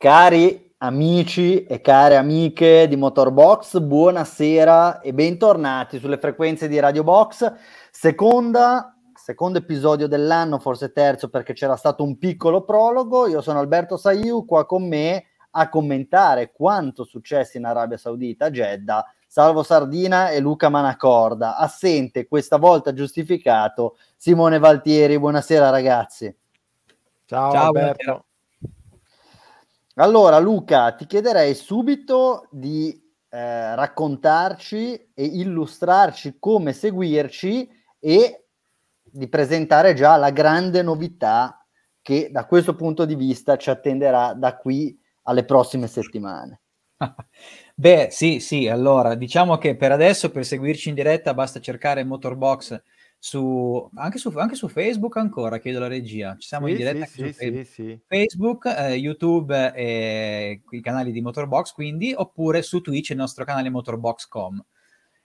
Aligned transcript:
Cari 0.00 0.72
amici 0.78 1.66
e 1.66 1.82
care 1.82 2.16
amiche 2.16 2.88
di 2.88 2.96
Motorbox, 2.96 3.80
buonasera 3.80 5.00
e 5.00 5.12
bentornati 5.12 5.98
sulle 5.98 6.16
frequenze 6.16 6.68
di 6.68 6.78
Radio 6.78 7.04
Box. 7.04 7.52
Seconda, 7.90 8.96
secondo 9.12 9.58
episodio 9.58 10.06
dell'anno, 10.08 10.58
forse 10.58 10.92
terzo 10.92 11.28
perché 11.28 11.52
c'era 11.52 11.76
stato 11.76 12.02
un 12.02 12.16
piccolo 12.16 12.64
prologo. 12.64 13.26
Io 13.26 13.42
sono 13.42 13.58
Alberto 13.58 13.98
Saiu, 13.98 14.46
qua 14.46 14.64
con 14.64 14.88
me 14.88 15.24
a 15.50 15.68
commentare 15.68 16.50
quanto 16.50 17.04
successo 17.04 17.58
in 17.58 17.66
Arabia 17.66 17.98
Saudita, 17.98 18.48
Jeddah, 18.48 19.04
Salvo 19.26 19.62
Sardina 19.62 20.30
e 20.30 20.40
Luca 20.40 20.70
Manacorda. 20.70 21.58
Assente, 21.58 22.26
questa 22.26 22.56
volta 22.56 22.94
giustificato, 22.94 23.98
Simone 24.16 24.58
Valtieri. 24.58 25.18
Buonasera 25.18 25.68
ragazzi. 25.68 26.34
Ciao, 27.26 27.52
Ciao 27.52 27.66
Alberto. 27.66 28.02
Buonasera. 28.02 28.28
Allora, 29.94 30.38
Luca, 30.38 30.92
ti 30.92 31.04
chiederei 31.06 31.54
subito 31.54 32.46
di 32.50 32.90
eh, 33.28 33.74
raccontarci 33.74 35.10
e 35.14 35.24
illustrarci 35.24 36.36
come 36.38 36.72
seguirci 36.72 37.68
e 37.98 38.44
di 39.02 39.28
presentare 39.28 39.94
già 39.94 40.16
la 40.16 40.30
grande 40.30 40.82
novità 40.82 41.66
che 42.00 42.28
da 42.30 42.46
questo 42.46 42.74
punto 42.76 43.04
di 43.04 43.16
vista 43.16 43.56
ci 43.56 43.68
attenderà 43.68 44.32
da 44.32 44.56
qui 44.56 44.96
alle 45.24 45.44
prossime 45.44 45.88
settimane. 45.88 46.60
Beh, 47.74 48.08
sì, 48.10 48.40
sì, 48.40 48.68
allora 48.68 49.14
diciamo 49.14 49.58
che 49.58 49.76
per 49.76 49.90
adesso 49.90 50.30
per 50.30 50.44
seguirci 50.44 50.90
in 50.90 50.94
diretta 50.94 51.34
basta 51.34 51.60
cercare 51.60 52.04
Motorbox 52.04 52.80
su, 53.22 53.90
anche, 53.96 54.16
su, 54.16 54.30
anche 54.30 54.54
su 54.54 54.66
Facebook 54.68 55.18
ancora, 55.18 55.58
chiedo 55.58 55.78
la 55.78 55.88
regia, 55.88 56.36
ci 56.38 56.48
siamo 56.48 56.66
sì, 56.66 56.72
in 56.72 56.78
diretta 56.78 57.04
sì, 57.04 57.12
sì, 57.12 57.32
Facebook, 57.34 57.66
sì, 57.66 58.00
Facebook 58.06 58.64
eh, 58.64 58.94
YouTube 58.94 59.74
e 59.74 60.62
i 60.70 60.80
canali 60.80 61.12
di 61.12 61.20
Motorbox 61.20 61.72
quindi, 61.72 62.14
oppure 62.16 62.62
su 62.62 62.80
Twitch 62.80 63.10
il 63.10 63.18
nostro 63.18 63.44
canale 63.44 63.68
Motorbox.com. 63.68 64.64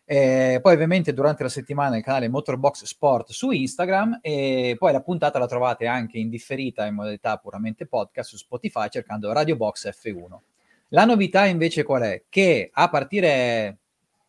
Eh, 0.04 0.60
poi 0.62 0.74
ovviamente 0.74 1.14
durante 1.14 1.44
la 1.44 1.50
settimana 1.50 1.96
il 1.96 2.04
canale 2.04 2.28
Motorbox 2.28 2.84
Sport 2.84 3.32
su 3.32 3.50
Instagram 3.52 4.20
e 4.22 4.76
poi 4.78 4.92
la 4.92 5.02
puntata 5.02 5.40
la 5.40 5.48
trovate 5.48 5.88
anche 5.88 6.18
in 6.18 6.30
differita 6.30 6.86
in 6.86 6.96
modalità 6.96 7.38
puramente 7.38 7.88
podcast 7.88 8.30
su 8.30 8.36
Spotify 8.36 8.90
cercando 8.90 9.32
Radio 9.32 9.56
Box 9.56 9.90
F1. 9.90 10.38
La 10.90 11.06
novità 11.06 11.46
invece 11.46 11.84
qual 11.84 12.02
è? 12.02 12.24
Che 12.28 12.70
a 12.74 12.90
partire 12.90 13.78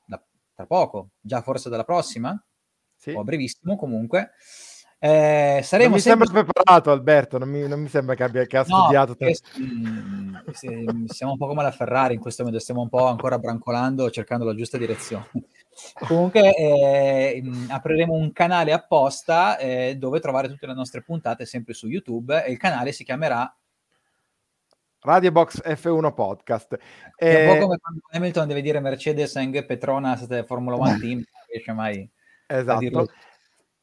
da, 0.06 0.22
tra 0.54 0.66
poco, 0.66 1.08
già 1.20 1.42
forse 1.42 1.68
dalla 1.68 1.84
prossima, 1.84 2.40
sì. 3.06 3.16
o 3.16 3.20
a 3.20 3.24
brevissimo 3.24 3.76
comunque. 3.76 4.32
Eh, 4.98 5.60
saremo 5.62 5.90
non 5.90 5.98
mi 5.98 6.02
sempre... 6.02 6.26
sembra 6.26 6.44
preparato 6.44 6.90
Alberto, 6.90 7.36
non 7.36 7.50
mi, 7.50 7.68
non 7.68 7.80
mi 7.80 7.88
sembra 7.88 8.14
che 8.14 8.22
abbia 8.22 8.46
che 8.46 8.56
ha 8.56 8.64
no, 8.66 8.78
studiato. 8.82 9.14
Perché, 9.14 9.38
mh, 9.58 10.40
mm, 10.70 11.04
siamo 11.06 11.32
un 11.32 11.38
po' 11.38 11.46
come 11.46 11.62
la 11.62 11.70
Ferrari 11.70 12.14
in 12.14 12.20
questo 12.20 12.42
momento, 12.42 12.62
stiamo 12.62 12.82
un 12.82 12.88
po' 12.88 13.06
ancora 13.06 13.38
brancolando, 13.38 14.10
cercando 14.10 14.44
la 14.44 14.54
giusta 14.54 14.78
direzione. 14.78 15.28
Comunque 16.06 16.54
eh, 16.54 17.42
apriremo 17.68 18.14
un 18.14 18.32
canale 18.32 18.72
apposta 18.72 19.58
eh, 19.58 19.96
dove 19.98 20.20
trovare 20.20 20.48
tutte 20.48 20.66
le 20.66 20.72
nostre 20.72 21.02
puntate 21.02 21.44
sempre 21.44 21.74
su 21.74 21.86
YouTube 21.86 22.42
e 22.44 22.50
il 22.50 22.56
canale 22.56 22.92
si 22.92 23.04
chiamerà 23.04 23.54
Radio 25.00 25.30
Box 25.30 25.62
F1 25.62 26.14
Podcast. 26.14 26.78
È 27.14 27.46
un 27.46 27.52
po' 27.52 27.66
come 27.66 27.78
quando 27.78 28.00
Hamilton 28.10 28.48
deve 28.48 28.62
dire 28.62 28.80
Mercedes 28.80 29.36
and 29.36 29.64
Petronas 29.66 30.44
Formula 30.46 30.76
One 30.76 30.98
Team, 30.98 31.18
non 31.18 31.44
riesce 31.48 31.72
mai 31.72 32.10
Esatto. 32.46 33.08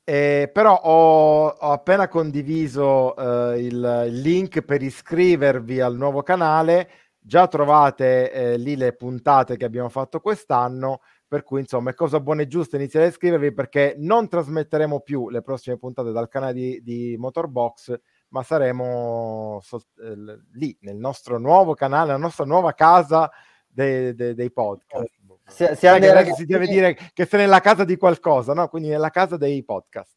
Eh, 0.05 0.49
però 0.51 0.75
ho, 0.75 1.47
ho, 1.47 1.71
appena 1.71 2.09
condiviso 2.09 3.15
eh, 3.15 3.61
il, 3.61 4.05
il, 4.07 4.19
link 4.19 4.61
per 4.61 4.81
iscrivervi 4.81 5.79
al 5.79 5.95
nuovo 5.95 6.23
canale. 6.23 6.89
Già 7.19 7.47
trovate 7.47 8.31
eh, 8.31 8.57
lì 8.57 8.75
le 8.75 8.93
puntate 8.95 9.55
che 9.55 9.63
abbiamo 9.63 9.89
fatto 9.89 10.19
quest'anno. 10.19 10.99
Per 11.25 11.43
cui, 11.43 11.61
insomma, 11.61 11.91
è 11.91 11.93
cosa 11.95 12.19
buona 12.19 12.41
e 12.41 12.47
giusta 12.47 12.75
iniziare 12.75 13.05
a 13.05 13.09
iscrivervi 13.09 13.53
perché 13.53 13.95
non 13.97 14.27
trasmetteremo 14.27 14.99
più 14.99 15.29
le 15.29 15.41
prossime 15.41 15.77
puntate 15.77 16.11
dal 16.11 16.27
canale 16.27 16.53
di, 16.53 16.81
di 16.83 17.15
Motorbox, 17.17 17.97
ma 18.29 18.43
saremo 18.43 19.59
so, 19.63 19.81
eh, 19.99 20.15
lì 20.51 20.77
nel 20.81 20.97
nostro 20.97 21.39
nuovo 21.39 21.73
canale, 21.73 22.11
la 22.11 22.17
nostra 22.17 22.45
nuova 22.45 22.73
casa 22.73 23.31
de, 23.67 24.13
de, 24.13 24.35
dei 24.35 24.51
podcast. 24.51 25.09
Si, 25.45 25.67
si, 25.75 25.87
ragazzi... 25.87 26.33
si 26.33 26.45
deve 26.45 26.67
dire 26.67 26.97
che 27.13 27.25
sei 27.25 27.41
nella 27.41 27.59
casa 27.59 27.83
di 27.83 27.97
qualcosa, 27.97 28.53
no? 28.53 28.67
Quindi 28.69 28.89
nella 28.89 29.09
casa 29.09 29.37
dei 29.37 29.63
podcast. 29.63 30.15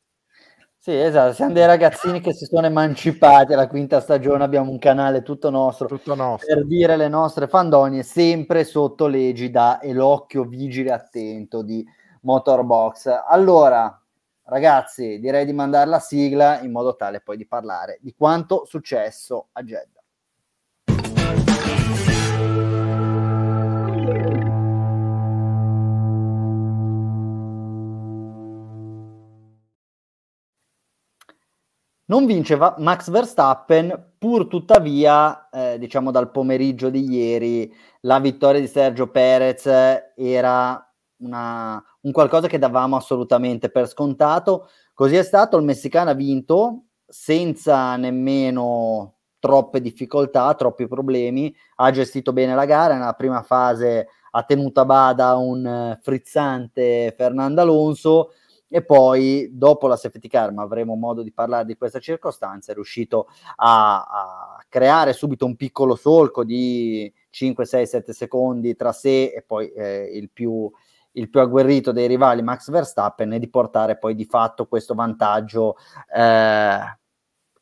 Sì, 0.87 0.95
esatto, 0.95 1.33
siamo 1.33 1.53
dei 1.53 1.67
ragazzini 1.67 2.21
che 2.21 2.33
si 2.33 2.45
sono 2.45 2.67
emancipati 2.67 3.53
alla 3.53 3.67
quinta 3.67 4.01
stagione, 4.01 4.45
abbiamo 4.45 4.71
un 4.71 4.79
canale 4.79 5.23
tutto 5.23 5.51
nostro, 5.51 5.89
tutto 5.89 6.15
nostro. 6.15 6.55
per 6.55 6.65
dire 6.65 6.97
le 6.97 7.09
nostre 7.09 7.49
fandonie, 7.49 8.05
sempre 8.05 8.63
sotto 8.63 9.09
l'egida 9.09 9.81
e 9.81 9.93
l'occhio 9.93 10.45
vigile 10.45 10.93
attento 10.93 11.63
di 11.63 11.85
Motorbox. 12.21 13.09
Allora, 13.27 14.01
ragazzi, 14.45 15.19
direi 15.19 15.45
di 15.45 15.53
mandare 15.53 15.91
la 15.91 15.99
sigla 15.99 16.61
in 16.61 16.71
modo 16.71 16.95
tale 16.95 17.21
poi 17.21 17.37
di 17.37 17.49
parlare 17.49 17.99
di 18.01 18.15
quanto 18.17 18.65
successo 18.65 19.49
a 19.55 19.65
Jeddah. 19.65 19.96
Non 32.09 32.25
vinceva 32.25 32.77
Max 32.79 33.11
Verstappen, 33.11 34.13
pur 34.17 34.47
tuttavia, 34.47 35.49
eh, 35.51 35.77
diciamo 35.77 36.13
dal 36.13 36.31
pomeriggio 36.31 36.89
di 36.89 37.05
ieri, 37.05 37.75
la 38.03 38.21
vittoria 38.21 38.61
di 38.61 38.69
Sergio 38.69 39.11
Perez 39.11 39.67
era 40.15 40.89
una, 41.17 41.83
un 42.03 42.13
qualcosa 42.13 42.47
che 42.47 42.59
davamo 42.59 42.95
assolutamente 42.95 43.71
per 43.71 43.89
scontato. 43.89 44.69
Così 44.95 45.17
è 45.17 45.25
stato, 45.25 45.57
il 45.57 45.65
messicano 45.65 46.11
ha 46.11 46.15
vinto 46.15 46.85
senza 47.09 47.97
nemmeno 47.97 49.15
troppe 49.41 49.81
difficoltà, 49.81 50.55
troppi 50.55 50.87
problemi, 50.87 51.53
ha 51.77 51.91
gestito 51.91 52.33
bene 52.33 52.55
la 52.55 52.67
gara, 52.67 52.95
nella 52.95 53.15
prima 53.15 53.43
fase 53.43 54.09
ha 54.31 54.43
tenuto 54.45 54.81
a 54.81 54.85
bada 54.85 55.35
un 55.37 55.67
eh, 55.67 55.99
frizzante 56.03 57.13
Fernando 57.17 57.63
Alonso, 57.63 58.31
e 58.69 58.83
poi 58.83 59.49
dopo 59.53 59.87
la 59.87 59.97
safety 59.97 60.29
car, 60.29 60.53
ma 60.53 60.63
avremo 60.63 60.95
modo 60.95 61.23
di 61.23 61.33
parlare 61.33 61.65
di 61.65 61.77
questa 61.77 62.01
circostanza, 62.01 62.73
è 62.73 62.75
riuscito 62.75 63.29
a, 63.57 64.03
a 64.03 64.65
creare 64.69 65.13
subito 65.13 65.47
un 65.47 65.57
piccolo 65.57 65.95
solco 65.95 66.45
di 66.45 67.13
5, 67.31 67.65
6, 67.65 67.87
7 67.87 68.13
secondi 68.13 68.75
tra 68.75 68.93
sé 68.93 69.27
e 69.27 69.43
poi 69.43 69.71
eh, 69.73 70.11
il, 70.15 70.31
più, 70.33 70.71
il 71.13 71.31
più 71.31 71.41
agguerrito 71.41 71.93
dei 71.93 72.09
rivali 72.09 72.43
Max 72.43 72.71
Verstappen 72.71 73.33
e 73.35 73.39
di 73.39 73.49
portare 73.49 73.99
poi 73.99 74.15
di 74.15 74.25
fatto 74.25 74.67
questo 74.67 74.95
vantaggio 74.95 75.77
eh, 76.15 76.79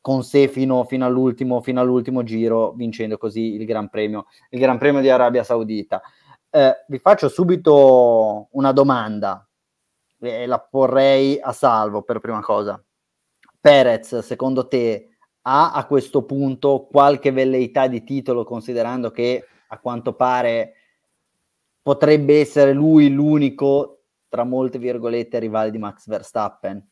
con 0.01 0.23
sé 0.23 0.49
fino, 0.49 0.85
fino, 0.85 1.05
all'ultimo, 1.07 1.61
fino, 1.61 1.81
all'ultimo, 1.81 2.23
giro, 2.23 2.73
vincendo 2.73 3.17
così 3.19 3.55
il 3.55 3.65
Gran 3.65 3.89
Premio, 3.89 4.27
il 4.51 4.59
Gran 4.59 4.79
Premio 4.79 5.01
di 5.01 5.11
Arabia 5.11 5.43
Saudita. 5.43 6.03
Eh, 6.51 6.85
vi 6.89 6.99
faccio 6.99 7.29
subito 7.29 8.49
una 8.53 8.73
domanda 8.73 9.47
e 10.25 10.47
la 10.47 10.61
porrei 10.61 11.39
a 11.41 11.53
salvo 11.53 12.03
per 12.03 12.21
prima 12.21 12.41
cosa. 12.41 12.83
Perez, 13.61 14.19
secondo 14.19 14.69
te, 14.69 15.17
ha 15.43 15.73
a 15.73 15.87
questo 15.87 16.25
punto 16.25 16.87
qualche 16.91 17.31
velleità 17.33 17.87
di 17.87 18.05
titolo, 18.05 18.45
considerando 18.45 19.11
che 19.11 19.47
a 19.69 19.79
quanto 19.79 20.15
pare 20.15 20.75
potrebbe 21.83 22.41
essere 22.41 22.73
lui 22.73 23.11
l'unico, 23.11 24.05
tra 24.29 24.45
molte 24.45 24.79
virgolette, 24.79 25.39
rivale 25.39 25.71
di 25.71 25.79
Max 25.79 26.07
Verstappen? 26.07 26.87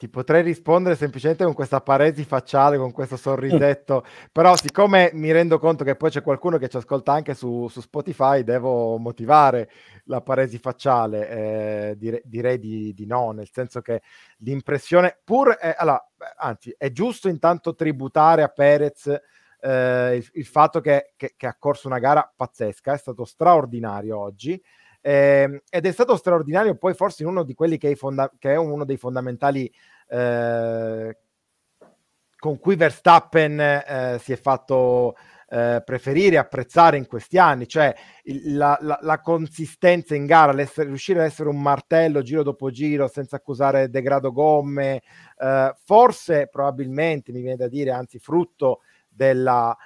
Ti 0.00 0.08
potrei 0.08 0.40
rispondere 0.40 0.96
semplicemente 0.96 1.44
con 1.44 1.52
questa 1.52 1.82
paresi 1.82 2.24
facciale, 2.24 2.78
con 2.78 2.90
questo 2.90 3.18
sorrisetto, 3.18 4.02
però 4.32 4.56
siccome 4.56 5.10
mi 5.12 5.30
rendo 5.30 5.58
conto 5.58 5.84
che 5.84 5.94
poi 5.94 6.08
c'è 6.08 6.22
qualcuno 6.22 6.56
che 6.56 6.70
ci 6.70 6.78
ascolta 6.78 7.12
anche 7.12 7.34
su, 7.34 7.68
su 7.68 7.82
Spotify, 7.82 8.42
devo 8.42 8.96
motivare 8.96 9.68
la 10.04 10.22
paresi 10.22 10.56
facciale, 10.56 11.28
eh, 11.28 11.96
dire, 11.98 12.22
direi 12.24 12.58
di, 12.58 12.94
di, 12.94 13.04
no, 13.04 13.32
nel 13.32 13.50
senso 13.52 13.82
che 13.82 14.00
l'impressione, 14.38 15.18
pur, 15.22 15.50
è, 15.50 15.74
allora, 15.76 16.02
anzi, 16.38 16.74
è 16.78 16.90
giusto 16.92 17.28
intanto 17.28 17.74
tributare 17.74 18.42
a 18.42 18.48
Perez 18.48 19.06
eh, 19.60 20.16
il, 20.16 20.30
il, 20.32 20.46
fatto 20.46 20.80
che, 20.80 21.12
che, 21.14 21.34
che 21.36 21.46
ha 21.46 21.56
corso 21.58 21.88
una 21.88 21.98
gara 21.98 22.32
pazzesca, 22.34 22.94
è 22.94 22.96
stato 22.96 23.26
straordinario 23.26 24.18
oggi, 24.18 24.58
eh, 25.00 25.62
ed 25.68 25.86
è 25.86 25.92
stato 25.92 26.16
straordinario 26.16 26.76
poi 26.76 26.94
forse 26.94 27.24
uno 27.24 27.42
di 27.42 27.54
quelli 27.54 27.78
che 27.78 27.90
è, 27.90 27.94
fonda- 27.94 28.30
che 28.38 28.52
è 28.52 28.56
uno 28.56 28.84
dei 28.84 28.96
fondamentali 28.96 29.70
eh, 30.08 31.16
con 32.36 32.58
cui 32.58 32.76
Verstappen 32.76 33.60
eh, 33.60 34.18
si 34.20 34.32
è 34.32 34.36
fatto 34.36 35.14
eh, 35.50 35.82
preferire, 35.84 36.38
apprezzare 36.38 36.96
in 36.96 37.06
questi 37.06 37.36
anni, 37.36 37.66
cioè 37.66 37.94
il, 38.24 38.56
la, 38.56 38.78
la, 38.80 38.98
la, 39.02 39.20
consistenza 39.20 40.14
in 40.14 40.24
gara, 40.24 40.52
riuscire 40.52 41.20
ad 41.20 41.26
essere 41.26 41.48
un 41.48 41.60
martello 41.60 42.22
giro 42.22 42.42
dopo 42.42 42.70
giro 42.70 43.08
senza 43.08 43.36
accusare 43.36 43.90
degrado 43.90 44.32
gomme, 44.32 45.02
eh, 45.38 45.74
forse 45.84 46.48
probabilmente 46.48 47.32
mi 47.32 47.40
viene 47.40 47.56
da 47.56 47.68
dire, 47.68 47.90
anzi 47.90 48.18
frutto 48.18 48.80
della, 49.08 49.76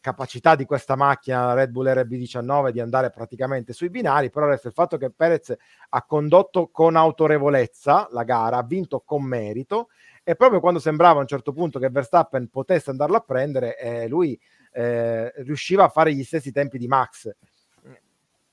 capacità 0.00 0.54
di 0.54 0.64
questa 0.64 0.96
macchina, 0.96 1.52
Red 1.54 1.70
Bull 1.70 1.86
RB19, 1.86 2.70
di 2.70 2.80
andare 2.80 3.10
praticamente 3.10 3.72
sui 3.72 3.90
binari, 3.90 4.30
però 4.30 4.46
resta 4.46 4.68
il 4.68 4.74
fatto 4.74 4.96
che 4.96 5.10
Perez 5.10 5.54
ha 5.90 6.02
condotto 6.04 6.68
con 6.68 6.96
autorevolezza 6.96 8.08
la 8.10 8.24
gara, 8.24 8.58
ha 8.58 8.62
vinto 8.62 9.02
con 9.04 9.22
merito 9.22 9.88
e 10.22 10.34
proprio 10.36 10.60
quando 10.60 10.78
sembrava 10.80 11.18
a 11.18 11.22
un 11.22 11.26
certo 11.26 11.52
punto 11.52 11.78
che 11.78 11.90
Verstappen 11.90 12.48
potesse 12.48 12.90
andarlo 12.90 13.16
a 13.16 13.20
prendere, 13.20 13.78
eh, 13.78 14.08
lui 14.08 14.38
eh, 14.72 15.32
riusciva 15.42 15.84
a 15.84 15.88
fare 15.88 16.14
gli 16.14 16.24
stessi 16.24 16.52
tempi 16.52 16.78
di 16.78 16.86
Max. 16.86 17.30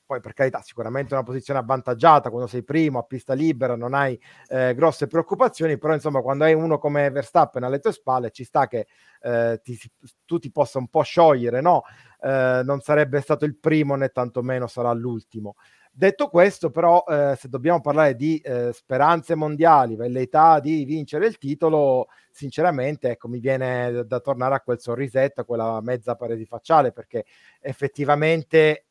Poi 0.08 0.22
per 0.22 0.32
carità, 0.32 0.62
sicuramente 0.62 1.14
una 1.14 1.24
posizione 1.24 1.60
avvantaggiata 1.60 2.30
quando 2.30 2.48
sei 2.48 2.64
primo 2.64 2.98
a 2.98 3.04
pista 3.04 3.34
libera, 3.34 3.76
non 3.76 3.94
hai 3.94 4.18
eh, 4.48 4.74
grosse 4.74 5.06
preoccupazioni, 5.06 5.78
però 5.78 5.94
insomma 5.94 6.22
quando 6.22 6.46
hai 6.46 6.54
uno 6.54 6.78
come 6.78 7.10
Verstappen 7.12 7.64
alle 7.64 7.80
tue 7.80 7.92
spalle 7.92 8.32
ci 8.32 8.46
sta 8.46 8.68
che 8.68 8.88
eh, 9.22 9.60
ti, 9.62 9.78
tu 10.24 10.40
ti 10.40 10.50
possa 10.50 10.78
un 10.80 10.88
po' 10.88 11.02
sciogliere, 11.02 11.60
no? 11.60 11.82
Eh, 12.22 12.62
non 12.64 12.80
sarebbe 12.80 13.20
stato 13.20 13.44
il 13.44 13.58
primo 13.58 13.96
né 13.96 14.08
tantomeno 14.08 14.68
sarà 14.68 14.94
l'ultimo. 14.94 15.56
Detto 15.92 16.30
questo, 16.30 16.70
però, 16.70 17.04
eh, 17.06 17.36
se 17.38 17.50
dobbiamo 17.50 17.82
parlare 17.82 18.16
di 18.16 18.38
eh, 18.38 18.72
speranze 18.72 19.36
mondiali, 19.36 19.96
velleità 19.98 20.60
di 20.62 20.86
vincere 20.86 21.26
il 21.26 21.38
titolo, 21.38 22.08
sinceramente, 22.32 23.10
ecco, 23.10 23.28
mi 23.28 23.40
viene 23.40 23.92
da, 23.92 24.04
da 24.04 24.20
tornare 24.22 24.56
a 24.56 24.62
quel 24.62 24.80
sorrisetto, 24.80 25.42
a 25.42 25.44
quella 25.44 25.82
mezza 25.82 26.16
parete 26.16 26.46
facciale, 26.46 26.92
perché 26.94 27.26
effettivamente 27.60 28.87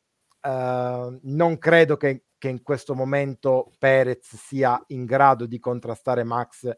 eh, 0.47 1.19
non 1.23 1.57
credo 1.57 1.97
che, 1.97 2.25
che, 2.37 2.47
in 2.49 2.63
questo 2.63 2.95
momento 2.95 3.71
Perez 3.77 4.35
sia 4.35 4.81
in 4.87 5.05
grado 5.05 5.45
di 5.45 5.59
contrastare 5.59 6.23
Max 6.23 6.75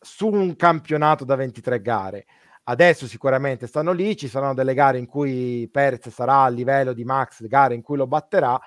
su 0.00 0.28
un 0.28 0.56
campionato 0.56 1.24
da 1.24 1.34
23 1.34 1.82
gare. 1.82 2.26
Adesso 2.64 3.06
sicuramente 3.06 3.66
stanno 3.66 3.92
lì, 3.92 4.16
ci 4.16 4.28
saranno 4.28 4.54
delle 4.54 4.74
gare 4.74 4.98
in 4.98 5.06
cui 5.06 5.68
Perez 5.70 6.08
sarà 6.08 6.42
a 6.42 6.48
livello 6.48 6.92
di 6.92 7.04
Max, 7.04 7.46
gare 7.46 7.74
in 7.74 7.82
cui 7.82 7.96
lo 7.96 8.06
batterà 8.06 8.58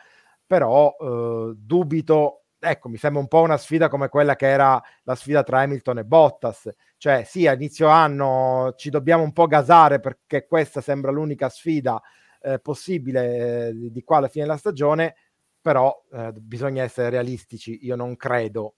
però 0.51 0.93
eh, 0.99 1.53
dubito, 1.55 2.43
ecco, 2.59 2.89
mi 2.89 2.97
sembra 2.97 3.21
un 3.21 3.29
po' 3.29 3.39
una 3.39 3.55
sfida 3.55 3.87
come 3.87 4.09
quella 4.09 4.35
che 4.35 4.47
era 4.47 4.81
la 5.03 5.15
sfida 5.15 5.43
tra 5.43 5.61
Hamilton 5.61 5.99
e 5.99 6.03
Bottas, 6.03 6.69
cioè 6.97 7.23
sì, 7.23 7.47
a 7.47 7.53
inizio 7.53 7.87
anno 7.87 8.73
ci 8.75 8.89
dobbiamo 8.89 9.23
un 9.23 9.31
po' 9.31 9.47
gasare 9.47 10.01
perché 10.01 10.45
questa 10.45 10.81
sembra 10.81 11.09
l'unica 11.09 11.47
sfida 11.47 12.01
eh, 12.41 12.59
possibile 12.59 13.67
eh, 13.69 13.91
di 13.91 14.03
qua 14.03 14.17
alla 14.17 14.27
fine 14.27 14.45
della 14.45 14.57
stagione, 14.57 15.15
però 15.61 16.03
eh, 16.11 16.31
bisogna 16.33 16.83
essere 16.83 17.09
realistici, 17.09 17.85
io 17.85 17.95
non 17.95 18.15
credo 18.15 18.75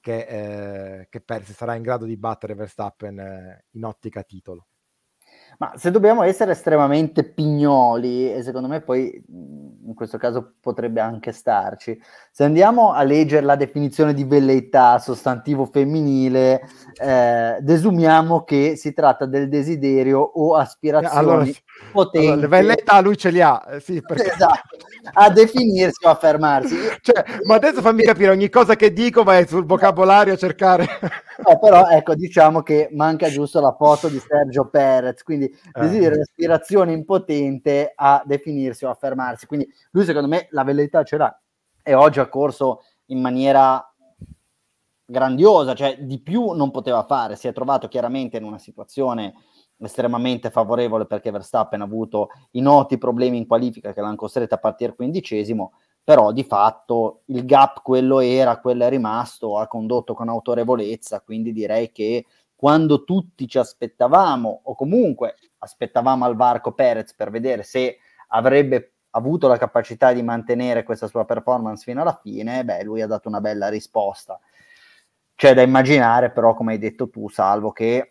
che, 0.00 1.00
eh, 1.00 1.08
che 1.08 1.20
Persi 1.20 1.52
sarà 1.52 1.74
in 1.74 1.82
grado 1.82 2.06
di 2.06 2.16
battere 2.16 2.54
Verstappen 2.54 3.18
eh, 3.18 3.64
in 3.72 3.84
ottica 3.84 4.22
titolo. 4.22 4.66
Ma 5.60 5.74
se 5.76 5.90
dobbiamo 5.90 6.22
essere 6.22 6.52
estremamente 6.52 7.22
pignoli, 7.22 8.32
e 8.32 8.42
secondo 8.42 8.66
me 8.66 8.80
poi 8.80 9.22
in 9.28 9.92
questo 9.94 10.16
caso 10.16 10.54
potrebbe 10.58 11.00
anche 11.00 11.32
starci, 11.32 12.00
se 12.30 12.44
andiamo 12.44 12.92
a 12.92 13.02
leggere 13.02 13.44
la 13.44 13.56
definizione 13.56 14.14
di 14.14 14.24
velleità, 14.24 14.98
sostantivo 14.98 15.66
femminile, 15.66 16.62
eh, 16.98 17.58
desumiamo 17.60 18.42
che 18.44 18.74
si 18.76 18.94
tratta 18.94 19.26
del 19.26 19.50
desiderio 19.50 20.20
o 20.20 20.54
aspirazione 20.54 21.18
allora, 21.18 21.46
potenti. 21.92 22.26
Allora, 22.26 22.40
le 22.40 22.48
velleità 22.48 23.00
lui 23.00 23.18
ce 23.18 23.28
li 23.28 23.42
ha, 23.42 23.62
eh, 23.68 23.80
sì, 23.80 24.00
perché... 24.00 24.32
esatto, 24.32 24.78
a 25.12 25.30
definirsi 25.30 26.06
o 26.06 26.10
a 26.10 26.14
fermarsi. 26.14 26.76
Cioè, 27.00 27.24
ma 27.44 27.54
adesso 27.54 27.80
fammi 27.80 28.02
capire, 28.02 28.30
ogni 28.30 28.48
cosa 28.48 28.76
che 28.76 28.92
dico 28.92 29.22
vai 29.22 29.46
sul 29.46 29.64
vocabolario 29.64 30.34
a 30.34 30.36
cercare... 30.36 30.86
No, 31.46 31.58
però 31.58 31.88
ecco, 31.88 32.14
diciamo 32.14 32.62
che 32.62 32.90
manca 32.92 33.30
giusto 33.30 33.60
la 33.60 33.72
foto 33.72 34.08
di 34.08 34.18
Sergio 34.18 34.68
Perez, 34.68 35.22
quindi 35.22 35.46
eh. 35.46 35.80
desiderio 35.80 36.20
aspirazione 36.20 36.92
impotente 36.92 37.92
a 37.94 38.22
definirsi 38.26 38.84
o 38.84 38.90
a 38.90 38.94
fermarsi. 38.94 39.46
Quindi 39.46 39.66
lui 39.92 40.04
secondo 40.04 40.28
me 40.28 40.48
la 40.50 40.64
velleità 40.64 41.02
ce 41.02 41.16
l'ha 41.16 41.40
e 41.82 41.94
oggi 41.94 42.20
ha 42.20 42.28
corso 42.28 42.82
in 43.06 43.20
maniera 43.20 43.82
grandiosa, 45.10 45.74
cioè 45.74 45.98
di 45.98 46.20
più 46.20 46.52
non 46.52 46.70
poteva 46.70 47.02
fare, 47.02 47.36
si 47.36 47.48
è 47.48 47.52
trovato 47.52 47.88
chiaramente 47.88 48.36
in 48.36 48.44
una 48.44 48.58
situazione 48.58 49.34
estremamente 49.80 50.50
favorevole 50.50 51.06
perché 51.06 51.30
Verstappen 51.30 51.80
ha 51.80 51.84
avuto 51.84 52.30
i 52.52 52.60
noti 52.60 52.98
problemi 52.98 53.38
in 53.38 53.46
qualifica 53.46 53.92
che 53.92 54.00
l'hanno 54.00 54.16
costretto 54.16 54.54
a 54.54 54.58
partire 54.58 54.94
quindicesimo, 54.94 55.72
però 56.02 56.32
di 56.32 56.44
fatto 56.44 57.22
il 57.26 57.44
gap 57.44 57.82
quello 57.82 58.20
era, 58.20 58.58
quello 58.58 58.84
è 58.84 58.88
rimasto, 58.88 59.58
ha 59.58 59.66
condotto 59.66 60.14
con 60.14 60.28
autorevolezza, 60.28 61.20
quindi 61.20 61.52
direi 61.52 61.92
che 61.92 62.26
quando 62.54 63.04
tutti 63.04 63.48
ci 63.48 63.58
aspettavamo, 63.58 64.60
o 64.64 64.74
comunque 64.74 65.36
aspettavamo 65.58 66.24
al 66.24 66.36
varco 66.36 66.72
Perez 66.72 67.14
per 67.14 67.30
vedere 67.30 67.62
se 67.62 67.96
avrebbe 68.28 68.92
avuto 69.10 69.48
la 69.48 69.56
capacità 69.56 70.12
di 70.12 70.22
mantenere 70.22 70.82
questa 70.82 71.06
sua 71.06 71.24
performance 71.24 71.84
fino 71.84 72.02
alla 72.02 72.18
fine, 72.22 72.64
beh, 72.64 72.84
lui 72.84 73.00
ha 73.00 73.06
dato 73.06 73.28
una 73.28 73.40
bella 73.40 73.68
risposta. 73.68 74.38
C'è 75.34 75.54
da 75.54 75.62
immaginare, 75.62 76.30
però, 76.30 76.54
come 76.54 76.72
hai 76.72 76.78
detto 76.78 77.08
tu, 77.08 77.28
Salvo, 77.30 77.72
che 77.72 78.09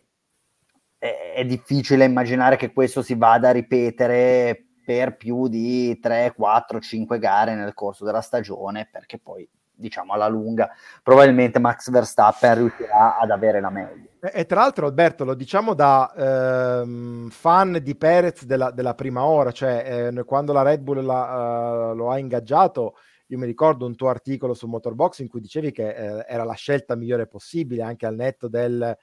è, 1.00 1.46
difficile 1.46 2.04
immaginare 2.04 2.58
che 2.58 2.74
questo 2.74 3.02
si 3.02 3.16
vada 3.16 3.50
a 3.50 3.54
ripetere 3.54 4.66
per 4.86 5.16
più 5.16 5.48
di 5.48 5.98
3, 6.00 6.34
4, 6.36 6.80
5 6.80 7.20
gare 7.20 7.56
nel 7.56 7.74
corso 7.74 8.04
della 8.04 8.22
stagione, 8.22 8.90
perché 8.92 9.18
poi 9.18 9.48
diciamo 9.72 10.12
alla 10.12 10.28
lunga 10.28 10.70
probabilmente 11.02 11.58
Max 11.58 11.90
Verstappen 11.90 12.56
riuscirà 12.56 13.18
ad 13.18 13.32
avere 13.32 13.62
la 13.62 13.70
meglio. 13.70 14.10
E, 14.20 14.32
e 14.34 14.46
tra 14.46 14.60
l'altro 14.62 14.88
Alberto 14.88 15.24
lo 15.24 15.36
diciamo 15.36 15.74
da 15.74 16.82
ehm, 16.82 17.30
fan 17.30 17.80
di 17.82 17.96
Perez 17.96 18.44
della, 18.44 18.72
della, 18.72 18.94
prima 18.94 19.24
ora, 19.24 19.52
cioè 19.52 20.12
eh, 20.14 20.24
quando 20.26 20.52
la 20.52 20.64
Red 20.64 20.82
Bull 20.82 21.06
la, 21.06 21.92
uh, 21.92 21.96
lo 21.96 22.12
ha 22.12 22.18
ingaggiato, 22.18 22.96
io 23.28 23.38
mi 23.38 23.46
ricordo 23.46 23.86
un 23.86 23.96
tuo 23.96 24.10
articolo 24.10 24.54
su 24.54 24.68
Motorbox 24.68 25.20
in 25.20 25.30
cui 25.30 25.40
dicevi 25.40 25.72
che 25.72 25.88
eh, 25.88 26.26
era 26.28 26.44
la 26.44 26.54
scelta 26.54 26.96
migliore 26.96 27.28
possibile 27.28 27.84
anche 27.84 28.06
al 28.06 28.16
netto 28.16 28.50
del 28.50 28.98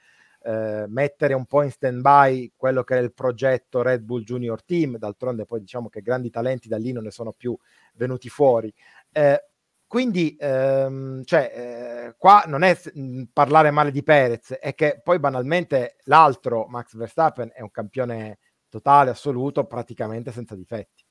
eh, 0.47 0.85
mettere 0.87 1.33
un 1.33 1.45
po' 1.45 1.61
in 1.61 1.71
stand 1.71 1.99
by 1.99 2.53
quello 2.55 2.83
che 2.85 2.97
è 2.97 3.01
il 3.01 3.11
progetto 3.11 3.81
Red 3.81 4.01
Bull 4.03 4.23
Junior 4.23 4.63
Team, 4.63 4.97
d'altronde 4.97 5.43
poi 5.43 5.59
diciamo 5.59 5.89
che 5.89 6.01
grandi 6.01 6.29
talenti 6.29 6.69
da 6.69 6.77
lì 6.77 6.93
non 6.93 7.03
ne 7.03 7.11
sono 7.11 7.33
più 7.33 7.57
venuti 7.95 8.29
fuori. 8.29 8.73
Eh, 9.11 9.43
quindi, 9.85 10.37
ehm, 10.39 11.23
cioè, 11.25 11.51
eh, 11.53 12.15
qua 12.17 12.43
non 12.47 12.63
è 12.63 12.79
mh, 12.93 13.23
parlare 13.33 13.71
male 13.71 13.91
di 13.91 14.03
Perez, 14.03 14.53
è 14.53 14.73
che 14.73 15.01
poi 15.03 15.19
banalmente 15.19 15.97
l'altro, 16.05 16.65
Max 16.67 16.95
Verstappen, 16.95 17.51
è 17.53 17.61
un 17.61 17.71
campione 17.71 18.39
totale, 18.69 19.09
assoluto, 19.09 19.65
praticamente 19.65 20.31
senza 20.31 20.55
difetti. 20.55 21.03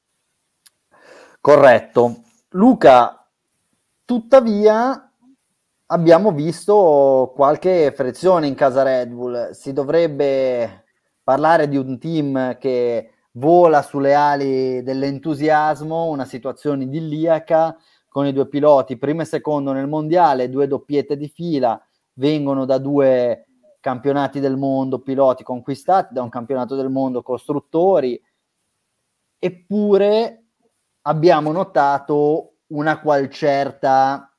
Corretto. 1.40 2.22
Luca, 2.50 3.28
tuttavia, 4.06 5.05
abbiamo 5.86 6.32
visto 6.32 7.32
qualche 7.34 7.92
frizione 7.94 8.46
in 8.46 8.54
casa 8.54 8.82
Red 8.82 9.10
Bull. 9.10 9.50
Si 9.50 9.72
dovrebbe 9.72 10.84
parlare 11.22 11.68
di 11.68 11.76
un 11.76 11.98
team 11.98 12.56
che 12.58 13.10
vola 13.32 13.82
sulle 13.82 14.14
ali 14.14 14.82
dell'entusiasmo, 14.82 16.06
una 16.06 16.24
situazione 16.24 16.84
idilliaca 16.84 17.76
con 18.08 18.26
i 18.26 18.32
due 18.32 18.48
piloti, 18.48 18.96
primo 18.96 19.22
e 19.22 19.26
secondo 19.26 19.72
nel 19.72 19.88
mondiale, 19.88 20.48
due 20.48 20.66
doppiette 20.66 21.16
di 21.16 21.28
fila, 21.28 21.80
vengono 22.14 22.64
da 22.64 22.78
due 22.78 23.46
campionati 23.80 24.40
del 24.40 24.56
mondo 24.56 25.00
piloti 25.00 25.44
conquistati, 25.44 26.14
da 26.14 26.22
un 26.22 26.30
campionato 26.30 26.76
del 26.76 26.88
mondo 26.88 27.22
costruttori, 27.22 28.20
eppure 29.38 30.44
abbiamo 31.02 31.52
notato 31.52 32.54
una 32.68 33.00
qual 33.00 33.28
certa 33.28 34.35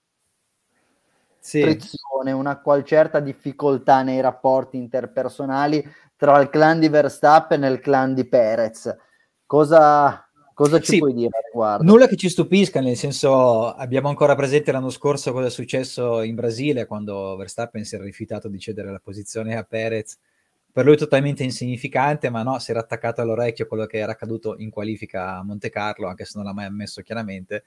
sì. 1.47 1.61
frizione, 1.61 2.33
una 2.33 2.59
qual 2.59 2.83
certa 2.83 3.21
difficoltà 3.21 4.01
nei 4.01 4.19
rapporti 4.19 4.75
interpersonali 4.75 5.81
tra 6.17 6.41
il 6.41 6.49
clan 6.49 6.79
di 6.79 6.89
Verstappen 6.89 7.63
e 7.63 7.69
il 7.69 7.79
clan 7.79 8.13
di 8.13 8.25
Perez. 8.25 8.93
Cosa, 9.45 10.27
cosa 10.53 10.79
ci 10.81 10.93
sì. 10.93 10.97
puoi 10.97 11.13
dire 11.13 11.39
riguardo? 11.45 11.85
Nulla 11.85 12.07
che 12.07 12.17
ci 12.17 12.27
stupisca, 12.27 12.81
nel 12.81 12.97
senso 12.97 13.73
abbiamo 13.73 14.09
ancora 14.09 14.35
presente 14.35 14.73
l'anno 14.73 14.89
scorso 14.89 15.31
cosa 15.31 15.47
è 15.47 15.49
successo 15.49 16.21
in 16.21 16.35
Brasile 16.35 16.85
quando 16.85 17.37
Verstappen 17.37 17.85
si 17.85 17.95
era 17.95 18.03
rifiutato 18.03 18.49
di 18.49 18.59
cedere 18.59 18.91
la 18.91 18.99
posizione 19.01 19.55
a 19.55 19.63
Perez 19.63 20.17
per 20.69 20.85
lui 20.85 20.97
totalmente 20.97 21.43
insignificante, 21.43 22.29
ma 22.29 22.43
no, 22.43 22.59
si 22.59 22.71
era 22.71 22.81
attaccato 22.81 23.21
all'orecchio 23.21 23.65
quello 23.65 23.87
che 23.87 23.97
era 23.97 24.11
accaduto 24.11 24.57
in 24.57 24.69
qualifica 24.69 25.37
a 25.37 25.43
Monte 25.43 25.69
Carlo, 25.69 26.07
anche 26.07 26.23
se 26.23 26.33
non 26.35 26.45
l'ha 26.45 26.53
mai 26.53 26.65
ammesso 26.65 27.01
chiaramente. 27.01 27.63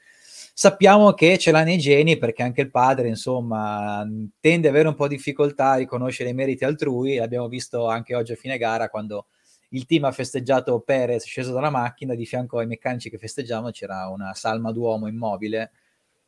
Sappiamo 0.62 1.14
che 1.14 1.38
ce 1.38 1.52
l'ha 1.52 1.62
nei 1.62 1.78
geni 1.78 2.18
perché 2.18 2.42
anche 2.42 2.60
il 2.60 2.70
padre, 2.70 3.08
insomma, 3.08 4.06
tende 4.40 4.68
ad 4.68 4.74
avere 4.74 4.88
un 4.88 4.94
po' 4.94 5.08
di 5.08 5.16
difficoltà 5.16 5.70
a 5.70 5.76
riconoscere 5.76 6.28
i 6.28 6.34
meriti 6.34 6.66
altrui. 6.66 7.16
L'abbiamo 7.16 7.48
visto 7.48 7.88
anche 7.88 8.14
oggi 8.14 8.32
a 8.32 8.36
fine 8.36 8.58
gara 8.58 8.90
quando 8.90 9.28
il 9.70 9.86
team 9.86 10.04
ha 10.04 10.12
festeggiato 10.12 10.78
Perez 10.80 11.24
sceso 11.24 11.54
dalla 11.54 11.70
macchina, 11.70 12.14
di 12.14 12.26
fianco 12.26 12.58
ai 12.58 12.66
meccanici 12.66 13.08
che 13.08 13.16
festeggiavano 13.16 13.70
c'era 13.70 14.08
una 14.08 14.34
salma 14.34 14.70
d'uomo 14.70 15.06
immobile 15.06 15.70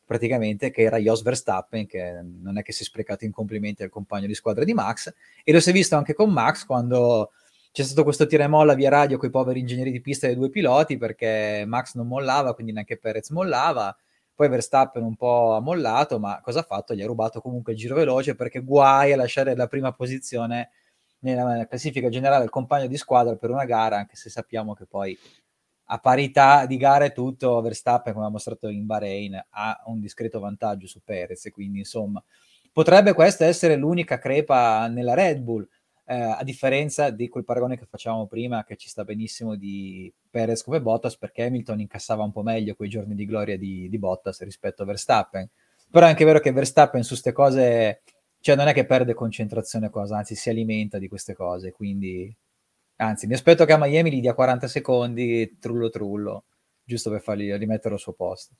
praticamente 0.03 0.71
che 0.71 0.81
era 0.81 0.97
Jos 0.97 1.21
Verstappen, 1.21 1.85
che 1.85 2.19
non 2.41 2.57
è 2.57 2.63
che 2.63 2.71
si 2.71 2.81
è 2.81 2.85
sprecato 2.85 3.25
in 3.25 3.31
complimenti 3.31 3.83
al 3.83 3.89
compagno 3.89 4.25
di 4.25 4.33
squadra 4.33 4.63
di 4.63 4.73
Max, 4.73 5.13
e 5.43 5.51
lo 5.51 5.59
si 5.59 5.69
è 5.69 5.73
visto 5.73 5.95
anche 5.95 6.15
con 6.15 6.31
Max 6.31 6.65
quando 6.65 7.33
c'è 7.71 7.83
stato 7.83 8.03
questo 8.03 8.25
tira 8.25 8.45
e 8.45 8.47
molla 8.47 8.73
via 8.73 8.89
radio 8.89 9.19
con 9.19 9.29
i 9.29 9.31
poveri 9.31 9.59
ingegneri 9.59 9.91
di 9.91 10.01
pista 10.01 10.25
dei 10.25 10.35
due 10.35 10.49
piloti 10.49 10.97
perché 10.97 11.65
Max 11.67 11.93
non 11.93 12.07
mollava, 12.07 12.55
quindi 12.55 12.71
neanche 12.71 12.97
Perez 12.97 13.29
mollava. 13.29 13.95
Poi 14.35 14.49
Verstappen 14.49 15.03
un 15.03 15.15
po' 15.15 15.53
ha 15.55 15.59
mollato, 15.59 16.19
ma 16.19 16.39
cosa 16.41 16.59
ha 16.61 16.63
fatto? 16.63 16.95
Gli 16.95 17.01
ha 17.01 17.05
rubato 17.05 17.39
comunque 17.41 17.73
il 17.73 17.77
giro 17.79 17.95
veloce 17.95 18.35
perché 18.35 18.61
guai 18.61 19.13
a 19.13 19.15
lasciare 19.15 19.55
la 19.55 19.67
prima 19.67 19.91
posizione 19.93 20.71
nella 21.19 21.67
classifica 21.67 22.09
generale 22.09 22.43
il 22.43 22.49
compagno 22.49 22.87
di 22.87 22.97
squadra 22.97 23.35
per 23.35 23.49
una 23.49 23.65
gara, 23.65 23.97
anche 23.97 24.15
se 24.15 24.29
sappiamo 24.29 24.73
che 24.73 24.85
poi 24.85 25.17
a 25.87 25.99
parità 25.99 26.65
di 26.65 26.77
gare 26.77 27.11
tutto, 27.11 27.61
Verstappen, 27.61 28.13
come 28.13 28.25
ha 28.25 28.29
mostrato 28.29 28.67
in 28.69 28.85
Bahrain, 28.85 29.41
ha 29.49 29.83
un 29.85 29.99
discreto 29.99 30.39
vantaggio 30.39 30.87
su 30.87 31.01
Perez, 31.03 31.49
quindi 31.51 31.79
insomma 31.79 32.23
potrebbe 32.71 33.13
questa 33.13 33.45
essere 33.45 33.75
l'unica 33.75 34.17
crepa 34.17 34.87
nella 34.87 35.13
Red 35.13 35.39
Bull, 35.41 35.67
eh, 36.05 36.15
a 36.15 36.43
differenza 36.43 37.09
di 37.09 37.29
quel 37.29 37.43
paragone 37.43 37.77
che 37.77 37.85
facevamo 37.85 38.27
prima, 38.27 38.63
che 38.63 38.75
ci 38.75 38.89
sta 38.89 39.03
benissimo 39.03 39.55
di 39.55 40.11
Perez 40.29 40.63
come 40.63 40.81
Bottas, 40.81 41.17
perché 41.17 41.43
Hamilton 41.43 41.79
incassava 41.79 42.23
un 42.23 42.31
po' 42.31 42.43
meglio 42.43 42.75
quei 42.75 42.89
giorni 42.89 43.15
di 43.15 43.25
gloria 43.25 43.57
di, 43.57 43.89
di 43.89 43.97
Bottas 43.97 44.41
rispetto 44.43 44.83
a 44.83 44.85
Verstappen. 44.85 45.49
Però 45.89 46.05
è 46.05 46.09
anche 46.09 46.25
vero 46.25 46.39
che 46.39 46.51
Verstappen 46.51 47.03
su 47.03 47.09
queste 47.09 47.31
cose, 47.31 48.01
cioè 48.39 48.55
non 48.55 48.67
è 48.67 48.73
che 48.73 48.85
perde 48.85 49.13
concentrazione 49.13 49.89
cosa, 49.89 50.17
anzi 50.17 50.35
si 50.35 50.49
alimenta 50.49 50.97
di 50.97 51.07
queste 51.07 51.33
cose, 51.33 51.71
quindi 51.71 52.35
Anzi, 52.97 53.27
mi 53.27 53.33
aspetto 53.33 53.65
che 53.65 53.73
a 53.73 53.77
Miami 53.77 54.11
gli 54.11 54.21
dia 54.21 54.33
40 54.33 54.67
secondi, 54.67 55.57
trullo 55.59 55.89
trullo, 55.89 56.45
giusto 56.83 57.09
per 57.09 57.21
fargli 57.21 57.51
rimettere 57.53 57.95
al 57.95 57.99
suo 57.99 58.13
posto. 58.13 58.55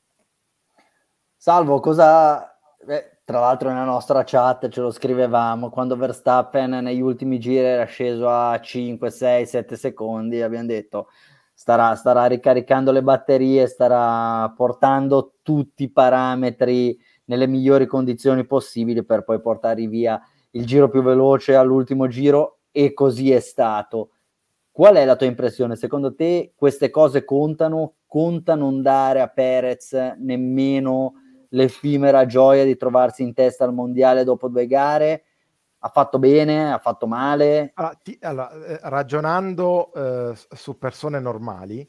Salvo, 1.38 1.80
cosa... 1.80 2.53
Eh, 2.86 3.20
tra 3.24 3.40
l'altro 3.40 3.70
nella 3.70 3.86
nostra 3.86 4.24
chat 4.26 4.68
ce 4.68 4.82
lo 4.82 4.92
scrivevamo, 4.92 5.70
quando 5.70 5.96
Verstappen 5.96 6.70
negli 6.70 7.00
ultimi 7.00 7.40
giri 7.40 7.64
era 7.64 7.86
sceso 7.86 8.30
a 8.30 8.60
5, 8.60 9.10
6, 9.10 9.46
7 9.46 9.76
secondi, 9.78 10.42
abbiamo 10.42 10.66
detto 10.66 11.08
starà, 11.54 11.96
starà 11.96 12.26
ricaricando 12.26 12.92
le 12.92 13.02
batterie, 13.02 13.68
starà 13.68 14.52
portando 14.56 15.36
tutti 15.42 15.84
i 15.84 15.92
parametri 15.92 17.00
nelle 17.26 17.48
migliori 17.48 17.86
condizioni 17.86 18.46
possibili 18.46 19.06
per 19.06 19.24
poi 19.24 19.40
portare 19.40 19.88
via 19.88 20.22
il 20.52 20.66
giro 20.66 20.90
più 20.90 21.02
veloce 21.02 21.56
all'ultimo 21.56 22.08
giro 22.08 22.60
e 22.72 22.94
così 22.94 23.32
è 23.32 23.40
stato. 23.40 24.10
Qual 24.72 24.96
è 24.96 25.06
la 25.06 25.16
tua 25.16 25.28
impressione? 25.28 25.78
Secondo 25.78 26.16
te 26.16 26.52
queste 26.56 26.90
cose 26.90 27.24
contano? 27.24 27.94
Conta 28.08 28.56
non 28.56 28.82
dare 28.82 29.22
a 29.22 29.28
Perez 29.28 29.94
nemmeno 30.18 31.14
l'effimera 31.54 32.26
gioia 32.26 32.64
di 32.64 32.78
trovarsi 32.78 33.24
in 33.24 33.34
testa 33.34 33.64
al 33.64 33.74
mondiale 33.74 34.24
dopo 34.24 34.48
due 34.48 34.68
gare? 34.68 35.24
Ha 35.80 35.90
fatto 35.90 36.20
bene? 36.20 36.72
Ha 36.72 36.80
fatto 36.80 37.08
male? 37.08 37.72
Allora, 37.74 38.00
ti, 38.02 38.18
allora, 38.22 38.52
eh, 38.66 38.80
ragionando 38.84 39.94
eh, 39.94 40.34
su 40.52 40.78
persone 40.78 41.20
normali, 41.20 41.88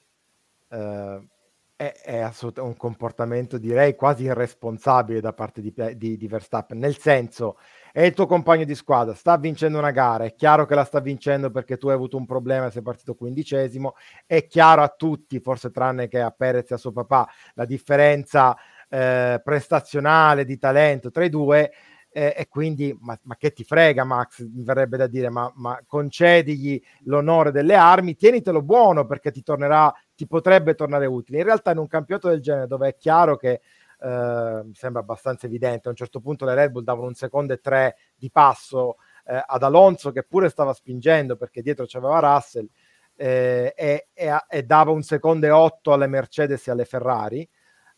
eh, 0.70 1.28
è, 1.76 1.92
è 2.04 2.18
assolutamente 2.18 2.72
un 2.72 2.78
comportamento 2.78 3.58
direi 3.58 3.96
quasi 3.96 4.24
irresponsabile 4.24 5.20
da 5.20 5.32
parte 5.32 5.60
di, 5.60 5.72
di, 5.96 6.16
di 6.16 6.28
Verstappen, 6.28 6.78
nel 6.78 6.96
senso 6.96 7.58
è 7.92 8.02
il 8.02 8.14
tuo 8.14 8.26
compagno 8.26 8.64
di 8.64 8.74
squadra, 8.74 9.14
sta 9.14 9.36
vincendo 9.36 9.78
una 9.78 9.90
gara, 9.90 10.24
è 10.24 10.34
chiaro 10.34 10.66
che 10.66 10.74
la 10.74 10.84
sta 10.84 11.00
vincendo 11.00 11.50
perché 11.50 11.76
tu 11.76 11.88
hai 11.88 11.94
avuto 11.94 12.16
un 12.16 12.26
problema 12.26 12.70
sei 12.70 12.82
partito 12.82 13.14
quindicesimo, 13.14 13.94
è 14.26 14.46
chiaro 14.46 14.82
a 14.82 14.88
tutti, 14.88 15.40
forse 15.40 15.70
tranne 15.70 16.08
che 16.08 16.20
a 16.20 16.30
Perez 16.30 16.70
e 16.70 16.74
a 16.74 16.78
suo 16.78 16.92
papà, 16.92 17.28
la 17.54 17.64
differenza 17.64 18.56
eh, 18.94 19.40
prestazionale 19.42 20.44
di 20.44 20.56
talento 20.56 21.10
tra 21.10 21.24
i 21.24 21.28
due 21.28 21.72
eh, 22.12 22.32
e 22.36 22.46
quindi 22.46 22.96
ma, 23.00 23.18
ma, 23.22 23.34
che 23.36 23.52
ti 23.52 23.64
frega 23.64 24.04
Max, 24.04 24.46
mi 24.46 24.62
verrebbe 24.62 24.96
da 24.96 25.08
dire, 25.08 25.30
ma, 25.30 25.50
ma 25.56 25.82
concedigli 25.84 26.80
l'onore 27.06 27.50
delle 27.50 27.74
armi, 27.74 28.14
tienitelo 28.14 28.62
buono 28.62 29.04
perché 29.04 29.32
ti 29.32 29.42
tornerà, 29.42 29.92
ti 30.14 30.28
potrebbe 30.28 30.76
tornare 30.76 31.06
utile. 31.06 31.38
In 31.38 31.44
realtà 31.44 31.72
in 31.72 31.78
un 31.78 31.88
campionato 31.88 32.28
del 32.28 32.40
genere 32.40 32.68
dove 32.68 32.90
è 32.90 32.96
chiaro 32.96 33.36
che 33.36 33.60
eh, 34.00 34.62
sembra 34.72 35.00
abbastanza 35.00 35.46
evidente. 35.46 35.88
A 35.88 35.90
un 35.90 35.96
certo 35.96 36.20
punto 36.20 36.44
le 36.44 36.54
Red 36.54 36.70
Bull 36.70 36.84
davano 36.84 37.08
un 37.08 37.14
secondo 37.14 37.52
e 37.52 37.58
tre 37.58 37.96
di 38.14 38.30
passo 38.30 38.98
eh, 39.26 39.42
ad 39.44 39.62
Alonso 39.64 40.12
che 40.12 40.22
pure 40.22 40.48
stava 40.48 40.72
spingendo 40.72 41.34
perché 41.34 41.62
dietro 41.62 41.84
c'aveva 41.88 42.20
Russell 42.20 42.68
eh, 43.16 43.72
e, 43.76 44.08
e, 44.14 44.36
e, 44.48 44.62
dava 44.62 44.92
un 44.92 45.02
secondo 45.02 45.46
e 45.46 45.50
otto 45.50 45.92
alle 45.92 46.06
Mercedes 46.06 46.68
e 46.68 46.70
alle 46.70 46.84
Ferrari. 46.84 47.48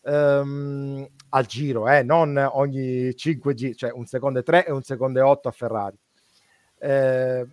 Um, 0.08 1.04
al 1.30 1.46
giro, 1.46 1.88
eh, 1.88 2.04
non 2.04 2.36
ogni 2.52 3.14
5 3.14 3.54
giri, 3.54 3.74
cioè 3.74 3.90
un 3.92 4.06
secondo 4.06 4.38
e 4.38 4.42
3 4.42 4.66
e 4.66 4.70
un 4.70 4.82
secondo 4.82 5.18
e 5.18 5.22
8 5.22 5.48
a 5.48 5.50
Ferrari. 5.50 5.98
Eh, 6.78 7.46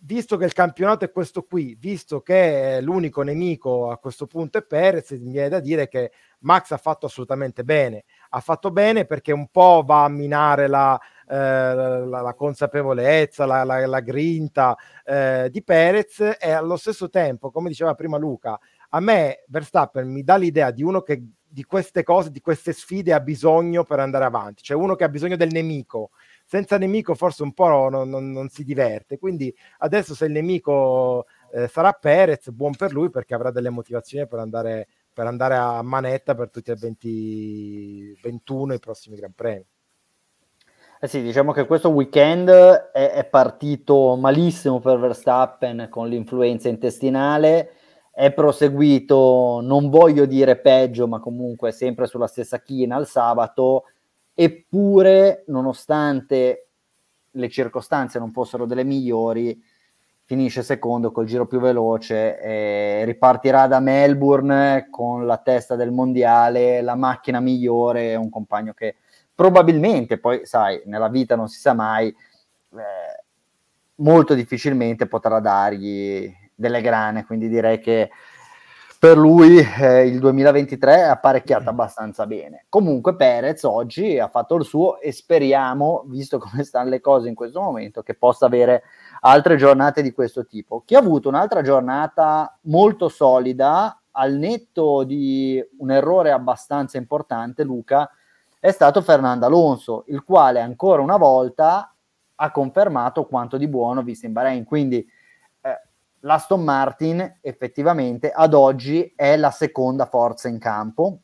visto 0.00 0.36
che 0.36 0.44
il 0.44 0.52
campionato 0.52 1.04
è 1.04 1.10
questo 1.10 1.42
qui, 1.42 1.76
visto 1.78 2.20
che 2.20 2.78
l'unico 2.80 3.22
nemico 3.22 3.90
a 3.90 3.98
questo 3.98 4.26
punto 4.26 4.58
è 4.58 4.62
Perez, 4.64 5.10
mi 5.12 5.32
viene 5.32 5.48
da 5.48 5.60
dire 5.60 5.88
che 5.88 6.12
Max 6.40 6.70
ha 6.70 6.76
fatto 6.76 7.06
assolutamente 7.06 7.64
bene. 7.64 8.04
Ha 8.30 8.40
fatto 8.40 8.70
bene 8.70 9.04
perché 9.04 9.32
un 9.32 9.48
po' 9.48 9.82
va 9.84 10.04
a 10.04 10.08
minare 10.08 10.68
la, 10.68 10.98
eh, 11.28 11.34
la, 11.36 12.20
la 12.22 12.34
consapevolezza, 12.34 13.46
la, 13.46 13.64
la, 13.64 13.84
la 13.86 14.00
grinta 14.00 14.76
eh, 15.04 15.48
di 15.50 15.62
Perez 15.62 16.36
e 16.38 16.50
allo 16.52 16.76
stesso 16.76 17.08
tempo, 17.08 17.50
come 17.50 17.68
diceva 17.68 17.94
prima 17.94 18.16
Luca, 18.16 18.58
a 18.90 19.00
me 19.00 19.44
Verstappen 19.48 20.08
mi 20.08 20.22
dà 20.22 20.36
l'idea 20.36 20.70
di 20.70 20.82
uno 20.82 21.02
che 21.02 21.20
di 21.48 21.64
queste 21.64 22.02
cose, 22.02 22.30
di 22.30 22.40
queste 22.40 22.72
sfide 22.72 23.12
ha 23.12 23.20
bisogno 23.20 23.84
per 23.84 24.00
andare 24.00 24.24
avanti, 24.24 24.62
cioè 24.62 24.76
uno 24.76 24.94
che 24.94 25.04
ha 25.04 25.08
bisogno 25.08 25.36
del 25.36 25.52
nemico. 25.52 26.10
Senza 26.44 26.78
nemico 26.78 27.14
forse 27.14 27.42
un 27.42 27.52
po' 27.52 27.88
non, 27.88 28.08
non, 28.08 28.30
non 28.30 28.48
si 28.48 28.62
diverte, 28.64 29.18
quindi 29.18 29.54
adesso 29.78 30.14
se 30.14 30.26
il 30.26 30.32
nemico 30.32 31.26
eh, 31.52 31.66
sarà 31.68 31.92
Perez, 31.92 32.50
buon 32.50 32.74
per 32.76 32.92
lui 32.92 33.10
perché 33.10 33.34
avrà 33.34 33.50
delle 33.50 33.70
motivazioni 33.70 34.28
per 34.28 34.38
andare 34.38 34.86
per 35.16 35.26
andare 35.26 35.54
a 35.56 35.80
manetta 35.80 36.34
per 36.34 36.50
tutti 36.50 36.70
e 36.70 36.74
20, 36.74 38.18
21 38.20 38.74
i 38.74 38.78
prossimi 38.78 39.16
Gran 39.16 39.32
Premi. 39.32 39.64
Eh 41.00 41.08
sì, 41.08 41.22
diciamo 41.22 41.52
che 41.52 41.64
questo 41.64 41.88
weekend 41.88 42.50
è, 42.50 43.12
è, 43.12 43.24
partito 43.24 44.14
malissimo 44.16 44.78
per 44.78 44.98
Verstappen 44.98 45.86
con 45.88 46.08
l'influenza 46.08 46.68
intestinale, 46.68 47.70
è 48.18 48.32
proseguito, 48.32 49.60
non 49.62 49.90
voglio 49.90 50.24
dire 50.24 50.56
peggio, 50.56 51.06
ma 51.06 51.20
comunque 51.20 51.70
sempre 51.70 52.06
sulla 52.06 52.26
stessa 52.26 52.62
china 52.62 52.96
il 52.96 53.06
sabato, 53.06 53.84
eppure 54.32 55.44
nonostante 55.48 56.68
le 57.30 57.48
circostanze 57.50 58.18
non 58.18 58.32
fossero 58.32 58.64
delle 58.64 58.84
migliori, 58.84 59.62
finisce 60.24 60.62
secondo 60.62 61.12
col 61.12 61.26
giro 61.26 61.46
più 61.46 61.60
veloce 61.60 62.40
e 62.40 63.04
ripartirà 63.04 63.66
da 63.66 63.80
Melbourne 63.80 64.88
con 64.90 65.26
la 65.26 65.36
testa 65.36 65.76
del 65.76 65.92
mondiale, 65.92 66.80
la 66.80 66.94
macchina 66.94 67.38
migliore, 67.38 68.14
un 68.14 68.30
compagno 68.30 68.72
che 68.72 68.96
probabilmente, 69.34 70.16
poi 70.16 70.46
sai, 70.46 70.80
nella 70.86 71.10
vita 71.10 71.36
non 71.36 71.48
si 71.48 71.60
sa 71.60 71.74
mai, 71.74 72.08
eh, 72.08 73.24
molto 73.96 74.32
difficilmente 74.32 75.06
potrà 75.06 75.38
dargli 75.38 76.44
delle 76.56 76.80
grane, 76.80 77.24
quindi 77.24 77.48
direi 77.48 77.78
che 77.78 78.10
per 78.98 79.18
lui 79.18 79.58
eh, 79.58 80.06
il 80.06 80.18
2023 80.18 80.96
è 80.96 81.02
apparecchiato 81.02 81.68
abbastanza 81.68 82.26
bene. 82.26 82.64
Comunque 82.68 83.14
Perez 83.14 83.62
oggi 83.64 84.18
ha 84.18 84.28
fatto 84.28 84.56
il 84.56 84.64
suo 84.64 84.98
e 85.00 85.12
speriamo, 85.12 86.04
visto 86.06 86.38
come 86.38 86.64
stanno 86.64 86.88
le 86.88 87.00
cose 87.00 87.28
in 87.28 87.34
questo 87.34 87.60
momento, 87.60 88.02
che 88.02 88.14
possa 88.14 88.46
avere 88.46 88.82
altre 89.20 89.56
giornate 89.56 90.02
di 90.02 90.12
questo 90.12 90.46
tipo. 90.46 90.82
Chi 90.84 90.94
ha 90.94 90.98
avuto 90.98 91.28
un'altra 91.28 91.62
giornata 91.62 92.58
molto 92.62 93.08
solida, 93.08 94.00
al 94.12 94.32
netto 94.32 95.04
di 95.04 95.62
un 95.78 95.90
errore 95.90 96.30
abbastanza 96.30 96.96
importante, 96.96 97.64
Luca, 97.64 98.10
è 98.58 98.70
stato 98.70 99.02
Fernando 99.02 99.44
Alonso, 99.44 100.04
il 100.08 100.24
quale 100.24 100.60
ancora 100.60 101.02
una 101.02 101.18
volta 101.18 101.94
ha 102.34 102.50
confermato 102.50 103.26
quanto 103.26 103.56
di 103.58 103.68
buono 103.68 104.02
visto 104.02 104.26
in 104.26 104.32
Bahrain. 104.32 104.64
Quindi 104.64 105.06
l'Aston 106.26 106.62
Martin 106.62 107.38
effettivamente 107.40 108.32
ad 108.32 108.52
oggi 108.52 109.12
è 109.14 109.36
la 109.36 109.52
seconda 109.52 110.06
forza 110.06 110.48
in 110.48 110.58
campo, 110.58 111.20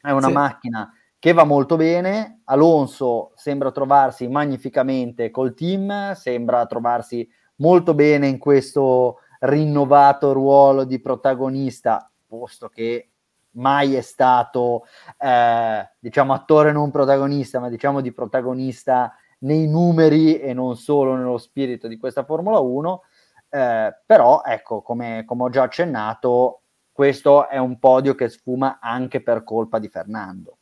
è 0.00 0.10
una 0.10 0.28
sì. 0.28 0.32
macchina 0.32 0.92
che 1.18 1.32
va 1.32 1.44
molto 1.44 1.76
bene, 1.76 2.40
Alonso 2.44 3.32
sembra 3.34 3.70
trovarsi 3.70 4.26
magnificamente 4.26 5.30
col 5.30 5.52
team, 5.52 6.14
sembra 6.14 6.64
trovarsi 6.66 7.28
molto 7.56 7.92
bene 7.92 8.28
in 8.28 8.38
questo 8.38 9.18
rinnovato 9.40 10.32
ruolo 10.32 10.84
di 10.84 10.98
protagonista, 11.00 12.10
posto 12.26 12.68
che 12.68 13.10
mai 13.52 13.96
è 13.96 14.00
stato, 14.00 14.86
eh, 15.18 15.90
diciamo, 15.98 16.32
attore 16.32 16.72
non 16.72 16.90
protagonista, 16.90 17.60
ma 17.60 17.68
diciamo 17.68 18.00
di 18.00 18.12
protagonista 18.12 19.14
nei 19.40 19.68
numeri 19.68 20.38
e 20.38 20.54
non 20.54 20.76
solo 20.76 21.16
nello 21.16 21.38
spirito 21.38 21.86
di 21.88 21.98
questa 21.98 22.24
Formula 22.24 22.60
1 22.60 23.02
eh, 23.50 23.96
però 24.04 24.42
ecco, 24.44 24.82
come, 24.82 25.24
come 25.26 25.42
ho 25.44 25.48
già 25.50 25.62
accennato, 25.62 26.62
questo 26.92 27.48
è 27.48 27.58
un 27.58 27.78
podio 27.78 28.14
che 28.14 28.28
sfuma 28.28 28.78
anche 28.80 29.22
per 29.22 29.44
colpa 29.44 29.78
di 29.78 29.88
Fernando. 29.88 30.58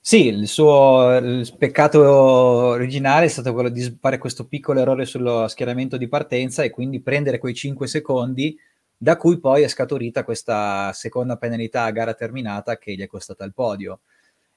Sì, 0.00 0.26
il 0.28 0.46
suo 0.46 1.16
il 1.16 1.52
peccato 1.58 2.00
originale 2.00 3.24
è 3.24 3.28
stato 3.28 3.52
quello 3.52 3.70
di 3.70 3.98
fare 4.00 4.18
questo 4.18 4.46
piccolo 4.46 4.78
errore 4.78 5.04
sullo 5.04 5.48
schieramento 5.48 5.96
di 5.96 6.06
partenza 6.06 6.62
e 6.62 6.70
quindi 6.70 7.02
prendere 7.02 7.38
quei 7.38 7.54
5 7.54 7.88
secondi, 7.88 8.56
da 8.96 9.16
cui 9.16 9.40
poi 9.40 9.62
è 9.62 9.68
scaturita 9.68 10.22
questa 10.22 10.92
seconda 10.92 11.36
penalità 11.36 11.82
a 11.82 11.90
gara 11.90 12.14
terminata 12.14 12.78
che 12.78 12.94
gli 12.94 13.02
è 13.02 13.08
costata 13.08 13.44
il 13.44 13.52
podio. 13.52 14.02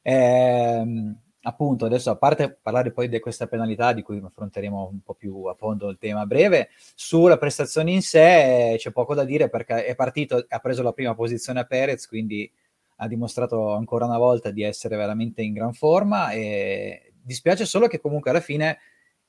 Ehm, 0.03 1.19
appunto, 1.41 1.85
adesso 1.85 2.09
a 2.11 2.17
parte 2.17 2.57
parlare 2.61 2.91
poi 2.91 3.07
di 3.07 3.19
questa 3.19 3.47
penalità 3.47 3.93
di 3.93 4.01
cui 4.01 4.21
affronteremo 4.23 4.89
un 4.91 5.01
po' 5.01 5.13
più 5.13 5.45
a 5.45 5.53
fondo 5.53 5.89
il 5.89 5.97
tema 5.97 6.21
a 6.21 6.25
breve, 6.25 6.69
sulla 6.95 7.37
prestazione 7.37 7.91
in 7.91 8.01
sé 8.01 8.75
c'è 8.77 8.91
poco 8.91 9.13
da 9.13 9.23
dire 9.23 9.49
perché 9.49 9.85
è 9.85 9.95
partito, 9.95 10.45
ha 10.47 10.59
preso 10.59 10.83
la 10.83 10.93
prima 10.93 11.15
posizione 11.15 11.59
a 11.59 11.65
Perez, 11.65 12.07
quindi 12.07 12.51
ha 12.97 13.07
dimostrato 13.07 13.73
ancora 13.73 14.05
una 14.05 14.17
volta 14.17 14.51
di 14.51 14.63
essere 14.63 14.97
veramente 14.97 15.41
in 15.41 15.53
gran 15.53 15.73
forma 15.73 16.31
e 16.31 17.13
dispiace 17.21 17.65
solo 17.65 17.87
che 17.87 17.99
comunque 17.99 18.31
alla 18.31 18.41
fine 18.41 18.79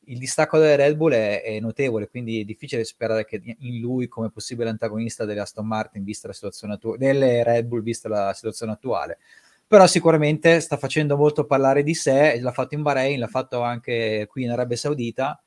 il 0.04 0.18
distacco 0.18 0.58
delle 0.58 0.76
Red 0.76 0.96
Bull 0.96 1.12
è, 1.12 1.42
è, 1.42 1.60
notevole, 1.60 2.08
quindi 2.08 2.40
è 2.40 2.44
difficile 2.44 2.84
sperare 2.84 3.24
che 3.24 3.40
in 3.44 3.78
lui 3.80 4.08
come 4.08 4.30
possibile 4.30 4.68
antagonista 4.68 5.24
delle 5.24 5.40
Aston 5.40 5.66
Martin 5.66 6.02
vista 6.02 6.26
la 6.26 6.32
situazione 6.32 6.74
attuale, 6.74 6.98
delle 6.98 7.44
Red 7.44 7.66
Bull 7.66 7.82
vista 7.82 8.08
la 8.08 8.32
situazione 8.32 8.72
attuale. 8.72 9.18
Però 9.70 9.86
sicuramente 9.86 10.58
sta 10.58 10.76
facendo 10.76 11.16
molto 11.16 11.46
parlare 11.46 11.84
di 11.84 11.94
sé, 11.94 12.40
l'ha 12.40 12.50
fatto 12.50 12.74
in 12.74 12.82
Bahrain, 12.82 13.20
l'ha 13.20 13.28
fatto 13.28 13.62
anche 13.62 14.26
qui 14.28 14.42
in 14.42 14.50
Arabia 14.50 14.76
Saudita 14.76 15.40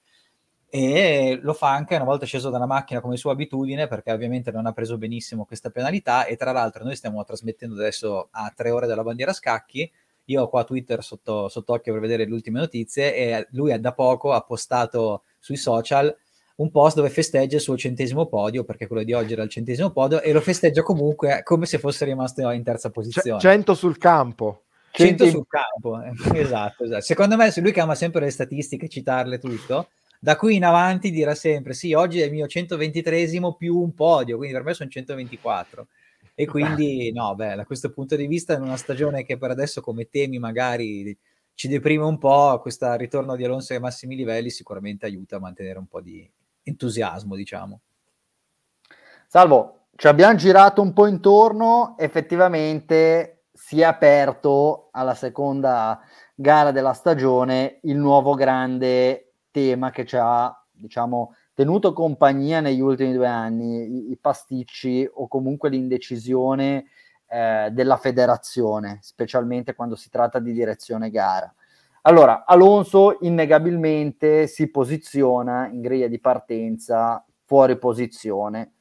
e 0.70 1.40
lo 1.42 1.52
fa 1.52 1.74
anche 1.74 1.96
una 1.96 2.06
volta 2.06 2.26
sceso 2.26 2.50
dalla 2.50 2.66
macchina 2.66 3.02
come 3.02 3.18
sua 3.18 3.34
abitudine 3.34 3.86
perché 3.88 4.14
ovviamente 4.14 4.50
non 4.50 4.66
ha 4.66 4.72
preso 4.72 4.98
benissimo 4.98 5.44
questa 5.44 5.72
penalità 5.72 6.24
e 6.24 6.38
tra 6.38 6.54
l'altro 6.54 6.86
noi 6.86 6.96
stiamo 6.96 7.22
trasmettendo 7.26 7.76
adesso 7.76 8.30
a 8.32 8.50
tre 8.56 8.70
ore 8.70 8.88
dalla 8.88 9.04
bandiera 9.04 9.34
scacchi. 9.34 9.92
Io 10.28 10.44
ho 10.44 10.48
qua 10.48 10.64
Twitter 10.64 11.04
sotto, 11.04 11.50
sott'occhio 11.50 11.92
per 11.92 12.02
vedere 12.02 12.24
le 12.24 12.32
ultime 12.32 12.62
notizie 12.62 13.14
e 13.14 13.48
lui 13.52 13.78
da 13.78 13.92
poco 13.92 14.32
ha 14.32 14.40
postato 14.40 15.24
sui 15.38 15.58
social 15.58 16.18
un 16.56 16.70
post 16.70 16.96
dove 16.96 17.10
festeggia 17.10 17.56
il 17.56 17.62
suo 17.62 17.76
centesimo 17.78 18.28
podio 18.28 18.64
perché 18.64 18.86
quello 18.88 19.04
di 19.04 19.14
oggi 19.14 19.34
era 19.34 19.44
il 19.44 19.50
centesimo 19.50 19.92
podio 19.92 20.22
e 20.22 20.32
lo 20.32 20.42
festeggia 20.42 20.84
comunque 20.84 21.42
come 21.44 21.66
se 21.66 21.80
fosse 21.80 22.06
rimasto 22.06 22.48
in 22.52 22.64
terza 22.64 22.90
posizione. 22.90 23.40
100 23.40 23.74
sul 23.74 23.98
campo. 23.98 24.64
100 24.92 25.26
sul 25.28 25.48
campo 25.48 26.00
esatto, 26.34 26.84
esatto. 26.84 27.02
Secondo 27.02 27.36
me 27.36 27.50
se 27.50 27.62
lui 27.62 27.72
che 27.72 27.80
ama 27.80 27.96
sempre 27.96 28.22
le 28.22 28.30
statistiche 28.30 28.88
citarle 28.88 29.40
tutto. 29.40 29.90
Da 30.20 30.38
qui 30.38 30.56
in 30.56 30.64
avanti 30.64 31.12
dirà 31.12 31.36
sempre 31.36 31.74
sì, 31.74 31.94
oggi 31.94 32.22
è 32.22 32.26
il 32.26 32.32
mio 32.32 32.46
123esimo 32.46 33.58
più 33.58 33.78
un 33.78 33.94
podio, 33.94 34.38
quindi 34.38 34.56
per 34.56 34.64
me 34.64 34.74
sono 34.74 34.90
124. 34.90 35.88
E 36.34 36.46
quindi, 36.46 37.12
no, 37.12 37.36
beh, 37.36 37.56
da 37.56 37.66
questo 37.66 37.92
punto 37.92 38.16
di 38.16 38.26
vista, 38.26 38.54
in 38.54 38.62
una 38.62 38.78
stagione 38.78 39.26
che 39.26 39.38
per 39.38 39.52
adesso 39.52 39.82
come 39.82 40.08
temi 40.08 40.40
magari 40.40 41.16
ci 41.54 41.68
deprime 41.68 42.06
un 42.06 42.18
po', 42.18 42.58
questo 42.62 42.92
ritorno 42.96 43.36
di 43.36 43.44
Alonso 43.44 43.74
ai 43.74 43.82
massimi 43.82 44.16
livelli 44.16 44.50
sicuramente 44.50 45.06
aiuta 45.06 45.36
a 45.36 45.40
mantenere 45.40 45.78
un 45.78 45.88
po' 45.88 46.00
di 46.00 46.28
entusiasmo, 46.64 47.36
diciamo. 47.36 47.82
Salvo, 49.28 49.88
ci 49.96 50.08
abbiamo 50.08 50.36
girato 50.36 50.82
un 50.82 50.94
po' 50.94 51.08
intorno, 51.08 51.96
effettivamente 51.98 53.46
si 53.54 53.82
è 53.82 53.84
aperto 53.84 54.90
alla 54.92 55.14
seconda 55.14 56.02
gara 56.36 56.72
della 56.72 56.94
stagione 56.94 57.80
il 57.84 57.98
nuovo 57.98 58.34
grande 58.34 59.34
tema 59.52 59.92
che 59.92 60.06
ci 60.06 60.18
ha, 60.20 60.54
diciamo, 60.72 61.36
tenuto 61.54 61.94
compagnia 61.94 62.60
negli 62.60 62.80
ultimi 62.80 63.14
due 63.14 63.28
anni, 63.28 64.08
i, 64.08 64.12
i 64.12 64.18
pasticci 64.18 65.08
o 65.12 65.28
comunque 65.28 65.70
l'indecisione 65.70 66.86
eh, 67.28 67.70
della 67.72 67.98
federazione, 67.98 68.98
specialmente 69.02 69.76
quando 69.76 69.96
si 69.96 70.10
tratta 70.10 70.40
di 70.40 70.52
direzione 70.52 71.10
gara. 71.10 71.54
Allora, 72.06 72.44
Alonso 72.46 73.18
innegabilmente 73.22 74.48
si 74.48 74.70
posiziona 74.70 75.68
in 75.70 75.80
griglia 75.80 76.08
di 76.08 76.20
partenza 76.20 77.26
fuori 77.46 77.78
posizione, 77.78 78.74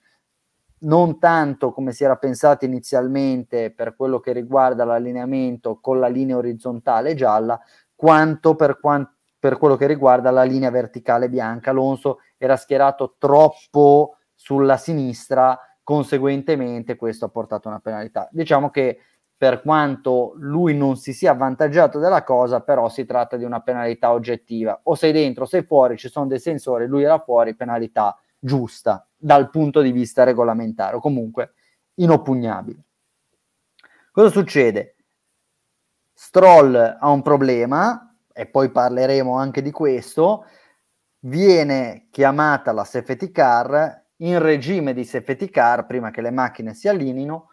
non 0.80 1.20
tanto 1.20 1.72
come 1.72 1.92
si 1.92 2.02
era 2.02 2.16
pensato 2.16 2.64
inizialmente 2.64 3.70
per 3.72 3.94
quello 3.94 4.18
che 4.18 4.32
riguarda 4.32 4.85
l'allineamento 4.85 5.78
con 5.80 6.00
la 6.00 6.08
linea 6.08 6.37
orizzontale 6.37 7.14
gialla, 7.14 7.61
quanto 7.94 8.56
per, 8.56 8.80
quanto 8.80 9.12
per 9.38 9.56
quello 9.56 9.76
che 9.76 9.87
riguarda 9.87 10.32
la 10.32 10.42
linea 10.42 10.70
verticale 10.70 11.28
bianca. 11.28 11.70
Alonso 11.70 12.18
era 12.37 12.56
schierato 12.56 13.14
troppo 13.18 14.16
sulla 14.35 14.76
sinistra, 14.76 15.56
conseguentemente 15.85 16.96
questo 16.96 17.26
ha 17.26 17.28
portato 17.28 17.68
una 17.68 17.78
penalità. 17.78 18.28
Diciamo 18.32 18.70
che 18.70 18.98
per 19.42 19.61
quanto 19.61 20.35
lui 20.37 20.76
non 20.76 20.96
si 20.96 21.12
sia 21.12 21.33
avvantaggiato 21.33 21.98
della 21.98 22.22
cosa, 22.22 22.61
però 22.61 22.88
si 22.88 23.05
tratta 23.05 23.37
di 23.37 23.42
una 23.42 23.61
penalità 23.61 24.12
oggettiva. 24.12 24.83
O 24.85 24.94
sei 24.94 25.11
dentro, 25.11 25.46
sei 25.46 25.64
fuori, 25.64 25.96
ci 25.96 26.09
sono 26.09 26.28
dei 26.28 26.38
sensori, 26.38 26.87
lui 26.87 27.02
era 27.02 27.18
fuori, 27.18 27.57
penalità 27.57 28.16
giusta 28.38 29.05
dal 29.16 29.50
punto 29.50 29.81
di 29.81 29.90
vista 29.90 30.22
regolamentare, 30.22 30.94
o 30.94 31.00
comunque 31.00 31.55
inoppugnabile. 31.94 32.85
Cosa 34.12 34.31
succede? 34.31 34.94
Stroll 36.12 36.98
ha 37.00 37.09
un 37.09 37.22
problema, 37.22 38.14
e 38.33 38.46
poi 38.46 38.70
parleremo 38.70 39.37
anche 39.37 39.61
di 39.61 39.72
questo, 39.72 40.44
viene 41.18 42.07
chiamata 42.12 42.70
la 42.70 42.85
safety 42.85 43.33
car 43.33 44.05
in 44.18 44.38
regime 44.38 44.94
di 44.94 45.02
safety 45.02 45.50
car 45.50 45.85
prima 45.85 46.12
che 46.12 46.20
le 46.20 46.31
macchine 46.31 46.74
si 46.74 46.87
allineino. 46.87 47.48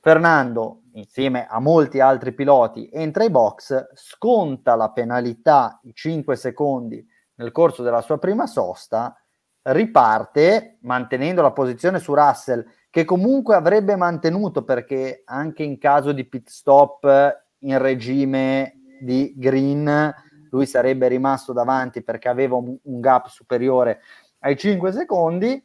Fernando, 0.00 0.80
insieme 0.96 1.46
a 1.46 1.60
molti 1.60 2.00
altri 2.00 2.32
piloti, 2.32 2.88
entra 2.92 3.22
ai 3.22 3.30
box, 3.30 3.90
sconta 3.94 4.74
la 4.74 4.90
penalità, 4.90 5.78
i 5.84 5.92
5 5.94 6.36
secondi 6.36 7.04
nel 7.36 7.52
corso 7.52 7.82
della 7.82 8.00
sua 8.00 8.18
prima 8.18 8.46
sosta, 8.46 9.14
riparte 9.62 10.78
mantenendo 10.82 11.42
la 11.42 11.52
posizione 11.52 11.98
su 11.98 12.14
Russell, 12.14 12.64
che 12.88 13.04
comunque 13.04 13.54
avrebbe 13.54 13.94
mantenuto 13.96 14.64
perché 14.64 15.22
anche 15.26 15.62
in 15.62 15.78
caso 15.78 16.12
di 16.12 16.24
pit 16.24 16.48
stop 16.48 17.44
in 17.60 17.78
regime 17.78 18.80
di 19.00 19.34
Green, 19.36 20.14
lui 20.50 20.64
sarebbe 20.64 21.08
rimasto 21.08 21.52
davanti 21.52 22.02
perché 22.02 22.28
aveva 22.28 22.56
un 22.56 22.78
gap 22.82 23.26
superiore 23.26 24.00
ai 24.40 24.56
5 24.56 24.92
secondi. 24.92 25.62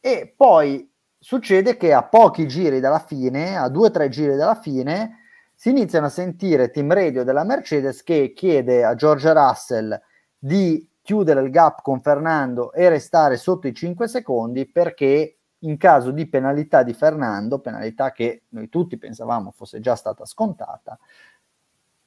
E 0.00 0.34
poi 0.34 0.89
succede 1.20 1.76
che 1.76 1.92
a 1.92 2.02
pochi 2.02 2.48
giri 2.48 2.80
dalla 2.80 2.98
fine, 2.98 3.56
a 3.56 3.68
due 3.68 3.88
o 3.88 3.90
tre 3.90 4.08
giri 4.08 4.34
dalla 4.36 4.54
fine, 4.54 5.18
si 5.54 5.68
iniziano 5.68 6.06
a 6.06 6.10
sentire 6.10 6.70
team 6.70 6.90
radio 6.92 7.22
della 7.22 7.44
Mercedes 7.44 8.02
che 8.02 8.32
chiede 8.34 8.82
a 8.82 8.94
George 8.94 9.30
Russell 9.30 10.00
di 10.38 10.88
chiudere 11.02 11.42
il 11.42 11.50
gap 11.50 11.82
con 11.82 12.00
Fernando 12.00 12.72
e 12.72 12.88
restare 12.88 13.36
sotto 13.36 13.66
i 13.66 13.74
5 13.74 14.08
secondi 14.08 14.66
perché 14.66 15.36
in 15.58 15.76
caso 15.76 16.12
di 16.12 16.26
penalità 16.26 16.82
di 16.82 16.94
Fernando, 16.94 17.58
penalità 17.58 18.10
che 18.12 18.44
noi 18.48 18.70
tutti 18.70 18.96
pensavamo 18.96 19.50
fosse 19.50 19.80
già 19.80 19.94
stata 19.96 20.24
scontata, 20.24 20.98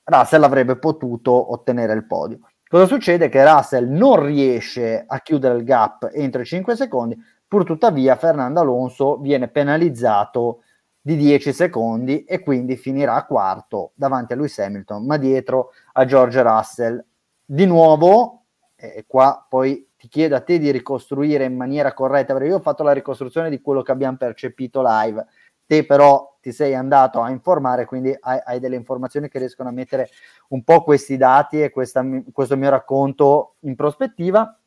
Russell 0.06 0.42
avrebbe 0.42 0.78
potuto 0.78 1.52
ottenere 1.52 1.94
il 1.94 2.06
podio. 2.06 2.40
Cosa 2.68 2.88
succede? 2.88 3.30
Che 3.30 3.46
Russell 3.46 3.88
non 3.88 4.26
riesce 4.26 5.04
a 5.06 5.20
chiudere 5.20 5.58
il 5.58 5.64
gap 5.64 6.10
entro 6.12 6.42
i 6.42 6.46
5 6.46 6.76
secondi, 6.76 7.16
pur 7.54 7.66
tuttavia 7.66 8.16
Fernando 8.16 8.62
Alonso 8.62 9.18
viene 9.18 9.48
penalizzato 9.48 10.64
di 11.00 11.16
10 11.16 11.54
secondi 11.54 12.24
e 12.24 12.40
quindi 12.40 12.76
finirà 12.78 13.24
quarto 13.26 13.92
davanti 13.94 14.34
a 14.34 14.38
Lewis 14.38 14.58
Hamilton, 14.58 15.06
ma 15.06 15.18
dietro 15.18 15.70
a 15.92 16.04
George 16.04 16.42
Russell. 16.42 17.06
Di 17.46 17.68
nuovo, 17.68 18.46
e 18.74 19.06
qua 19.06 19.46
poi 19.48 19.88
ti 19.96 20.08
chiedo 20.08 20.36
a 20.36 20.42
te 20.42 20.58
di 20.58 20.72
ricostruire 20.72 21.44
in 21.44 21.56
maniera 21.56 21.94
corretta, 21.94 22.34
perché 22.34 22.48
io 22.48 22.56
ho 22.56 22.60
fatto 22.60 22.82
la 22.82 22.92
ricostruzione 22.92 23.52
di 23.52 23.62
quello 23.62 23.84
che 23.84 23.92
abbiamo 23.92 24.18
percepito 24.18 24.82
live, 24.84 25.24
te 25.68 25.86
però 25.86 26.36
ti 26.42 26.52
sei 26.52 26.74
andato 26.74 27.22
a 27.22 27.30
informare, 27.30 27.86
quindi 27.86 28.18
hai, 28.20 28.40
hai 28.44 28.60
delle 28.60 28.78
informazioni 28.78 29.30
che 29.30 29.38
riescono 29.38 29.70
a 29.70 29.74
mettere 29.74 30.10
un 30.48 30.64
po' 30.64 30.82
questi 30.82 31.18
dati 31.18 31.62
e 31.62 31.70
questa, 31.70 32.04
questo 32.32 32.58
mio 32.58 32.72
racconto 32.72 33.58
in 33.60 33.76
prospettiva. 33.76 34.58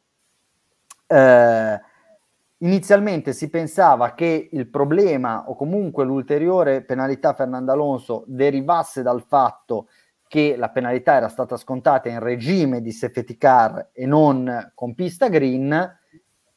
Eh, 1.08 1.80
inizialmente 2.66 3.32
si 3.32 3.48
pensava 3.48 4.14
che 4.14 4.48
il 4.50 4.68
problema 4.68 5.48
o 5.48 5.54
comunque 5.54 6.04
l'ulteriore 6.04 6.82
penalità 6.82 7.32
Fernando 7.32 7.72
Alonso 7.72 8.24
derivasse 8.26 9.02
dal 9.02 9.22
fatto 9.22 9.88
che 10.28 10.56
la 10.56 10.70
penalità 10.70 11.14
era 11.14 11.28
stata 11.28 11.56
scontata 11.56 12.08
in 12.08 12.18
regime 12.18 12.80
di 12.80 12.90
safety 12.90 13.36
car 13.36 13.90
e 13.92 14.06
non 14.06 14.72
con 14.74 14.94
pista 14.94 15.28
green 15.28 15.94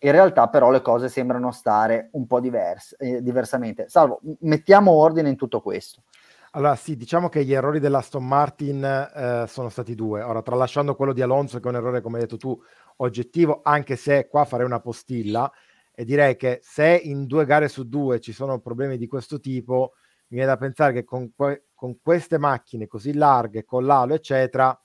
in 0.01 0.11
realtà 0.11 0.47
però 0.47 0.71
le 0.71 0.81
cose 0.81 1.09
sembrano 1.09 1.51
stare 1.51 2.09
un 2.13 2.25
po' 2.25 2.39
diverse, 2.39 2.95
eh, 2.97 3.21
diversamente. 3.21 3.89
Salvo, 3.89 4.21
mettiamo 4.41 4.91
ordine 4.91 5.29
in 5.29 5.35
tutto 5.35 5.61
questo. 5.61 6.03
Allora 6.51 6.75
sì, 6.75 6.95
diciamo 6.95 7.29
che 7.29 7.43
gli 7.43 7.53
errori 7.53 7.79
dell'Aston 7.79 8.25
Martin 8.25 8.83
eh, 8.83 9.43
sono 9.47 9.69
stati 9.69 9.93
due. 9.93 10.21
Ora, 10.21 10.41
tralasciando 10.41 10.95
quello 10.95 11.13
di 11.13 11.21
Alonso, 11.21 11.59
che 11.59 11.67
è 11.67 11.69
un 11.69 11.75
errore, 11.75 12.01
come 12.01 12.15
hai 12.15 12.21
detto 12.21 12.37
tu, 12.37 12.59
oggettivo, 12.97 13.59
anche 13.61 13.95
se 13.95 14.27
qua 14.27 14.45
farei 14.45 14.65
una 14.65 14.79
postilla, 14.79 15.51
e 15.99 16.05
direi 16.05 16.37
che 16.37 16.59
se 16.63 16.97
in 17.03 17.25
due 17.25 17.43
gare 17.43 17.67
su 17.67 17.83
due 17.89 18.21
ci 18.21 18.31
sono 18.31 18.61
problemi 18.61 18.97
di 18.97 19.05
questo 19.05 19.37
tipo, 19.41 19.95
mi 20.29 20.37
viene 20.37 20.45
da 20.45 20.55
pensare 20.55 20.93
che 20.93 21.03
con, 21.03 21.33
que- 21.35 21.65
con 21.75 21.99
queste 22.01 22.37
macchine 22.37 22.87
così 22.87 23.13
larghe, 23.13 23.65
con 23.65 23.85
l'alo, 23.85 24.13
eccetera, 24.13 24.81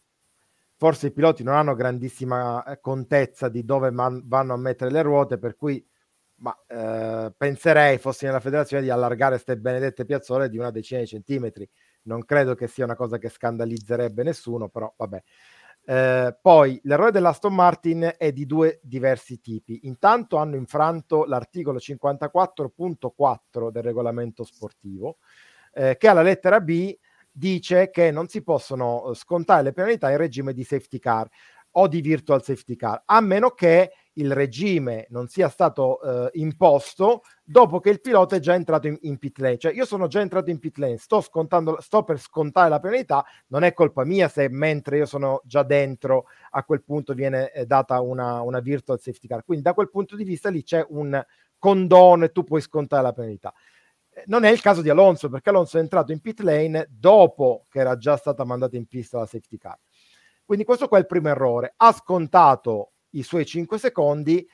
forse 0.77 1.07
i 1.07 1.13
piloti 1.13 1.45
non 1.45 1.55
hanno 1.55 1.77
grandissima 1.77 2.65
eh, 2.65 2.81
contezza 2.81 3.49
di 3.49 3.65
dove 3.65 3.93
man- 3.93 4.23
vanno 4.27 4.55
a 4.55 4.57
mettere 4.57 4.91
le 4.91 5.03
ruote, 5.03 5.39
per 5.39 5.55
cui 5.55 5.87
ma, 6.41 6.53
eh, 6.67 7.33
penserei, 7.37 7.99
fossi 7.99 8.25
nella 8.25 8.41
federazione, 8.41 8.83
di 8.83 8.91
allargare 8.91 9.35
queste 9.35 9.57
benedette 9.57 10.05
piazzole 10.05 10.49
di 10.49 10.59
una 10.59 10.73
decina 10.73 10.99
di 10.99 11.07
centimetri. 11.07 11.69
Non 12.03 12.25
credo 12.25 12.57
che 12.57 12.67
sia 12.67 12.85
una 12.85 12.97
cosa 12.97 13.19
che 13.19 13.29
scandalizzerebbe 13.29 14.25
nessuno, 14.25 14.69
però 14.69 14.93
vabbè. 14.97 15.23
Eh, 15.87 16.37
poi 16.41 16.81
l'errore 16.85 17.11
dell'Aston 17.11 17.55
Martin 17.55 18.15
è 18.17 18.33
di 18.33 18.47
due 18.47 18.81
diversi 18.83 19.41
tipi. 19.41 19.81
Intanto 19.85 20.37
hanno 20.37 20.57
infranto 20.57 21.25
l'articolo 21.25 21.79
54.4 21.79 23.71
del 23.71 23.83
regolamento 23.83 24.45
sportivo, 24.45 25.19
eh, 25.73 25.97
che 25.99 26.09
alla 26.09 26.23
lettera 26.23 26.61
B 26.61 26.97
dice 27.31 27.91
che 27.91 28.11
non 28.11 28.29
si 28.29 28.43
possono 28.43 29.11
eh, 29.11 29.15
scontare 29.15 29.63
le 29.63 29.73
penalità 29.73 30.11
in 30.11 30.17
regime 30.17 30.53
di 30.55 30.65
safety 30.65 30.99
car 30.99 31.29
o 31.73 31.89
di 31.89 32.01
virtual 32.01 32.43
safety 32.43 32.77
car, 32.77 33.03
a 33.05 33.21
meno 33.21 33.51
che 33.51 33.93
il 34.15 34.33
regime 34.33 35.07
non 35.11 35.29
sia 35.29 35.49
stato 35.49 36.01
eh, 36.01 36.31
imposto 36.39 37.23
dopo 37.43 37.81
che 37.81 37.91
il 37.91 38.01
pilota 38.01 38.37
è 38.37 38.39
già 38.39 38.55
entrato 38.55 38.87
in, 38.87 38.97
in, 39.03 39.19
pit 39.19 39.39
lane. 39.39 39.59
Cioè 39.59 39.73
io 39.73 39.85
sono 39.85 40.07
già 40.07 40.21
entrato 40.21 40.51
in 40.51 40.59
pit 40.59 40.79
lane, 40.79 40.99
sto, 40.99 41.21
scontando, 41.21 41.81
sto 41.81 42.05
per 42.05 42.19
scontare 42.21 42.69
la 42.69 42.81
penalità, 42.81 43.25
non 43.49 43.65
è 43.65 43.73
colpa 43.73 44.05
mia 44.05 44.29
se 44.29 44.49
mentre 44.49 44.99
io 44.99 45.07
sono 45.07 45.41
già 45.45 45.63
dentro 45.63 46.27
a 46.51 46.63
quel 46.65 46.83
punto 46.83 47.15
viene 47.15 47.51
eh, 47.53 47.67
data 47.67 48.01
una, 48.01 48.41
una 48.43 48.61
virtual 48.61 49.01
safety 49.01 49.27
car. 49.27 49.45
Quindi 49.45 49.65
da 49.65 49.75
quel 49.75 49.91
punto 49.91 50.17
di 50.17 50.25
vista 50.25 50.49
lì 50.49 50.63
c'è 50.63 50.85
un 50.89 51.23
condono 51.59 52.25
e 52.25 52.33
tu 52.33 52.45
puoi 52.45 52.61
scontare 52.61 53.03
la 53.03 53.13
penalità. 53.13 53.53
Eh, 54.11 54.23
non 54.27 54.45
è 54.45 54.51
il 54.51 54.61
caso 54.61 54.81
di 54.81 54.91
Alonso, 54.91 55.29
perché 55.29 55.49
Alonso 55.49 55.79
è 55.79 55.81
entrato 55.81 56.13
in 56.13 56.21
pit 56.21 56.41
lane 56.41 56.87
dopo 56.91 57.67
che 57.69 57.81
era 57.81 57.97
già 57.97 58.17
stata 58.17 58.45
mandata 58.45 58.77
in 58.77 58.87
pista 58.87 59.19
la 59.19 59.27
safety 59.27 59.59
car. 59.59 59.79
Quindi 60.45 60.65
questo 60.65 60.89
qua 60.89 60.99
è 60.99 61.01
il 61.01 61.07
primo 61.07 61.29
errore. 61.29 61.73
Ha 61.77 61.93
scontato 61.93 62.93
i 63.15 63.23
suoi 63.23 63.45
5 63.45 63.79
secondi, 63.79 64.47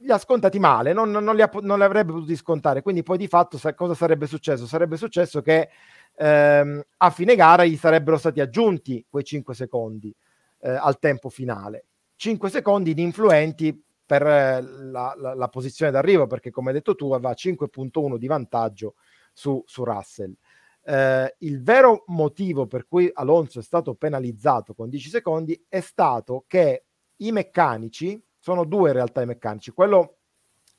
li 0.00 0.10
ha 0.10 0.18
scontati 0.18 0.58
male, 0.58 0.92
non, 0.92 1.10
non, 1.10 1.34
li, 1.34 1.42
ha, 1.42 1.50
non 1.62 1.78
li, 1.78 1.84
avrebbe 1.84 2.12
potuti 2.12 2.36
scontare. 2.36 2.82
Quindi 2.82 3.02
poi 3.02 3.18
di 3.18 3.26
fatto 3.26 3.58
sa, 3.58 3.74
cosa 3.74 3.94
sarebbe 3.94 4.26
successo? 4.26 4.66
Sarebbe 4.66 4.96
successo 4.96 5.40
che 5.40 5.68
ehm, 6.14 6.82
a 6.98 7.10
fine 7.10 7.34
gara 7.34 7.64
gli 7.64 7.76
sarebbero 7.76 8.16
stati 8.16 8.40
aggiunti 8.40 9.04
quei 9.08 9.24
5 9.24 9.54
secondi 9.54 10.14
eh, 10.60 10.70
al 10.70 10.98
tempo 10.98 11.28
finale. 11.28 11.86
5 12.16 12.50
secondi 12.50 12.92
ininfluenti 12.92 13.82
per 14.04 14.26
eh, 14.26 14.60
la, 14.62 15.14
la, 15.16 15.34
la, 15.34 15.48
posizione 15.48 15.90
d'arrivo, 15.90 16.26
perché 16.26 16.50
come 16.50 16.68
hai 16.68 16.74
detto 16.74 16.94
tu 16.94 17.12
aveva 17.12 17.32
5.1 17.32 18.16
di 18.16 18.26
vantaggio 18.26 18.94
su, 19.32 19.62
su 19.66 19.84
Russell. 19.84 20.34
Eh, 20.82 21.34
il 21.40 21.62
vero 21.62 22.04
motivo 22.06 22.66
per 22.66 22.86
cui 22.86 23.10
Alonso 23.12 23.58
è 23.58 23.62
stato 23.62 23.94
penalizzato 23.94 24.72
con 24.72 24.88
10 24.88 25.10
secondi 25.10 25.66
è 25.68 25.80
stato 25.80 26.44
che 26.46 26.84
i 27.18 27.32
meccanici, 27.32 28.22
sono 28.38 28.64
due 28.64 28.88
in 28.88 28.94
realtà 28.94 29.22
i 29.22 29.26
meccanici, 29.26 29.70
quello 29.70 30.16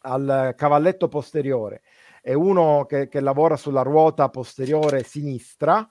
al 0.02 0.54
cavalletto 0.56 1.08
posteriore 1.08 1.82
e 2.22 2.34
uno 2.34 2.86
che, 2.86 3.08
che 3.08 3.20
lavora 3.20 3.58
sulla 3.58 3.82
ruota 3.82 4.30
posteriore 4.30 5.04
sinistra, 5.04 5.88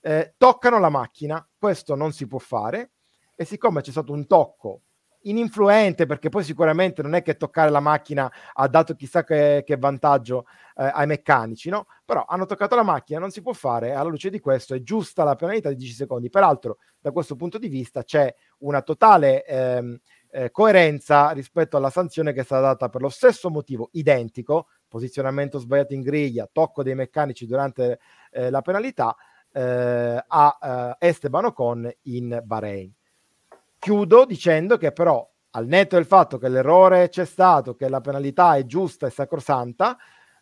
eh, 0.00 0.34
toccano 0.36 0.78
la 0.78 0.88
macchina, 0.88 1.46
questo 1.56 1.94
non 1.94 2.12
si 2.12 2.26
può 2.26 2.38
fare 2.38 2.92
e 3.34 3.44
siccome 3.44 3.80
c'è 3.80 3.90
stato 3.90 4.12
un 4.12 4.26
tocco 4.26 4.82
ininfluente 5.22 6.06
perché 6.06 6.28
poi 6.28 6.44
sicuramente 6.44 7.02
non 7.02 7.14
è 7.14 7.22
che 7.22 7.36
toccare 7.36 7.70
la 7.70 7.80
macchina 7.80 8.30
ha 8.52 8.68
dato 8.68 8.94
chissà 8.94 9.24
che, 9.24 9.62
che 9.64 9.76
vantaggio 9.76 10.46
eh, 10.76 10.90
ai 10.92 11.06
meccanici, 11.06 11.70
no? 11.70 11.86
Però 12.04 12.24
hanno 12.26 12.46
toccato 12.46 12.74
la 12.74 12.82
macchina, 12.82 13.18
non 13.18 13.30
si 13.30 13.42
può 13.42 13.52
fare, 13.52 13.92
alla 13.92 14.08
luce 14.08 14.30
di 14.30 14.40
questo 14.40 14.74
è 14.74 14.82
giusta 14.82 15.24
la 15.24 15.34
penalità 15.34 15.68
di 15.68 15.76
10 15.76 15.92
secondi. 15.92 16.30
Peraltro, 16.30 16.78
da 17.00 17.10
questo 17.10 17.36
punto 17.36 17.58
di 17.58 17.68
vista 17.68 18.02
c'è 18.02 18.34
una 18.58 18.82
totale 18.82 19.44
ehm, 19.44 19.98
eh, 20.30 20.50
coerenza 20.50 21.30
rispetto 21.30 21.76
alla 21.76 21.90
sanzione 21.90 22.32
che 22.32 22.40
è 22.40 22.44
stata 22.44 22.62
data 22.62 22.88
per 22.88 23.02
lo 23.02 23.10
stesso 23.10 23.50
motivo 23.50 23.90
identico, 23.92 24.68
posizionamento 24.88 25.58
sbagliato 25.58 25.94
in 25.94 26.00
griglia, 26.00 26.48
tocco 26.50 26.82
dei 26.82 26.94
meccanici 26.94 27.46
durante 27.46 27.98
eh, 28.30 28.50
la 28.50 28.62
penalità, 28.62 29.14
eh, 29.52 30.24
a 30.26 30.96
eh, 30.98 31.06
Esteban 31.06 31.46
Ocon 31.46 31.90
in 32.02 32.40
Bahrain. 32.44 32.92
Chiudo 33.82 34.24
dicendo 34.26 34.76
che 34.76 34.92
però 34.92 35.28
al 35.50 35.66
netto 35.66 35.96
del 35.96 36.06
fatto 36.06 36.38
che 36.38 36.48
l'errore 36.48 37.08
c'è 37.08 37.24
stato, 37.24 37.74
che 37.74 37.88
la 37.88 38.00
penalità 38.00 38.54
è 38.54 38.64
giusta 38.64 39.08
e 39.08 39.10
sacrosanta, 39.10 39.98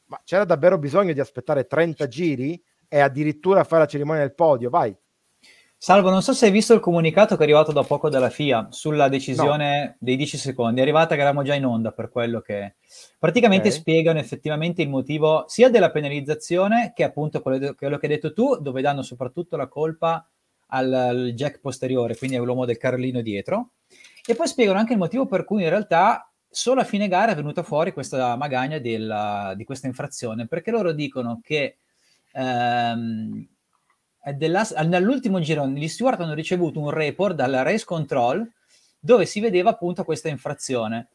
ma 0.09 0.21
c'era 0.25 0.45
davvero 0.45 0.77
bisogno 0.77 1.15
di 1.15 1.21
aspettare 1.21 1.67
30 1.67 2.07
giri 2.07 2.63
e 2.87 3.01
addirittura 3.01 3.65
fare 3.65 3.85
la 3.85 3.89
cerimonia 3.89 4.21
del 4.21 4.35
podio, 4.35 4.69
vai. 4.69 4.95
Salvo, 5.75 6.11
non 6.11 6.21
so 6.21 6.35
se 6.35 6.45
hai 6.45 6.53
visto 6.53 6.75
il 6.75 6.81
comunicato 6.81 7.37
che 7.37 7.41
è 7.41 7.45
arrivato 7.45 7.73
da 7.73 7.83
poco 7.83 8.11
dalla 8.11 8.29
FIA 8.29 8.67
sulla 8.69 9.09
decisione 9.09 9.85
no. 9.87 9.97
dei 10.01 10.17
10 10.17 10.37
secondi. 10.37 10.81
È 10.81 10.83
arrivata 10.83 11.15
che 11.15 11.23
eravamo 11.23 11.43
già 11.43 11.55
in 11.55 11.65
onda 11.65 11.93
per 11.93 12.11
quello 12.11 12.43
che 12.43 12.75
praticamente 13.19 13.69
okay. 13.69 13.81
spiegano 13.81 14.19
effettivamente 14.19 14.83
il 14.83 14.91
motivo 14.91 15.45
sia 15.49 15.71
della 15.71 15.91
penalizzazione 15.91 16.93
che 16.95 17.05
appunto 17.05 17.41
quello, 17.41 17.73
quello 17.73 17.97
che 17.97 18.05
hai 18.05 18.13
detto 18.13 18.35
tu, 18.35 18.57
dove 18.61 18.83
danno 18.83 19.01
soprattutto 19.01 19.57
la 19.57 19.67
colpa 19.67 20.29
al, 20.71 20.93
al 20.93 21.33
jack 21.35 21.61
posteriore, 21.61 22.17
quindi 22.17 22.37
all'uomo 22.37 22.65
del 22.65 22.79
Carlino 22.79 23.21
dietro. 23.21 23.73
E 24.27 24.35
poi 24.35 24.47
spiegano 24.47 24.79
anche 24.79 24.93
il 24.93 24.99
motivo 24.99 25.27
per 25.27 25.45
cui 25.45 25.63
in 25.63 25.69
realtà 25.69 26.31
solo 26.49 26.81
a 26.81 26.85
fine 26.85 27.07
gara 27.07 27.33
è 27.33 27.37
venuta 27.37 27.63
fuori 27.63 27.93
questa 27.93 28.35
magagna 28.37 28.79
della, 28.79 29.55
di 29.57 29.65
questa 29.65 29.87
infrazione, 29.87 30.47
perché 30.47 30.71
loro 30.71 30.93
dicono 30.93 31.41
che 31.43 31.77
ehm, 32.33 33.49
nell'ultimo 34.87 35.41
giro 35.41 35.67
gli 35.69 35.89
steward 35.89 36.21
hanno 36.21 36.35
ricevuto 36.35 36.81
un 36.81 36.91
report 36.91 37.35
dalla 37.35 37.63
race 37.63 37.85
control 37.85 38.49
dove 38.99 39.25
si 39.27 39.41
vedeva 39.41 39.71
appunto 39.71 40.05
questa 40.05 40.29
infrazione. 40.29 41.09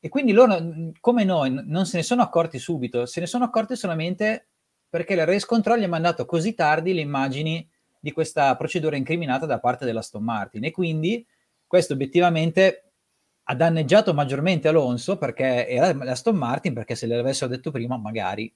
E 0.00 0.08
quindi 0.08 0.32
loro, 0.32 0.56
come 1.00 1.24
noi, 1.24 1.62
non 1.66 1.86
se 1.86 1.98
ne 1.98 2.02
sono 2.02 2.22
accorti 2.22 2.58
subito, 2.58 3.06
se 3.06 3.20
ne 3.20 3.26
sono 3.26 3.44
accorti 3.44 3.76
solamente 3.76 4.48
perché 4.88 5.14
la 5.14 5.24
race 5.24 5.46
control 5.46 5.78
gli 5.78 5.84
ha 5.84 5.88
mandato 5.88 6.24
così 6.24 6.54
tardi 6.54 6.92
le 6.92 7.00
immagini 7.00 7.69
di 8.00 8.12
questa 8.12 8.56
procedura 8.56 8.96
incriminata 8.96 9.46
da 9.46 9.60
parte 9.60 9.84
dell'Aston 9.84 10.24
Martin. 10.24 10.64
E 10.64 10.70
quindi 10.70 11.24
questo 11.66 11.92
obiettivamente 11.92 12.92
ha 13.44 13.54
danneggiato 13.54 14.14
maggiormente 14.14 14.68
Alonso 14.68 15.18
perché 15.18 15.68
era 15.68 15.92
l'Aston 15.92 16.36
Martin 16.36 16.72
perché 16.72 16.94
se 16.94 17.06
l'avessero 17.06 17.50
detto 17.50 17.70
prima 17.70 17.96
magari. 17.96 18.52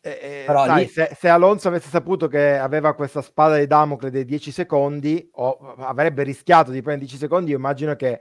Eh, 0.00 0.10
eh, 0.10 0.44
Però 0.46 0.64
sai, 0.64 0.84
lì... 0.84 0.88
se, 0.88 1.10
se, 1.18 1.28
Alonso 1.28 1.68
avesse 1.68 1.88
saputo 1.88 2.28
che 2.28 2.56
aveva 2.56 2.94
questa 2.94 3.20
spada 3.20 3.58
di 3.58 3.66
Damocle 3.66 4.10
dei 4.10 4.24
10 4.24 4.52
secondi 4.52 5.28
o 5.32 5.74
avrebbe 5.78 6.22
rischiato 6.22 6.70
di 6.70 6.80
prendere 6.82 7.06
10 7.06 7.18
secondi, 7.18 7.50
io 7.50 7.56
immagino 7.56 7.96
che 7.96 8.20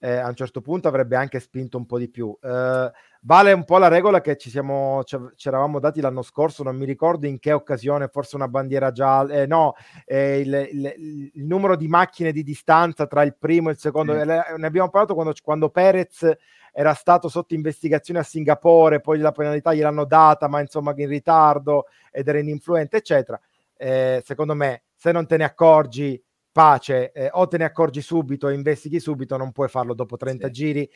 eh, 0.00 0.16
a 0.16 0.28
un 0.28 0.34
certo 0.34 0.60
punto 0.60 0.88
avrebbe 0.88 1.16
anche 1.16 1.40
spinto 1.40 1.76
un 1.76 1.86
po' 1.86 1.98
di 1.98 2.08
più. 2.08 2.36
Eh, 2.40 2.92
vale 3.22 3.52
un 3.52 3.64
po' 3.64 3.78
la 3.78 3.88
regola 3.88 4.20
che 4.20 4.36
ci, 4.36 4.50
siamo, 4.50 5.02
ci, 5.04 5.16
eravamo 5.48 5.80
dati 5.80 6.00
l'anno 6.00 6.22
scorso, 6.22 6.62
non 6.62 6.76
mi 6.76 6.84
ricordo 6.84 7.26
in 7.26 7.38
che 7.38 7.52
occasione, 7.52 8.08
forse 8.08 8.36
una 8.36 8.48
bandiera 8.48 8.92
gialla, 8.92 9.34
eh, 9.34 9.46
no, 9.46 9.74
eh, 10.04 10.40
il, 10.40 10.68
il, 10.72 11.30
il, 11.34 11.44
numero 11.44 11.76
di 11.76 11.88
macchine 11.88 12.32
di 12.32 12.42
distanza 12.42 13.06
tra 13.06 13.22
il 13.22 13.36
primo 13.36 13.68
e 13.68 13.72
il 13.72 13.78
secondo, 13.78 14.12
mm. 14.12 14.28
ne 14.56 14.66
abbiamo 14.66 14.88
parlato 14.88 15.14
quando, 15.14 15.32
quando 15.42 15.70
Perez 15.70 16.36
era 16.72 16.94
stato 16.94 17.28
sotto 17.28 17.54
investigazione 17.54 18.20
a 18.20 18.24
Singapore, 18.24 19.00
poi 19.00 19.18
la 19.18 19.32
penalità 19.32 19.74
gliel'hanno 19.74 20.04
data, 20.04 20.46
ma 20.46 20.60
insomma 20.60 20.92
in 20.96 21.08
ritardo 21.08 21.86
ed 22.12 22.28
era 22.28 22.38
ininfluente, 22.38 22.98
eccetera. 22.98 23.40
Eh, 23.76 24.22
secondo 24.24 24.54
me, 24.54 24.84
se 24.94 25.10
non 25.10 25.26
te 25.26 25.36
ne 25.36 25.44
accorgi 25.44 26.20
pace, 26.52 27.12
eh, 27.12 27.28
o 27.32 27.46
te 27.46 27.58
ne 27.58 27.64
accorgi 27.64 28.00
subito 28.00 28.48
e 28.48 28.54
investighi 28.54 29.00
subito, 29.00 29.36
non 29.36 29.52
puoi 29.52 29.68
farlo 29.68 29.94
dopo 29.94 30.16
30 30.16 30.46
sì. 30.46 30.52
giri. 30.52 30.90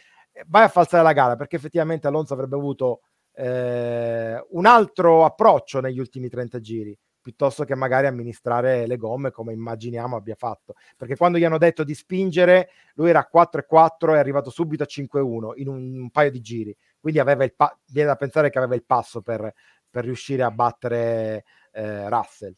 Vai 0.46 0.64
a 0.64 0.68
falsare 0.68 1.02
la 1.02 1.12
gara 1.12 1.36
perché 1.36 1.56
effettivamente 1.56 2.06
Alonso 2.06 2.34
avrebbe 2.34 2.56
avuto 2.56 3.02
eh, 3.34 4.44
un 4.50 4.66
altro 4.66 5.24
approccio 5.24 5.80
negli 5.80 5.98
ultimi 5.98 6.28
30 6.28 6.60
giri 6.60 6.98
piuttosto 7.22 7.64
che 7.64 7.74
magari 7.74 8.08
amministrare 8.08 8.86
le 8.86 8.96
gomme 8.96 9.30
come 9.30 9.52
immaginiamo 9.52 10.16
abbia 10.16 10.34
fatto. 10.34 10.74
Perché 10.96 11.16
quando 11.16 11.38
gli 11.38 11.44
hanno 11.44 11.56
detto 11.56 11.84
di 11.84 11.94
spingere, 11.94 12.70
lui 12.94 13.08
era 13.08 13.20
a 13.20 13.26
4 13.26 13.60
e 13.60 13.64
4 13.64 14.14
è 14.14 14.18
arrivato 14.18 14.50
subito 14.50 14.82
a 14.82 14.86
5 14.86 15.20
e 15.20 15.22
1 15.22 15.52
in 15.56 15.68
un, 15.68 16.00
un, 16.00 16.10
paio 16.10 16.30
di 16.30 16.40
giri. 16.40 16.76
Quindi 17.00 17.20
aveva 17.20 17.44
il 17.44 17.54
pa- 17.54 17.78
viene 17.86 18.08
da 18.08 18.16
pensare 18.16 18.50
che 18.50 18.58
aveva 18.58 18.74
il 18.74 18.84
passo 18.84 19.22
per, 19.22 19.54
per 19.88 20.04
riuscire 20.04 20.42
a 20.42 20.50
battere 20.50 21.44
eh, 21.70 22.08
Russell. 22.10 22.54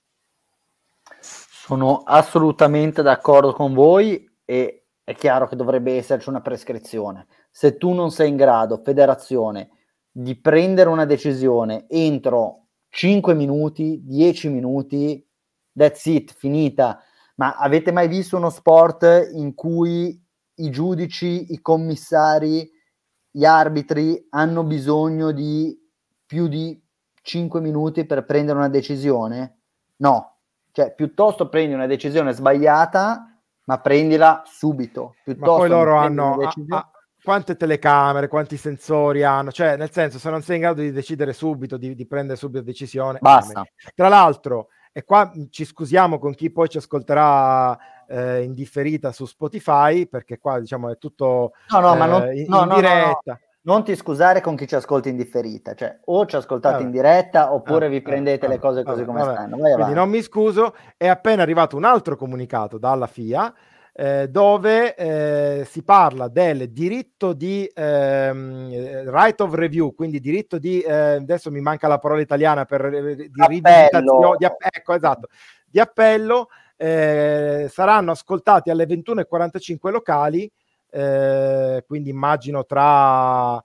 Sono 1.66 2.02
assolutamente 2.04 3.00
d'accordo 3.00 3.54
con 3.54 3.72
voi 3.72 4.30
e 4.44 4.88
è 5.02 5.14
chiaro 5.14 5.48
che 5.48 5.56
dovrebbe 5.56 5.96
esserci 5.96 6.28
una 6.28 6.42
prescrizione. 6.42 7.26
Se 7.50 7.78
tu 7.78 7.94
non 7.94 8.10
sei 8.10 8.28
in 8.28 8.36
grado, 8.36 8.82
federazione, 8.84 9.70
di 10.10 10.38
prendere 10.38 10.90
una 10.90 11.06
decisione 11.06 11.86
entro 11.88 12.66
5 12.90 13.32
minuti, 13.32 14.02
10 14.04 14.50
minuti, 14.50 15.26
that's 15.74 16.04
it, 16.04 16.34
finita. 16.34 17.02
Ma 17.36 17.54
avete 17.56 17.92
mai 17.92 18.08
visto 18.08 18.36
uno 18.36 18.50
sport 18.50 19.30
in 19.32 19.54
cui 19.54 20.22
i 20.56 20.68
giudici, 20.68 21.50
i 21.54 21.62
commissari, 21.62 22.70
gli 23.30 23.46
arbitri 23.46 24.26
hanno 24.28 24.64
bisogno 24.64 25.32
di 25.32 25.74
più 26.26 26.46
di 26.46 26.78
5 27.22 27.58
minuti 27.62 28.04
per 28.04 28.26
prendere 28.26 28.58
una 28.58 28.68
decisione? 28.68 29.60
No, 29.96 30.33
cioè 30.74 30.92
piuttosto 30.92 31.48
prendi 31.48 31.72
una 31.72 31.86
decisione 31.86 32.32
sbagliata, 32.32 33.38
ma 33.66 33.78
prendila 33.78 34.42
subito. 34.44 35.14
Piuttosto 35.22 35.52
ma 35.52 35.58
poi 35.58 35.68
loro 35.68 35.94
hanno 35.94 36.40
a, 36.40 36.52
a, 36.70 36.90
quante 37.22 37.54
telecamere, 37.54 38.26
quanti 38.26 38.56
sensori 38.56 39.22
hanno, 39.22 39.52
cioè 39.52 39.76
nel 39.76 39.92
senso 39.92 40.18
se 40.18 40.28
non 40.30 40.42
sei 40.42 40.56
in 40.56 40.62
grado 40.62 40.80
di 40.80 40.90
decidere 40.90 41.32
subito, 41.32 41.76
di, 41.76 41.94
di 41.94 42.06
prendere 42.08 42.36
subito 42.36 42.64
decisione, 42.64 43.18
basta. 43.20 43.62
Tra 43.94 44.08
l'altro, 44.08 44.70
e 44.90 45.04
qua 45.04 45.30
ci 45.48 45.64
scusiamo 45.64 46.18
con 46.18 46.34
chi 46.34 46.50
poi 46.50 46.68
ci 46.68 46.78
ascolterà 46.78 47.78
eh, 48.08 48.42
in 48.42 48.52
differita 48.52 49.12
su 49.12 49.26
Spotify, 49.26 50.08
perché 50.08 50.38
qua 50.38 50.58
diciamo 50.58 50.90
è 50.90 50.98
tutto 50.98 51.52
no, 51.68 51.78
no, 51.78 51.94
eh, 51.94 51.96
ma 51.96 52.06
non, 52.06 52.36
in, 52.36 52.46
no, 52.48 52.62
in 52.62 52.74
diretta. 52.74 53.38
Non 53.64 53.82
ti 53.82 53.96
scusare 53.96 54.42
con 54.42 54.56
chi 54.56 54.66
ci 54.66 54.74
ascolta 54.74 55.08
in 55.08 55.16
differita, 55.16 55.74
cioè 55.74 55.98
o 56.04 56.26
ci 56.26 56.36
ascoltate 56.36 56.74
vabbè. 56.74 56.84
in 56.84 56.90
diretta 56.90 57.54
oppure 57.54 57.86
vabbè, 57.86 57.90
vi 57.90 58.02
prendete 58.02 58.46
vabbè, 58.46 58.54
le 58.54 58.60
cose 58.60 58.82
così 58.82 59.04
come 59.04 59.22
stanno. 59.22 59.56
Quindi 59.56 59.94
non 59.94 60.10
mi 60.10 60.20
scuso, 60.20 60.74
è 60.98 61.08
appena 61.08 61.42
arrivato 61.42 61.76
un 61.76 61.84
altro 61.84 62.14
comunicato 62.16 62.76
dalla 62.76 63.06
FIA 63.06 63.54
eh, 63.96 64.28
dove 64.28 64.94
eh, 64.96 65.64
si 65.64 65.82
parla 65.82 66.28
del 66.28 66.72
diritto 66.72 67.32
di 67.32 67.70
ehm, 67.72 69.08
right 69.08 69.40
of 69.40 69.54
review, 69.54 69.94
quindi 69.94 70.20
diritto 70.20 70.58
di 70.58 70.80
eh, 70.80 70.92
adesso 70.92 71.50
mi 71.50 71.60
manca 71.60 71.86
la 71.86 71.98
parola 71.98 72.20
italiana 72.20 72.64
per 72.64 72.84
eh, 72.84 73.14
di 73.16 73.30
rivisitazione, 73.46 74.36
di, 74.36 74.46
ecco 74.58 74.94
esatto, 74.94 75.28
di 75.64 75.78
appello 75.80 76.48
eh, 76.76 77.68
saranno 77.70 78.10
ascoltati 78.10 78.68
alle 78.68 78.84
21.45 78.84 79.90
locali 79.90 80.50
eh, 80.94 81.82
quindi 81.84 82.10
immagino 82.10 82.64
tra 82.64 83.62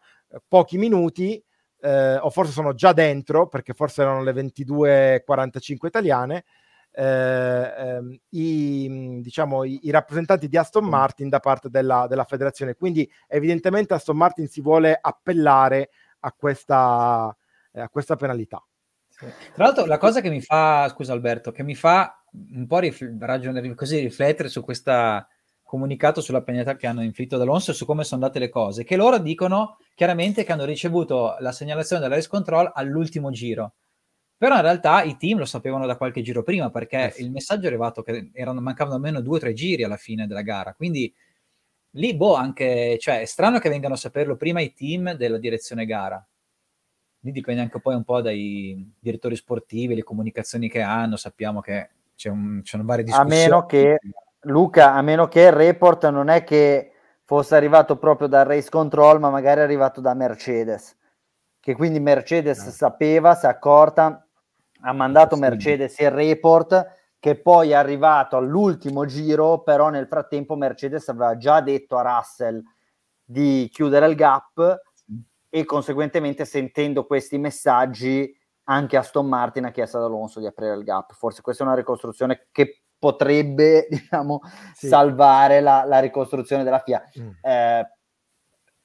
pochi 0.47 0.77
minuti, 0.79 1.41
eh, 1.81 2.15
o 2.15 2.29
forse 2.31 2.51
sono 2.51 2.73
già 2.73 2.91
dentro, 2.91 3.47
perché 3.47 3.73
forse 3.73 4.01
erano 4.01 4.23
le 4.23 4.33
22.45 4.33 5.85
italiane, 5.85 6.45
eh, 6.91 7.73
ehm, 7.77 8.19
i, 8.29 9.19
diciamo, 9.21 9.63
i, 9.63 9.79
i, 9.83 9.91
rappresentanti 9.91 10.47
di 10.47 10.57
Aston 10.57 10.85
Martin 10.85 11.29
da 11.29 11.39
parte 11.39 11.69
della, 11.69 12.07
della, 12.07 12.23
federazione. 12.23 12.73
Quindi 12.73 13.09
evidentemente 13.27 13.93
Aston 13.93 14.17
Martin 14.17 14.47
si 14.47 14.61
vuole 14.61 14.97
appellare 14.99 15.91
a 16.21 16.31
questa, 16.31 17.35
a 17.73 17.89
questa 17.89 18.15
penalità. 18.15 18.63
Tra 19.53 19.65
l'altro 19.65 19.85
la 19.85 19.97
cosa 19.99 20.19
che 20.21 20.29
mi 20.29 20.41
fa, 20.41 20.89
scusa 20.89 21.13
Alberto, 21.13 21.51
che 21.51 21.61
mi 21.61 21.75
fa 21.75 22.23
un 22.31 22.65
po' 22.65 22.79
rif- 22.79 23.17
ragionare, 23.19 23.75
così 23.75 23.99
riflettere 23.99 24.49
su 24.49 24.63
questa 24.63 25.27
comunicato 25.69 26.19
sulla 26.19 26.41
penalità 26.41 26.75
che 26.75 26.87
hanno 26.87 27.03
inflitto 27.03 27.35
ad 27.35 27.41
Alonso 27.41 27.69
e 27.69 27.73
su 27.75 27.85
come 27.85 28.03
sono 28.03 28.23
andate 28.23 28.39
le 28.39 28.49
cose, 28.49 28.83
che 28.83 28.95
loro 28.95 29.19
dicono 29.19 29.77
chiaramente 29.93 30.43
che 30.43 30.51
hanno 30.51 30.65
ricevuto 30.65 31.35
la 31.37 31.51
segnalazione 31.51 32.01
della 32.01 32.15
race 32.15 32.27
control 32.27 32.71
all'ultimo 32.73 33.29
giro. 33.29 33.75
Però 34.35 34.55
in 34.55 34.63
realtà 34.63 35.03
i 35.03 35.15
team 35.15 35.37
lo 35.37 35.45
sapevano 35.45 35.85
da 35.85 35.95
qualche 35.95 36.23
giro 36.23 36.41
prima 36.41 36.71
perché 36.71 37.13
eh 37.13 37.21
il 37.21 37.29
messaggio 37.29 37.65
è 37.65 37.67
arrivato 37.67 38.01
che 38.01 38.31
erano, 38.33 38.61
mancavano 38.61 38.95
almeno 38.95 39.21
due 39.21 39.37
o 39.37 39.39
tre 39.39 39.53
giri 39.53 39.83
alla 39.83 39.97
fine 39.97 40.25
della 40.25 40.41
gara. 40.41 40.73
Quindi 40.73 41.13
lì, 41.91 42.15
boh, 42.15 42.33
anche, 42.33 42.97
cioè, 42.99 43.21
è 43.21 43.25
strano 43.25 43.59
che 43.59 43.69
vengano 43.69 43.93
a 43.93 43.97
saperlo 43.97 44.37
prima 44.37 44.61
i 44.61 44.73
team 44.73 45.13
della 45.13 45.37
direzione 45.37 45.85
gara. 45.85 46.27
Lì 47.19 47.31
dipende 47.31 47.61
anche 47.61 47.79
poi 47.79 47.93
un 47.93 48.03
po' 48.03 48.21
dai 48.21 48.91
direttori 48.99 49.35
sportivi, 49.35 49.93
le 49.93 50.03
comunicazioni 50.03 50.67
che 50.67 50.81
hanno. 50.81 51.15
Sappiamo 51.15 51.61
che 51.61 51.89
c'è 52.15 52.29
un, 52.29 52.61
c'è 52.63 52.79
varie 52.79 53.03
discussioni. 53.03 53.35
A 53.35 53.37
meno 53.37 53.65
che 53.67 53.99
Luca, 54.43 54.93
a 54.93 55.01
meno 55.01 55.27
che 55.27 55.41
il 55.41 55.51
report 55.51 56.07
non 56.09 56.29
è 56.29 56.43
che 56.43 56.93
fosse 57.23 57.55
arrivato 57.55 57.97
proprio 57.97 58.27
dal 58.27 58.45
race 58.45 58.69
control, 58.69 59.19
ma 59.19 59.29
magari 59.29 59.59
è 59.59 59.63
arrivato 59.63 60.01
da 60.01 60.13
Mercedes, 60.13 60.97
che 61.59 61.75
quindi 61.75 61.99
Mercedes 61.99 62.63
no. 62.63 62.71
sapeva, 62.71 63.35
si 63.35 63.45
è 63.45 63.49
accorta, 63.49 64.25
ha 64.81 64.93
mandato 64.93 65.35
sì. 65.35 65.41
Mercedes 65.41 65.99
il 65.99 66.11
report 66.11 66.97
che 67.19 67.39
poi 67.39 67.71
è 67.71 67.75
arrivato 67.75 68.37
all'ultimo 68.37 69.05
giro, 69.05 69.61
però 69.61 69.89
nel 69.89 70.07
frattempo 70.07 70.55
Mercedes 70.55 71.09
aveva 71.09 71.35
già 71.35 71.59
detto 71.59 71.97
a 71.97 72.17
Russell 72.17 72.63
di 73.23 73.69
chiudere 73.71 74.07
il 74.07 74.15
gap 74.15 74.81
e 75.49 75.65
conseguentemente 75.65 76.45
sentendo 76.45 77.05
questi 77.05 77.37
messaggi 77.37 78.35
anche 78.69 78.97
Aston 78.97 79.27
Martin 79.27 79.65
ha 79.65 79.71
chiesto 79.71 79.97
ad 79.97 80.03
Alonso 80.03 80.39
di 80.39 80.45
aprire 80.45 80.75
il 80.75 80.83
gap. 80.83 81.13
Forse 81.13 81.41
questa 81.41 81.63
è 81.63 81.67
una 81.67 81.75
ricostruzione 81.75 82.47
che 82.51 82.83
potrebbe 82.99 83.87
diciamo, 83.89 84.41
sì. 84.75 84.87
salvare 84.87 85.61
la, 85.61 85.85
la, 85.85 85.99
ricostruzione 85.99 86.63
della 86.63 86.79
FIA. 86.79 87.01
Mm. 87.19 87.29
Eh, 87.41 87.95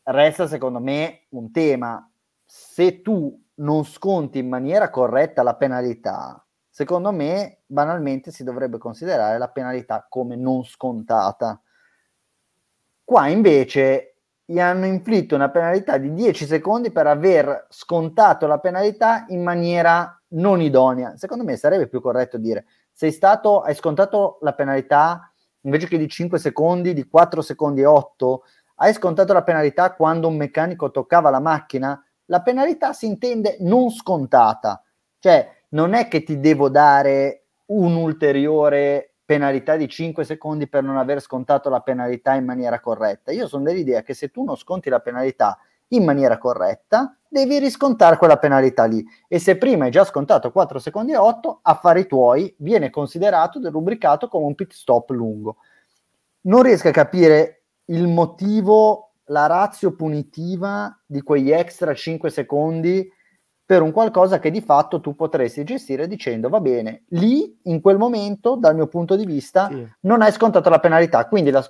resta 0.05 0.47
secondo 0.47 0.81
me 0.81 1.27
un 1.31 1.51
tema. 1.51 2.09
Se 2.45 3.03
tu 3.03 3.39
non 3.57 3.85
sconti 3.85 4.39
in 4.39 4.49
maniera 4.49 4.89
corretta 4.89 5.43
la 5.43 5.57
penalità, 5.57 6.45
secondo 6.71 7.13
me 7.13 7.63
banalmente 7.67 8.31
si 8.31 8.45
dovrebbe 8.45 8.79
considerare 8.79 9.39
la 9.39 9.49
penalità 9.49 10.07
come 10.09 10.37
non 10.37 10.65
scontata. 10.65 11.61
Qua 13.03 13.29
invece 13.29 14.17
gli 14.47 14.61
hanno 14.61 14.85
inflitto 14.85 15.35
una 15.35 15.51
penalità 15.51 15.97
di 15.97 16.13
10 16.13 16.45
secondi 16.47 16.91
per 16.91 17.07
aver 17.07 17.67
scontato 17.71 18.47
la 18.47 18.59
penalità 18.59 19.25
in 19.29 19.43
maniera 19.43 20.21
non 20.29 20.61
idonea. 20.61 21.17
Secondo 21.17 21.45
me 21.45 21.57
sarebbe 21.57 21.89
più 21.89 22.01
corretto 22.01 22.39
dire 22.39 22.67
sei 22.97 23.11
stato, 23.11 23.61
hai 23.61 23.75
scontato 23.75 24.39
la 24.43 24.55
penalità? 24.55 25.33
Invece 25.63 25.89
che 25.89 25.99
di 25.99 26.09
5 26.09 26.39
secondi, 26.39 26.93
di 26.93 27.09
4 27.09 27.43
secondi 27.43 27.81
e 27.81 27.87
8, 27.87 28.45
hai 28.77 28.93
scontato 28.93 29.33
la 29.33 29.43
penalità 29.43 29.95
quando 29.95 30.29
un 30.29 30.37
meccanico 30.37 30.93
toccava 30.93 31.29
la 31.31 31.41
macchina, 31.41 32.01
la 32.27 32.41
penalità 32.41 32.93
si 32.93 33.07
intende 33.07 33.57
non 33.61 33.91
scontata, 33.91 34.81
cioè 35.19 35.63
non 35.71 35.95
è 35.95 36.07
che 36.07 36.23
ti 36.23 36.39
devo 36.39 36.69
dare 36.69 37.47
un'ulteriore 37.67 39.15
penalità 39.25 39.75
di 39.75 39.89
5 39.89 40.23
secondi 40.23 40.69
per 40.69 40.85
non 40.85 40.97
aver 40.97 41.21
scontato 41.21 41.69
la 41.71 41.81
penalità 41.81 42.35
in 42.35 42.45
maniera 42.45 42.79
corretta. 42.79 43.33
Io 43.33 43.49
sono 43.49 43.65
dell'idea 43.65 44.03
che 44.03 44.15
se 44.15 44.31
tu 44.31 44.45
non 44.45 44.57
sconti 44.57 44.89
la 44.89 45.01
penalità 45.01 45.59
in 45.95 46.05
maniera 46.05 46.39
corretta, 46.39 47.17
devi 47.29 47.59
riscontare 47.59 48.17
quella 48.17 48.37
penalità 48.37 48.85
lì. 48.85 49.05
E 49.27 49.39
se 49.39 49.57
prima 49.57 49.85
hai 49.85 49.91
già 49.91 50.05
scontato 50.05 50.53
4 50.53 50.79
secondi 50.79 51.13
e 51.13 51.17
8, 51.17 51.61
affari 51.63 52.07
tuoi, 52.07 52.55
viene 52.59 52.91
considerato 52.91 53.61
e 53.61 53.71
rubricato 53.71 54.29
come 54.29 54.47
un 54.47 54.55
pit 54.55 54.73
stop 54.73 55.11
lungo. 55.11 55.57
Non 56.43 56.63
riesco 56.63 56.89
a 56.89 56.93
capire 56.93 57.63
il 57.87 58.07
motivo, 58.07 59.15
la 59.27 59.47
razio 59.47 59.95
punitiva 59.95 60.97
di 61.05 61.23
quegli 61.23 61.51
extra 61.51 61.93
5 61.93 62.31
secondi 62.31 63.11
per 63.67 63.81
un 63.81 63.93
qualcosa 63.93 64.39
che 64.39 64.51
di 64.51 64.61
fatto 64.61 65.01
tu 65.01 65.15
potresti 65.15 65.65
gestire 65.65 66.07
dicendo 66.07 66.51
va 66.51 66.61
bene, 66.61 67.05
lì 67.09 67.59
in 67.65 67.81
quel 67.81 67.97
momento, 67.97 68.57
dal 68.57 68.75
mio 68.75 68.89
punto 68.89 69.17
di 69.17 69.25
vista, 69.25 69.69
sì. 69.71 69.89
non 70.01 70.21
hai 70.21 70.33
scontato 70.33 70.69
la 70.69 70.81
penalità, 70.81 71.27
quindi 71.27 71.51
la, 71.51 71.67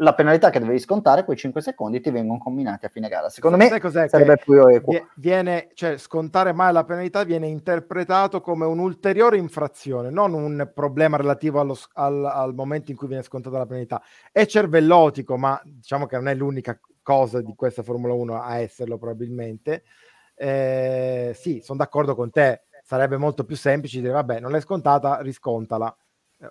la 0.00 0.14
penalità 0.14 0.50
che 0.50 0.60
dovevi 0.60 0.78
scontare, 0.78 1.24
quei 1.24 1.36
5 1.36 1.60
secondi 1.60 2.00
ti 2.00 2.10
vengono 2.10 2.38
combinati 2.38 2.86
a 2.86 2.88
fine 2.88 3.08
gara. 3.08 3.28
Secondo 3.30 3.56
me 3.56 3.68
sarebbe 4.08 4.36
più 4.36 4.66
equo. 4.68 5.08
Viene, 5.16 5.70
cioè, 5.74 5.96
scontare 5.96 6.52
mai 6.52 6.72
la 6.72 6.84
penalità 6.84 7.24
viene 7.24 7.48
interpretato 7.48 8.40
come 8.40 8.64
un'ulteriore 8.64 9.38
infrazione, 9.38 10.10
non 10.10 10.34
un 10.34 10.70
problema 10.72 11.16
relativo 11.16 11.58
allo, 11.58 11.76
al, 11.94 12.24
al, 12.24 12.54
momento 12.54 12.90
in 12.90 12.96
cui 12.96 13.08
viene 13.08 13.22
scontata 13.22 13.58
la 13.58 13.66
penalità. 13.66 14.00
È 14.30 14.46
cervellotico, 14.46 15.36
ma 15.36 15.60
diciamo 15.64 16.06
che 16.06 16.16
non 16.16 16.28
è 16.28 16.34
l'unica 16.34 16.78
cosa 17.02 17.40
di 17.40 17.54
questa 17.56 17.82
Formula 17.82 18.14
1 18.14 18.40
a 18.40 18.58
esserlo 18.58 18.98
probabilmente. 18.98 19.82
Eh, 20.36 21.32
sì, 21.34 21.60
sono 21.60 21.78
d'accordo 21.78 22.14
con 22.14 22.30
te. 22.30 22.62
Sarebbe 22.84 23.16
molto 23.16 23.44
più 23.44 23.56
semplice 23.56 24.00
dire, 24.00 24.12
vabbè, 24.12 24.38
non 24.38 24.52
l'hai 24.52 24.60
scontata, 24.60 25.20
riscontala 25.20 25.94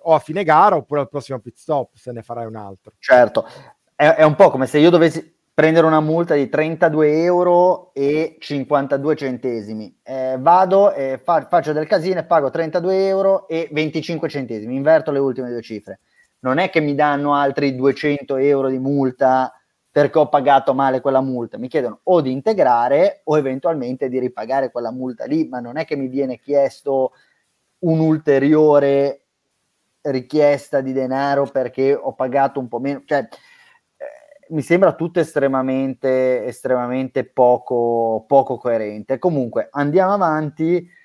o 0.02 0.14
a 0.14 0.18
fine 0.18 0.44
gara 0.44 0.76
oppure 0.76 1.00
al 1.00 1.08
prossimo 1.08 1.38
pit 1.38 1.56
stop 1.56 1.94
se 1.94 2.12
ne 2.12 2.22
farai 2.22 2.46
un 2.46 2.56
altro. 2.56 2.92
Certo, 2.98 3.46
è, 3.94 4.06
è 4.06 4.22
un 4.22 4.34
po' 4.34 4.50
come 4.50 4.66
se 4.66 4.78
io 4.78 4.90
dovessi 4.90 5.36
prendere 5.58 5.88
una 5.88 6.00
multa 6.00 6.34
di 6.34 6.48
32 6.48 7.22
euro 7.24 7.92
e 7.92 8.36
52 8.38 9.16
centesimi. 9.16 9.98
Eh, 10.04 10.36
vado 10.38 10.92
e 10.92 11.18
fa, 11.20 11.48
faccio 11.48 11.72
del 11.72 11.88
casino 11.88 12.20
e 12.20 12.24
pago 12.24 12.48
32 12.48 13.08
euro 13.08 13.48
e 13.48 13.68
25 13.72 14.28
centesimi, 14.28 14.76
inverto 14.76 15.10
le 15.10 15.18
ultime 15.18 15.50
due 15.50 15.62
cifre. 15.62 15.98
Non 16.40 16.58
è 16.58 16.70
che 16.70 16.78
mi 16.78 16.94
danno 16.94 17.34
altri 17.34 17.74
200 17.74 18.36
euro 18.36 18.68
di 18.68 18.78
multa 18.78 19.52
perché 19.90 20.18
ho 20.20 20.28
pagato 20.28 20.74
male 20.74 21.00
quella 21.00 21.20
multa, 21.20 21.58
mi 21.58 21.66
chiedono 21.66 21.98
o 22.04 22.20
di 22.20 22.30
integrare 22.30 23.22
o 23.24 23.36
eventualmente 23.36 24.08
di 24.08 24.20
ripagare 24.20 24.70
quella 24.70 24.92
multa 24.92 25.24
lì, 25.24 25.48
ma 25.48 25.58
non 25.58 25.76
è 25.76 25.84
che 25.84 25.96
mi 25.96 26.06
viene 26.06 26.38
chiesto 26.38 27.14
un 27.80 27.98
ulteriore 27.98 29.22
richiesta 30.02 30.80
di 30.80 30.92
denaro 30.92 31.46
perché 31.46 31.94
ho 31.94 32.14
pagato 32.14 32.60
un 32.60 32.68
po' 32.68 32.78
meno, 32.78 33.02
cioè 33.04 33.20
eh, 33.20 34.46
mi 34.50 34.62
sembra 34.62 34.94
tutto 34.94 35.20
estremamente, 35.20 36.44
estremamente 36.44 37.24
poco, 37.24 38.24
poco 38.26 38.56
coerente. 38.58 39.18
Comunque 39.18 39.68
andiamo 39.70 40.12
avanti. 40.12 40.96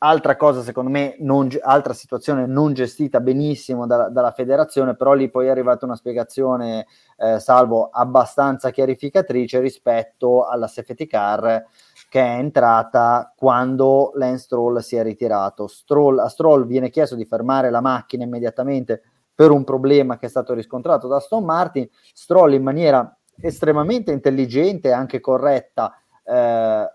Altra 0.00 0.36
cosa, 0.36 0.62
secondo 0.62 0.90
me, 0.90 1.16
non, 1.18 1.48
altra 1.60 1.92
situazione 1.92 2.46
non 2.46 2.72
gestita 2.72 3.18
benissimo 3.18 3.84
da, 3.84 4.08
dalla 4.08 4.30
federazione, 4.30 4.94
però 4.94 5.12
lì 5.12 5.28
poi 5.28 5.46
è 5.46 5.50
arrivata 5.50 5.86
una 5.86 5.96
spiegazione, 5.96 6.86
eh, 7.16 7.40
salvo 7.40 7.88
abbastanza 7.90 8.70
chiarificatrice 8.70 9.58
rispetto 9.58 10.46
alla 10.46 10.68
safety 10.68 11.08
car 11.08 11.64
che 12.08 12.20
è 12.20 12.38
entrata 12.38 13.32
quando 13.36 14.12
Lance 14.14 14.44
Stroll 14.44 14.78
si 14.78 14.96
è 14.96 15.02
ritirato. 15.02 15.66
Stroll, 15.66 16.18
a 16.18 16.28
Stroll 16.28 16.66
viene 16.66 16.90
chiesto 16.90 17.14
di 17.14 17.26
fermare 17.26 17.70
la 17.70 17.80
macchina 17.80 18.24
immediatamente 18.24 19.02
per 19.34 19.50
un 19.50 19.62
problema 19.62 20.18
che 20.18 20.26
è 20.26 20.28
stato 20.30 20.54
riscontrato 20.54 21.06
da 21.06 21.16
Aston 21.16 21.44
Martin. 21.44 21.88
Stroll 22.12 22.54
in 22.54 22.62
maniera 22.62 23.16
estremamente 23.40 24.10
intelligente 24.10 24.88
e 24.88 24.92
anche 24.92 25.20
corretta, 25.20 25.94
eh, 26.24 26.92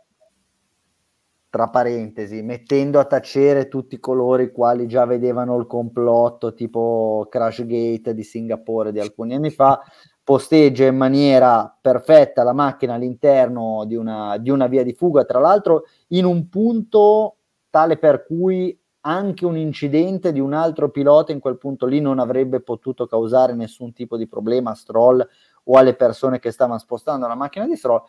tra 1.49 1.69
parentesi, 1.69 2.41
mettendo 2.41 2.99
a 2.99 3.05
tacere 3.05 3.67
tutti 3.67 3.99
coloro 3.99 4.41
i 4.41 4.51
quali 4.51 4.87
già 4.87 5.05
vedevano 5.05 5.55
il 5.59 5.67
complotto 5.67 6.55
tipo 6.55 7.27
Crash 7.29 7.63
Gate 7.63 8.15
di 8.15 8.23
Singapore 8.23 8.91
di 8.91 8.99
alcuni 8.99 9.35
anni 9.35 9.51
fa, 9.51 9.79
posteggia 10.23 10.85
in 10.85 10.95
maniera 10.95 11.75
perfetta 11.79 12.43
la 12.43 12.53
macchina 12.53 12.93
all'interno 12.93 13.83
di 13.85 13.95
una, 13.95 14.37
di 14.37 14.49
una 14.49 14.67
via 14.67 14.83
di 14.83 14.93
fuga, 14.93 15.25
tra 15.25 15.39
l'altro 15.39 15.83
in 16.09 16.25
un 16.25 16.47
punto 16.47 17.35
tale 17.69 17.97
per 17.97 18.25
cui 18.25 18.77
anche 19.05 19.45
un 19.45 19.57
incidente 19.57 20.31
di 20.31 20.39
un 20.39 20.53
altro 20.53 20.89
pilota 20.89 21.31
in 21.33 21.39
quel 21.39 21.57
punto 21.57 21.85
lì 21.85 21.99
non 21.99 22.19
avrebbe 22.19 22.61
potuto 22.61 23.05
causare 23.05 23.53
nessun 23.53 23.91
tipo 23.91 24.15
di 24.15 24.27
problema 24.27 24.71
a 24.71 24.75
Stroll 24.75 25.27
o 25.65 25.77
alle 25.77 25.95
persone 25.95 26.39
che 26.39 26.51
stavano 26.51 26.79
spostando 26.79 27.27
la 27.27 27.35
macchina 27.35 27.65
di 27.65 27.75
Stroll. 27.75 28.01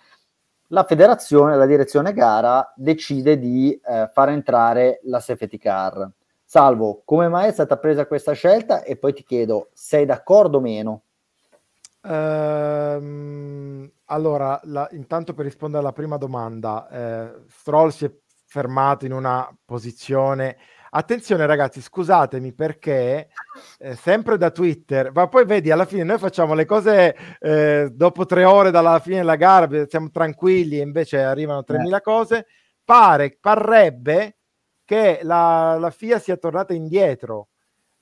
La 0.69 0.85
federazione, 0.85 1.57
la 1.57 1.67
direzione 1.67 2.13
gara, 2.13 2.73
decide 2.77 3.39
di 3.39 3.73
eh, 3.73 4.09
far 4.13 4.31
entrare 4.31 5.01
la 5.05 5.21
safety 5.21 5.59
car. 5.59 6.09
Salvo, 6.45 7.03
come 7.05 7.29
mai 7.29 7.49
è 7.49 7.53
stata 7.53 7.77
presa 7.77 8.07
questa 8.07 8.33
scelta? 8.33 8.83
E 8.83 8.97
poi 8.97 9.13
ti 9.13 9.25
chiedo, 9.25 9.71
sei 9.73 10.05
d'accordo 10.05 10.59
o 10.59 10.61
meno? 10.61 11.03
Ehm, 12.05 13.91
allora, 14.07 14.61
la, 14.65 14.89
intanto 14.93 15.33
per 15.33 15.45
rispondere 15.45 15.83
alla 15.83 15.93
prima 15.93 16.17
domanda, 16.17 16.89
eh, 16.89 17.45
Stroll 17.49 17.89
si 17.89 18.05
è 18.05 18.13
fermato 18.47 19.07
in 19.07 19.13
una 19.13 19.49
posizione. 19.65 20.57
Attenzione 20.91 21.47
ragazzi, 21.47 21.81
scusatemi 21.81 22.53
perché 22.53 23.29
eh, 23.79 23.97
sempre 23.97 24.37
da 24.37 24.51
Twitter, 24.51 25.11
ma 25.13 25.27
poi 25.27 25.45
vedi 25.45 25.71
alla 25.73 25.87
fine 25.87 26.05
noi 26.05 26.19
facciamo 26.19 26.55
le 26.55 26.65
cose 26.67 27.17
eh, 27.41 27.89
dopo 27.93 28.27
tre 28.27 28.45
ore 28.45 28.71
dalla 28.71 29.01
fine 29.01 29.17
della 29.17 29.35
gara, 29.35 29.69
siamo 29.89 30.11
tranquilli 30.11 30.79
e 30.79 30.83
invece 30.83 31.21
arrivano 31.21 31.65
3.000 31.67 31.97
eh. 31.97 32.01
cose. 32.01 32.47
Pare, 32.85 33.37
parrebbe 33.41 34.37
che 34.85 35.21
la, 35.23 35.79
la 35.81 35.91
FIA 35.91 36.19
sia 36.19 36.37
tornata 36.37 36.75
indietro 36.75 37.49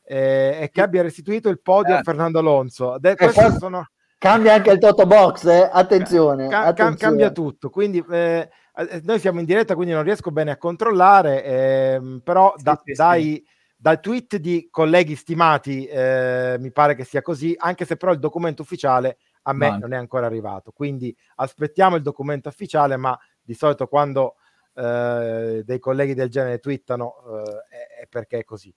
eh, 0.05 0.59
e 0.61 0.71
che 0.71 0.83
abbia 0.83 1.03
restituito 1.03 1.49
il 1.49 1.63
podio 1.63 1.95
a 1.95 1.99
eh. 1.99 2.03
Fernando 2.03 2.41
Alonso. 2.41 2.97
De- 2.99 3.17
sono... 3.59 3.87
Cambia 4.23 4.55
anche 4.55 4.71
il 4.71 4.79
Toto 4.79 5.05
Box, 5.05 5.47
eh? 5.47 5.69
attenzione, 5.69 6.47
ca- 6.47 6.61
attenzione. 6.61 6.97
Cambia 6.97 7.33
tutto, 7.33 7.71
quindi 7.71 8.05
eh, 8.09 8.49
eh, 8.73 9.01
noi 9.03 9.19
siamo 9.19 9.41
in 9.41 9.45
diretta, 9.45 9.75
quindi 9.75 9.93
non 9.93 10.05
riesco 10.05 10.31
bene 10.31 10.53
a 10.53 10.57
controllare, 10.59 11.43
ehm, 11.43 12.21
però 12.23 12.55
sì, 12.57 12.63
da, 12.63 12.81
sì, 12.85 12.93
dai, 12.93 13.23
sì. 13.23 13.45
dal 13.77 13.99
tweet 13.99 14.37
di 14.37 14.69
colleghi 14.71 15.17
stimati 15.17 15.87
eh, 15.87 16.55
mi 16.61 16.71
pare 16.71 16.95
che 16.95 17.03
sia 17.03 17.21
così, 17.21 17.53
anche 17.59 17.85
se 17.85 17.97
però 17.97 18.13
il 18.13 18.21
documento 18.21 18.63
ufficiale 18.63 19.19
a 19.43 19.53
me 19.53 19.77
non 19.77 19.93
è 19.93 19.97
ancora 19.97 20.27
arrivato. 20.27 20.71
Quindi 20.71 21.13
aspettiamo 21.35 21.97
il 21.97 22.03
documento 22.03 22.49
ufficiale, 22.49 22.97
ma 22.97 23.19
di 23.43 23.55
solito 23.55 23.89
quando 23.89 24.37
eh, 24.77 25.63
dei 25.65 25.79
colleghi 25.81 26.15
del 26.15 26.31
genere 26.31 26.61
twittano 26.61 27.15
eh, 27.27 27.77
è, 27.99 28.03
è 28.03 28.07
perché 28.09 28.39
è 28.39 28.45
così. 28.45 28.73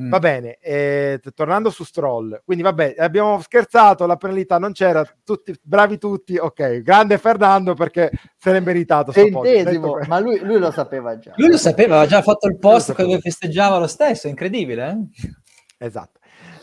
Mm. 0.00 0.10
Va 0.10 0.20
bene, 0.20 0.58
eh, 0.60 1.20
tornando 1.34 1.70
su 1.70 1.82
Stroll, 1.82 2.42
quindi 2.44 2.62
vabbè, 2.62 2.94
abbiamo 2.98 3.40
scherzato, 3.40 4.06
la 4.06 4.16
penalità 4.16 4.56
non 4.58 4.70
c'era, 4.70 5.04
tutti, 5.24 5.52
bravi 5.60 5.98
tutti, 5.98 6.36
ok, 6.36 6.82
grande 6.82 7.18
Fernando 7.18 7.74
perché 7.74 8.12
se 8.36 8.52
l'è 8.52 8.60
meritato. 8.60 9.12
Centesimo, 9.12 9.98
ma 10.06 10.20
lui, 10.20 10.38
lui, 10.38 10.60
lo 10.60 10.70
sapeva 10.70 11.18
già. 11.18 11.32
Lui 11.34 11.50
lo 11.50 11.56
sapeva, 11.56 11.96
aveva 11.96 12.08
già 12.08 12.22
fatto 12.22 12.46
il 12.46 12.58
post 12.58 12.94
dove 12.94 13.18
festeggiava 13.18 13.78
lo 13.78 13.88
stesso, 13.88 14.28
incredibile. 14.28 14.88
Eh? 14.88 15.86
Esatto. 15.86 16.20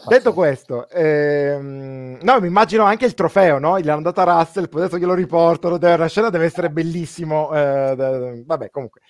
Detto 0.08 0.34
questo, 0.34 0.88
ehm, 0.88 2.20
no, 2.22 2.40
mi 2.40 2.48
immagino 2.48 2.84
anche 2.84 3.06
il 3.06 3.16
trofeo, 3.16 3.60
no? 3.60 3.80
Gli 3.82 3.90
hanno 3.90 4.02
dato 4.04 4.22
a 4.22 4.38
Russell, 4.40 4.70
poi 4.70 4.84
adesso 4.84 4.98
glielo 4.98 5.14
riportano, 5.14 5.78
la 5.78 6.08
scena 6.08 6.30
deve 6.30 6.46
essere 6.46 6.70
bellissimo. 6.70 7.54
Eh, 7.54 8.44
vabbè, 8.46 8.70
comunque. 8.70 9.02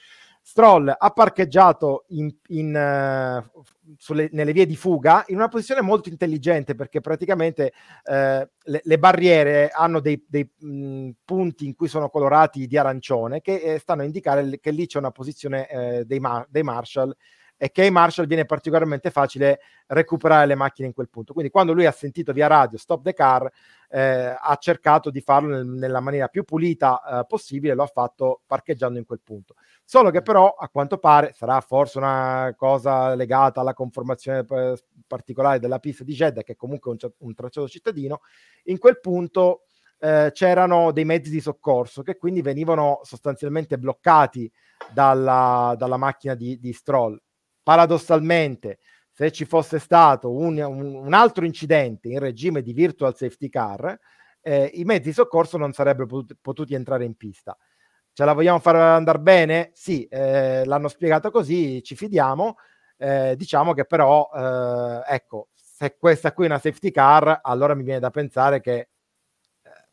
Stroll 0.47 0.95
ha 0.95 1.09
parcheggiato 1.09 2.05
in, 2.09 2.31
in, 2.49 2.67
uh, 2.75 3.61
sulle, 3.97 4.29
nelle 4.31 4.53
vie 4.53 4.65
di 4.65 4.75
fuga 4.75 5.23
in 5.27 5.35
una 5.35 5.47
posizione 5.47 5.81
molto 5.81 6.09
intelligente 6.09 6.75
perché 6.75 7.01
praticamente 7.01 7.73
uh, 8.05 8.13
le, 8.13 8.81
le, 8.83 8.99
barriere 8.99 9.69
hanno 9.69 9.99
dei, 9.99 10.23
dei 10.27 10.49
mh, 10.57 11.09
punti 11.23 11.65
in 11.65 11.75
cui 11.75 11.87
sono 11.87 12.09
colorati 12.09 12.67
di 12.67 12.77
arancione 12.77 13.41
che 13.41 13.55
eh, 13.55 13.79
stanno 13.79 14.01
a 14.01 14.05
indicare 14.05 14.59
che 14.59 14.71
lì 14.71 14.87
c'è 14.87 14.97
una 14.97 15.11
posizione 15.11 15.67
eh, 15.69 16.05
dei, 16.05 16.19
ma- 16.19 16.45
dei 16.49 16.63
Marshall 16.63 17.15
e 17.57 17.71
che 17.71 17.83
ai 17.83 17.91
Marshall 17.91 18.27
viene 18.27 18.45
particolarmente 18.45 19.11
facile 19.11 19.59
recuperare 19.87 20.45
le 20.45 20.55
macchine 20.55 20.87
in 20.87 20.93
quel 20.93 21.09
punto. 21.09 21.33
Quindi 21.33 21.51
quando 21.51 21.73
lui 21.73 21.85
ha 21.85 21.91
sentito 21.91 22.33
via 22.33 22.47
radio 22.47 22.77
stop 22.77 23.03
the 23.03 23.13
car, 23.13 23.49
eh, 23.89 24.35
ha 24.37 24.55
cercato 24.59 25.09
di 25.09 25.21
farlo 25.21 25.49
nel, 25.49 25.65
nella 25.65 25.99
maniera 26.01 26.27
più 26.27 26.43
pulita 26.43 27.01
eh, 27.01 27.25
possibile, 27.25 27.73
lo 27.73 27.83
ha 27.83 27.87
fatto 27.87 28.41
parcheggiando 28.45 28.99
in 28.99 29.05
quel 29.05 29.21
punto. 29.23 29.55
Solo 29.87 30.09
che 30.09 30.23
però 30.23 30.49
a 30.49 30.67
quanto 30.67 30.97
pare 30.97 31.31
sarà 31.33 31.61
forse 31.61 31.99
una 31.99 32.53
cosa 32.57 33.13
legata 33.13 33.61
alla 33.61 33.75
conformazione 33.75 34.43
eh, 34.49 34.77
particolare 35.05 35.59
della 35.59 35.77
pista 35.77 36.03
di 36.03 36.13
Jeddah, 36.13 36.41
che 36.41 36.53
è 36.53 36.55
comunque 36.55 36.89
un, 36.89 36.97
un 37.19 37.33
tracciato 37.35 37.67
cittadino, 37.67 38.21
in 38.63 38.79
quel 38.79 38.99
punto 38.99 39.65
eh, 39.99 40.31
c'erano 40.33 40.91
dei 40.91 41.05
mezzi 41.05 41.29
di 41.29 41.39
soccorso 41.39 42.01
che 42.01 42.17
quindi 42.17 42.41
venivano 42.41 42.99
sostanzialmente 43.03 43.77
bloccati 43.77 44.51
dalla, 44.91 45.75
dalla 45.77 45.97
macchina 45.97 46.33
di, 46.33 46.59
di 46.59 46.73
Stroll 46.73 47.19
paradossalmente, 47.65 48.77
se 49.11 49.31
ci 49.31 49.45
fosse 49.45 49.79
stato 49.79 50.31
un, 50.31 50.59
un, 50.59 51.13
altro 51.13 51.45
incidente 51.45 52.09
in 52.09 52.19
regime 52.19 52.61
di 52.61 52.73
virtual 52.73 53.15
safety 53.15 53.49
car, 53.49 53.97
eh, 54.41 54.69
i 54.75 54.83
mezzi 54.83 55.05
di 55.05 55.13
soccorso 55.13 55.57
non 55.57 55.73
sarebbero 55.73 56.05
potuti, 56.05 56.37
potuti, 56.39 56.75
entrare 56.75 57.05
in 57.05 57.15
pista. 57.15 57.57
Ce 58.17 58.23
la 58.23 58.31
vogliamo 58.31 58.59
far 58.59 58.77
andare 58.77 59.19
bene? 59.19 59.71
Sì, 59.73 60.05
eh, 60.05 60.63
l'hanno 60.63 60.87
spiegato 60.87 61.31
così, 61.31 61.83
ci 61.83 61.97
fidiamo. 61.97 62.55
Eh, 62.95 63.35
diciamo 63.35 63.73
che 63.73 63.83
però, 63.83 64.29
eh, 64.33 65.01
ecco, 65.05 65.49
se 65.53 65.97
questa 65.99 66.31
qui 66.31 66.45
è 66.45 66.47
una 66.47 66.57
safety 66.59 66.91
car, 66.91 67.41
allora 67.43 67.75
mi 67.75 67.83
viene 67.83 67.99
da 67.99 68.11
pensare 68.11 68.61
che 68.61 68.73
eh, 68.77 68.87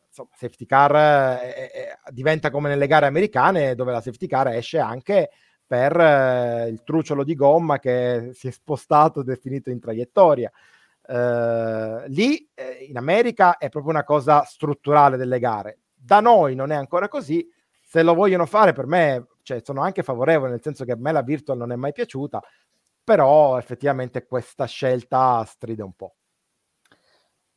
insomma, 0.07 0.29
safety 0.37 0.67
car 0.67 0.95
eh, 0.95 1.99
diventa 2.11 2.51
come 2.53 2.69
nelle 2.69 2.87
gare 2.87 3.07
americane 3.07 3.75
dove 3.75 3.91
la 3.91 4.01
safety 4.01 4.29
car 4.29 4.47
esce 4.51 4.79
anche 4.79 5.31
per 5.67 5.99
eh, 5.99 6.69
il 6.69 6.85
trucciolo 6.85 7.25
di 7.25 7.35
gomma 7.35 7.81
che 7.81 8.31
si 8.35 8.47
è 8.47 8.51
spostato 8.53 9.23
ed 9.23 9.31
è 9.31 9.37
finito 9.37 9.69
in 9.71 9.81
traiettoria. 9.81 10.49
Eh, 11.05 12.05
lì 12.07 12.49
eh, 12.55 12.85
in 12.89 12.97
America 12.97 13.57
è 13.59 13.69
proprio 13.69 13.91
una 13.93 14.05
cosa 14.05 14.45
strutturale 14.45 15.17
delle 15.17 15.41
gare. 15.41 15.79
Da 15.93 16.21
noi 16.21 16.55
non 16.55 16.71
è 16.71 16.77
ancora 16.77 17.09
così. 17.09 17.45
Se 17.93 18.03
lo 18.03 18.15
vogliono 18.15 18.47
fare, 18.47 18.73
per 18.73 18.87
me 18.87 19.27
cioè, 19.43 19.61
sono 19.63 19.83
anche 19.83 20.03
favorevole, 20.03 20.53
nel 20.53 20.63
senso 20.63 20.87
che 20.87 20.93
a 20.93 20.97
me 20.97 21.13
la 21.13 21.21
virtual 21.21 21.59
non 21.59 21.73
è 21.73 21.77
mai 21.77 21.93
piaciuta, 21.93 22.43
però 23.05 23.59
effettivamente 23.59 24.25
questa 24.25 24.65
scelta 24.65 25.45
stride 25.45 25.83
un 25.83 25.93
po'. 25.93 26.15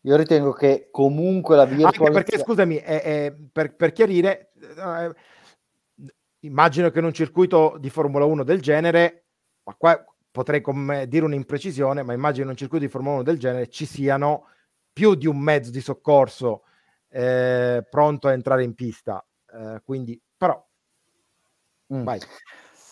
Io 0.01 0.17
ritengo 0.17 0.51
che 0.51 0.89
comunque 0.91 1.55
la 1.55 1.63
virtual... 1.63 2.09
Anche 2.09 2.11
perché, 2.11 2.37
scusami, 2.37 2.75
è, 2.75 3.01
è, 3.01 3.35
per, 3.49 3.77
per, 3.77 3.93
chiarire, 3.93 4.51
eh, 4.59 5.15
immagino 6.41 6.89
che 6.89 6.99
in 6.99 7.05
un 7.05 7.13
circuito 7.13 7.77
di 7.79 7.89
Formula 7.89 8.25
1 8.25 8.43
del 8.43 8.59
genere, 8.59 9.27
ma 9.63 9.73
qua 9.75 10.03
potrei 10.29 10.59
com- 10.59 11.03
dire 11.03 11.23
un'imprecisione, 11.23 12.03
ma 12.03 12.11
immagino 12.11 12.43
in 12.43 12.49
un 12.49 12.57
circuito 12.57 12.83
di 12.83 12.91
Formula 12.91 13.15
1 13.15 13.23
del 13.23 13.39
genere 13.39 13.69
ci 13.69 13.85
siano 13.85 14.49
più 14.91 15.15
di 15.15 15.27
un 15.27 15.39
mezzo 15.39 15.71
di 15.71 15.79
soccorso 15.79 16.63
eh, 17.07 17.87
pronto 17.89 18.27
a 18.27 18.33
entrare 18.33 18.63
in 18.65 18.75
pista. 18.75 19.25
Eh, 19.55 19.81
quindi, 19.85 20.21
però, 20.37 20.63
mm. 21.93 22.03
vai. 22.03 22.19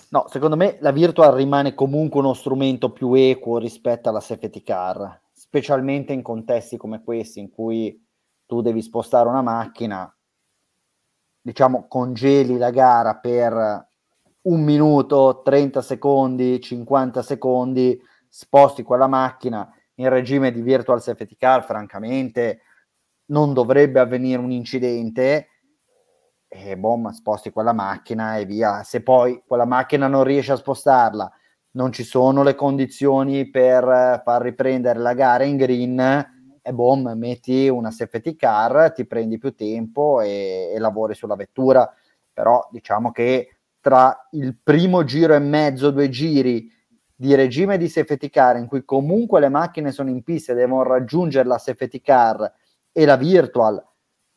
No, 0.10 0.28
secondo 0.30 0.56
me 0.56 0.78
la 0.80 0.92
virtual 0.92 1.34
rimane 1.34 1.74
comunque 1.74 2.20
uno 2.20 2.34
strumento 2.34 2.92
più 2.92 3.14
equo 3.14 3.58
rispetto 3.58 4.10
alla 4.10 4.20
safety 4.20 4.62
car, 4.62 5.22
specialmente 5.32 6.14
in 6.14 6.22
contesti 6.22 6.78
come 6.78 7.04
questi 7.04 7.40
in 7.40 7.50
cui 7.50 8.00
tu 8.46 8.62
devi 8.62 8.82
spostare 8.82 9.28
una 9.28 9.42
macchina 9.42 10.14
diciamo, 11.44 11.88
congeli 11.90 12.58
la 12.58 12.70
gara 12.72 13.18
per 13.18 13.90
un 14.44 14.64
minuto, 14.64 15.42
30 15.44 15.82
secondi, 15.82 16.62
50 16.62 17.22
secondi, 17.22 18.02
sposti 18.30 18.82
quella 18.82 19.08
macchina 19.08 19.70
in 19.96 20.10
regime 20.10 20.52
di 20.52 20.62
virtual 20.62 21.02
safety 21.02 21.36
car, 21.36 21.66
francamente 21.66 22.62
non 23.26 23.54
dovrebbe 23.54 24.00
avvenire 24.00 24.42
un 24.42 24.52
incidente 24.52 25.50
e 26.56 26.78
boom, 26.78 27.10
sposti 27.10 27.50
quella 27.52 27.74
macchina 27.74 28.38
e 28.38 28.46
via. 28.46 28.84
Se 28.84 29.02
poi 29.02 29.42
quella 29.46 29.66
macchina 29.66 30.08
non 30.08 30.24
riesce 30.24 30.52
a 30.52 30.58
spostarla, 30.58 31.32
non 31.72 31.92
ci 31.92 32.04
sono 32.04 32.44
le 32.44 32.54
condizioni 32.54 33.50
per 33.50 34.22
far 34.24 34.42
riprendere 34.42 35.00
la 35.00 35.14
gara 35.14 35.44
in 35.44 35.58
green, 35.58 36.32
e 36.62 36.74
boom, 36.74 37.12
metti 37.16 37.68
una 37.68 37.92
safety 37.92 38.36
car, 38.36 38.94
ti 38.94 39.06
prendi 39.06 39.38
più 39.38 39.54
tempo 39.54 40.22
e, 40.22 40.72
e 40.74 40.80
lavori 40.80 41.16
sulla 41.16 41.36
vettura. 41.36 41.92
Però 42.32 42.68
diciamo 42.72 43.12
che 43.12 43.58
tra 43.82 44.30
il 44.32 44.56
primo 44.62 45.04
giro 45.04 45.34
e 45.34 45.40
mezzo, 45.40 45.92
due 45.92 46.08
giri 46.10 46.72
di 47.16 47.36
regime 47.36 47.78
di 47.78 47.90
safety 47.90 48.30
car 48.30 48.58
in 48.58 48.68
cui 48.68 48.86
comunque 48.86 49.40
le 49.40 49.50
macchine 49.50 49.92
sono 49.92 50.10
in 50.10 50.24
pista 50.24 50.52
e 50.52 50.56
devono 50.56 50.84
raggiungere 50.84 51.48
la 51.48 51.58
safety 51.58 52.00
car 52.00 52.52
e 52.92 53.06
la 53.06 53.18
virtual 53.18 53.84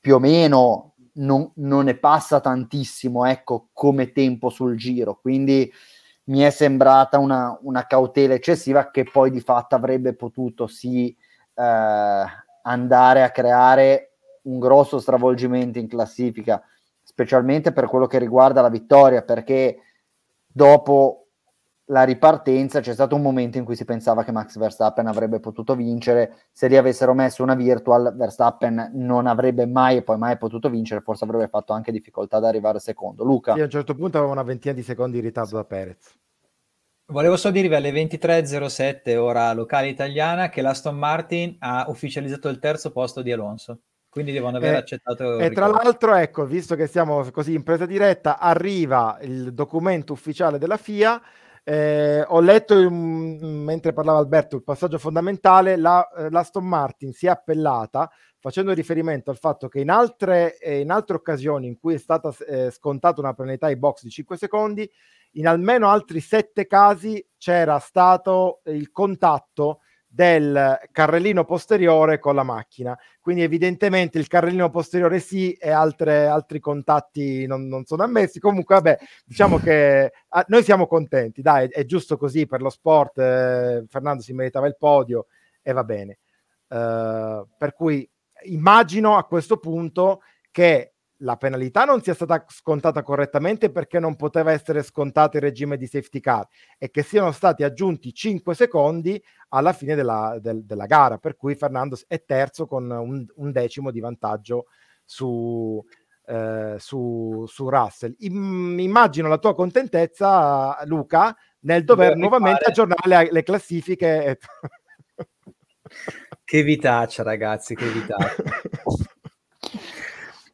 più 0.00 0.16
o 0.16 0.18
meno 0.18 0.94
non, 1.16 1.50
non 1.56 1.84
ne 1.84 1.96
passa 1.96 2.40
tantissimo 2.40 3.24
ecco 3.26 3.68
come 3.72 4.12
tempo 4.12 4.48
sul 4.48 4.76
giro. 4.76 5.18
Quindi 5.20 5.70
mi 6.24 6.40
è 6.40 6.50
sembrata 6.50 7.18
una, 7.18 7.56
una 7.62 7.86
cautela 7.86 8.34
eccessiva 8.34 8.90
che 8.90 9.04
poi 9.04 9.30
di 9.30 9.40
fatto 9.40 9.74
avrebbe 9.74 10.14
potuto 10.14 10.66
sì 10.66 11.14
eh, 11.54 12.24
andare 12.62 13.22
a 13.22 13.30
creare 13.30 14.12
un 14.42 14.58
grosso 14.58 14.98
stravolgimento 14.98 15.78
in 15.78 15.88
classifica 15.88 16.62
specialmente 17.02 17.72
per 17.72 17.86
quello 17.86 18.06
che 18.06 18.18
riguarda 18.18 18.60
la 18.60 18.68
vittoria 18.68 19.22
perché 19.22 19.78
dopo 20.46 21.25
la 21.86 22.02
ripartenza 22.02 22.80
c'è 22.80 22.92
stato 22.92 23.14
un 23.14 23.22
momento 23.22 23.58
in 23.58 23.64
cui 23.64 23.76
si 23.76 23.84
pensava 23.84 24.24
che 24.24 24.32
Max 24.32 24.56
Verstappen 24.58 25.06
avrebbe 25.06 25.38
potuto 25.38 25.76
vincere, 25.76 26.46
se 26.50 26.66
lì 26.68 26.76
avessero 26.76 27.14
messo 27.14 27.42
una 27.42 27.54
virtual 27.54 28.14
Verstappen 28.16 28.90
non 28.94 29.26
avrebbe 29.26 29.66
mai 29.66 29.98
e 29.98 30.02
poi 30.02 30.18
mai 30.18 30.36
potuto 30.36 30.68
vincere, 30.68 31.00
forse 31.00 31.24
avrebbe 31.24 31.48
fatto 31.48 31.72
anche 31.72 31.92
difficoltà 31.92 32.38
ad 32.38 32.44
arrivare 32.44 32.80
secondo. 32.80 33.22
Luca? 33.22 33.54
Sì, 33.54 33.60
a 33.60 33.64
un 33.64 33.70
certo 33.70 33.94
punto 33.94 34.18
aveva 34.18 34.32
una 34.32 34.42
ventina 34.42 34.74
di 34.74 34.82
secondi 34.82 35.20
di 35.20 35.26
ritardo 35.26 35.56
da 35.56 35.64
Perez. 35.64 36.14
Volevo 37.08 37.36
solo 37.36 37.54
dirvi 37.54 37.76
alle 37.76 37.92
23.07 37.92 39.16
ora 39.16 39.52
locale 39.52 39.86
italiana 39.86 40.48
che 40.48 40.62
l'Aston 40.62 40.96
Martin 40.96 41.54
ha 41.60 41.84
ufficializzato 41.88 42.48
il 42.48 42.58
terzo 42.58 42.90
posto 42.90 43.22
di 43.22 43.30
Alonso 43.30 43.78
quindi 44.16 44.32
devono 44.32 44.56
aver 44.56 44.72
eh, 44.72 44.76
accettato. 44.78 45.38
E 45.38 45.50
tra 45.50 45.66
l'altro, 45.66 46.14
ecco, 46.14 46.46
visto 46.46 46.74
che 46.74 46.86
siamo 46.86 47.30
così 47.30 47.52
in 47.52 47.62
presa 47.62 47.84
diretta, 47.84 48.38
arriva 48.38 49.18
il 49.20 49.52
documento 49.52 50.14
ufficiale 50.14 50.56
della 50.56 50.78
FIA 50.78 51.20
eh, 51.68 52.24
ho 52.24 52.38
letto 52.38 52.74
um, 52.76 53.38
mentre 53.42 53.92
parlava 53.92 54.18
Alberto 54.18 54.54
il 54.54 54.62
passaggio 54.62 54.98
fondamentale, 54.98 55.74
la, 55.74 56.08
eh, 56.10 56.30
l'Aston 56.30 56.64
Martin 56.64 57.12
si 57.12 57.26
è 57.26 57.30
appellata 57.30 58.08
facendo 58.38 58.72
riferimento 58.72 59.32
al 59.32 59.38
fatto 59.38 59.66
che 59.66 59.80
in 59.80 59.90
altre, 59.90 60.58
eh, 60.58 60.78
in 60.78 60.92
altre 60.92 61.16
occasioni 61.16 61.66
in 61.66 61.76
cui 61.76 61.94
è 61.94 61.98
stata 61.98 62.32
eh, 62.46 62.70
scontata 62.70 63.20
una 63.20 63.34
penalità 63.34 63.66
ai 63.66 63.76
box 63.76 64.04
di 64.04 64.10
5 64.10 64.36
secondi, 64.36 64.88
in 65.32 65.48
almeno 65.48 65.88
altri 65.88 66.20
7 66.20 66.68
casi 66.68 67.26
c'era 67.36 67.80
stato 67.80 68.60
il 68.66 68.92
contatto 68.92 69.80
del 70.06 70.78
carrellino 70.92 71.44
posteriore 71.44 72.18
con 72.18 72.34
la 72.34 72.42
macchina. 72.42 72.98
Quindi 73.20 73.42
evidentemente 73.42 74.18
il 74.18 74.28
carrellino 74.28 74.70
posteriore 74.70 75.18
sì 75.20 75.52
e 75.52 75.70
altre, 75.70 76.26
altri 76.26 76.60
contatti 76.60 77.46
non, 77.46 77.66
non, 77.66 77.84
sono 77.84 78.02
ammessi. 78.02 78.40
Comunque 78.40 78.76
vabbè, 78.76 78.98
diciamo 79.24 79.58
che 79.58 80.12
ah, 80.28 80.44
noi 80.48 80.62
siamo 80.62 80.86
contenti, 80.86 81.42
dai, 81.42 81.68
è 81.68 81.84
giusto 81.84 82.16
così 82.16 82.46
per 82.46 82.62
lo 82.62 82.70
sport. 82.70 83.18
Eh, 83.18 83.84
Fernando 83.88 84.22
si 84.22 84.32
meritava 84.32 84.66
il 84.66 84.76
podio 84.78 85.26
e 85.62 85.72
va 85.72 85.84
bene. 85.84 86.18
Uh, 86.68 87.46
per 87.56 87.74
cui 87.74 88.08
immagino 88.44 89.16
a 89.16 89.24
questo 89.24 89.58
punto 89.58 90.22
che 90.50 90.94
la 91.20 91.36
penalità 91.36 91.84
non 91.84 92.02
sia 92.02 92.14
stata 92.14 92.44
scontata 92.48 93.02
correttamente 93.02 93.70
perché 93.70 93.98
non 93.98 94.16
poteva 94.16 94.52
essere 94.52 94.82
scontato 94.82 95.36
il 95.36 95.42
regime 95.42 95.76
di 95.76 95.86
safety 95.86 96.20
car 96.20 96.46
e 96.78 96.90
che 96.90 97.02
siano 97.02 97.32
stati 97.32 97.62
aggiunti 97.62 98.12
5 98.12 98.54
secondi 98.54 99.22
alla 99.50 99.72
fine 99.72 99.94
della, 99.94 100.38
del, 100.40 100.64
della 100.64 100.86
gara, 100.86 101.18
per 101.18 101.36
cui 101.36 101.54
Fernando 101.54 101.98
è 102.06 102.22
terzo 102.24 102.66
con 102.66 102.90
un, 102.90 103.24
un 103.34 103.52
decimo 103.52 103.90
di 103.90 104.00
vantaggio 104.00 104.66
su, 105.04 105.82
eh, 106.26 106.76
su, 106.78 107.44
su 107.46 107.68
Russell. 107.68 108.14
Im, 108.18 108.78
immagino 108.78 109.28
la 109.28 109.38
tua 109.38 109.54
contentezza, 109.54 110.76
Luca, 110.84 111.34
nel 111.60 111.84
dover 111.84 112.08
Devo 112.08 112.20
nuovamente 112.20 112.64
fare... 112.64 112.70
aggiornare 112.70 113.24
le, 113.24 113.32
le 113.32 113.42
classifiche. 113.42 114.38
che 116.44 116.62
vitaccia, 116.62 117.22
ragazzi, 117.22 117.74
che 117.74 117.88
vitaccia. 117.88 118.42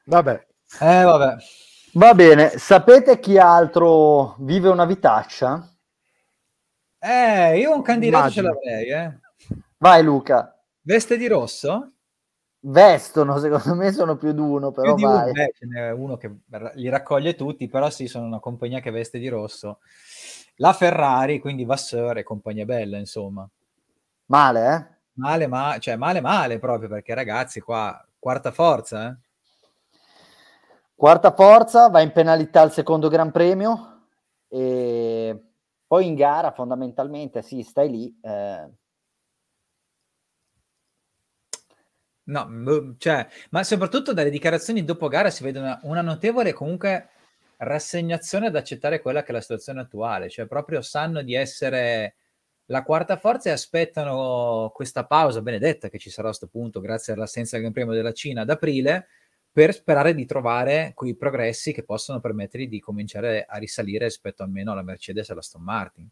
Vabbè, 0.04 0.46
eh, 0.81 1.03
vabbè. 1.03 1.37
Va 1.95 2.14
bene, 2.14 2.57
sapete 2.59 3.18
chi 3.20 3.37
altro 3.39 4.37
vive 4.39 4.68
una 4.68 4.87
vitaccia? 4.87 5.68
Eh, 6.99 7.59
io 7.59 7.75
un 7.75 7.83
candidato 7.83 8.41
Immagino. 8.41 8.49
ce 8.49 8.55
l'avrei, 8.55 8.91
eh. 8.91 9.20
Vai 9.79 10.03
Luca. 10.03 10.57
Veste 10.83 11.16
di 11.16 11.27
rosso? 11.27 11.93
Vestono, 12.61 13.39
secondo 13.39 13.75
me 13.75 13.93
sono 13.93 14.16
più 14.16 14.33
di 14.33 14.41
uno, 14.41 14.70
però 14.70 14.95
più 14.95 15.05
vai. 15.05 15.25
Uno, 15.25 15.33
beh, 15.33 15.53
ce 15.55 15.66
n'è 15.66 15.91
uno 15.91 16.16
che 16.16 16.33
li 16.75 16.89
raccoglie 16.89 17.35
tutti, 17.35 17.68
però 17.68 17.91
sì, 17.91 18.07
sono 18.07 18.25
una 18.27 18.39
compagnia 18.39 18.81
che 18.81 18.93
veste 18.93 19.18
di 19.18 19.29
rosso. 19.29 19.81
La 20.57 20.73
Ferrari, 20.73 21.41
quindi 21.41 21.64
Vasseur 21.64 22.18
e 22.18 22.23
compagnia 22.23 22.64
bella, 22.64 22.99
insomma. 22.99 23.49
Male, 24.27 24.75
eh? 24.75 24.87
Male, 25.14 25.47
ma, 25.49 25.77
cioè 25.81 25.97
male, 25.97 26.20
male 26.20 26.59
proprio, 26.61 26.89
perché 26.89 27.14
ragazzi 27.14 27.61
qua, 27.61 28.03
quarta 28.18 28.53
forza, 28.53 29.09
eh? 29.09 29.16
Quarta 31.03 31.32
forza, 31.32 31.88
va 31.88 32.00
in 32.00 32.12
penalità 32.12 32.61
al 32.61 32.70
secondo 32.70 33.09
Gran 33.09 33.32
Premio 33.32 34.05
e 34.46 35.36
poi 35.84 36.07
in 36.07 36.14
gara 36.14 36.53
fondamentalmente 36.53 37.42
sì, 37.42 37.64
stai 37.64 37.90
lì. 37.90 38.20
Eh. 38.22 38.70
No, 42.26 42.94
cioè, 42.98 43.26
ma 43.50 43.64
soprattutto 43.64 44.12
dalle 44.12 44.30
dichiarazioni 44.30 44.84
dopo 44.84 45.09
gara 45.09 45.28
si 45.30 45.42
vede 45.42 45.59
una, 45.59 45.80
una, 45.82 46.03
notevole 46.03 46.53
comunque 46.53 47.09
rassegnazione 47.57 48.46
ad 48.46 48.55
accettare 48.55 49.00
quella 49.00 49.24
che 49.24 49.30
è 49.30 49.32
la 49.32 49.40
situazione 49.40 49.80
attuale, 49.80 50.30
cioè 50.30 50.46
proprio 50.46 50.82
sanno 50.82 51.22
di 51.22 51.34
essere 51.34 52.14
la 52.66 52.84
quarta 52.84 53.16
forza 53.16 53.48
e 53.48 53.53
aspettano 53.53 54.70
questa 54.72 55.05
pausa 55.05 55.42
benedetta 55.42 55.88
che 55.88 55.98
ci 55.98 56.11
sarà 56.11 56.28
a 56.28 56.30
questo 56.30 56.46
punto 56.46 56.78
grazie 56.78 57.12
all'assenza 57.12 57.57
del 57.57 57.62
Gran 57.62 57.72
Premio 57.72 57.92
della 57.92 58.12
Cina 58.12 58.42
ad 58.42 58.50
aprile 58.50 59.09
per 59.53 59.74
sperare 59.74 60.14
di 60.14 60.24
trovare 60.24 60.92
quei 60.94 61.14
progressi 61.14 61.72
che 61.72 61.84
possono 61.84 62.20
permettergli 62.20 62.68
di 62.68 62.80
cominciare 62.80 63.44
a 63.46 63.59
risalire 63.59 64.07
rispetto 64.07 64.42
almeno 64.42 64.72
alla 64.72 64.82
Mercedes 64.82 65.28
e 65.28 65.32
alla 65.32 65.40
Aston 65.40 65.62
Martin. 65.62 66.09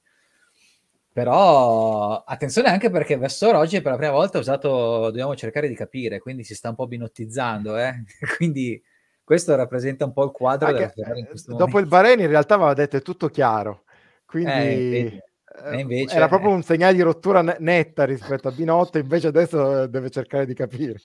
Però 1.12 2.22
attenzione 2.22 2.68
anche 2.68 2.90
perché 2.90 3.16
Vassor 3.16 3.54
oggi 3.56 3.80
per 3.80 3.92
la 3.92 3.96
prima 3.96 4.12
volta 4.12 4.36
ha 4.36 4.40
usato, 4.42 4.68
dobbiamo 5.00 5.34
cercare 5.34 5.66
di 5.66 5.74
capire, 5.74 6.20
quindi 6.20 6.44
si 6.44 6.54
sta 6.54 6.68
un 6.68 6.76
po' 6.76 6.86
binottizzando, 6.86 7.76
eh? 7.78 8.04
quindi 8.36 8.80
questo 9.24 9.56
rappresenta 9.56 10.04
un 10.04 10.12
po' 10.12 10.24
il 10.24 10.30
quadro 10.30 10.68
anche, 10.68 10.78
della 10.78 10.92
Ferrari 10.92 11.20
in 11.20 11.26
questo 11.26 11.52
Dopo 11.52 11.64
momento. 11.64 11.78
il 11.78 11.88
Bahrain 11.88 12.20
in 12.20 12.28
realtà 12.28 12.54
aveva 12.54 12.74
detto 12.74 12.96
è 12.96 13.02
tutto 13.02 13.28
chiaro, 13.28 13.84
quindi 14.24 14.50
eh, 14.50 15.22
eh 15.64 15.80
invece, 15.80 16.14
era 16.14 16.28
proprio 16.28 16.50
un 16.50 16.62
segnale 16.62 16.94
di 16.94 17.00
rottura 17.00 17.40
netta 17.42 18.04
rispetto 18.04 18.48
a 18.48 18.52
Binotto, 18.52 18.98
invece 18.98 19.28
adesso 19.28 19.86
deve 19.86 20.10
cercare 20.10 20.46
di 20.46 20.54
capire. 20.54 21.00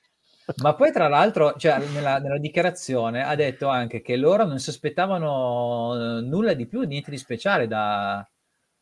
Ma 0.58 0.76
poi, 0.76 0.92
tra 0.92 1.08
l'altro, 1.08 1.56
cioè, 1.58 1.80
nella, 1.90 2.20
nella, 2.20 2.38
dichiarazione 2.38 3.24
ha 3.24 3.34
detto 3.36 3.68
anche 3.68 4.02
che 4.02 4.16
loro 4.16 4.46
non 4.46 4.60
si 4.60 4.70
aspettavano 4.70 6.20
eh, 6.20 6.22
nulla 6.22 6.54
di 6.54 6.68
più, 6.68 6.82
niente 6.82 7.10
di 7.10 7.18
speciale 7.18 7.66
da, 7.68 8.28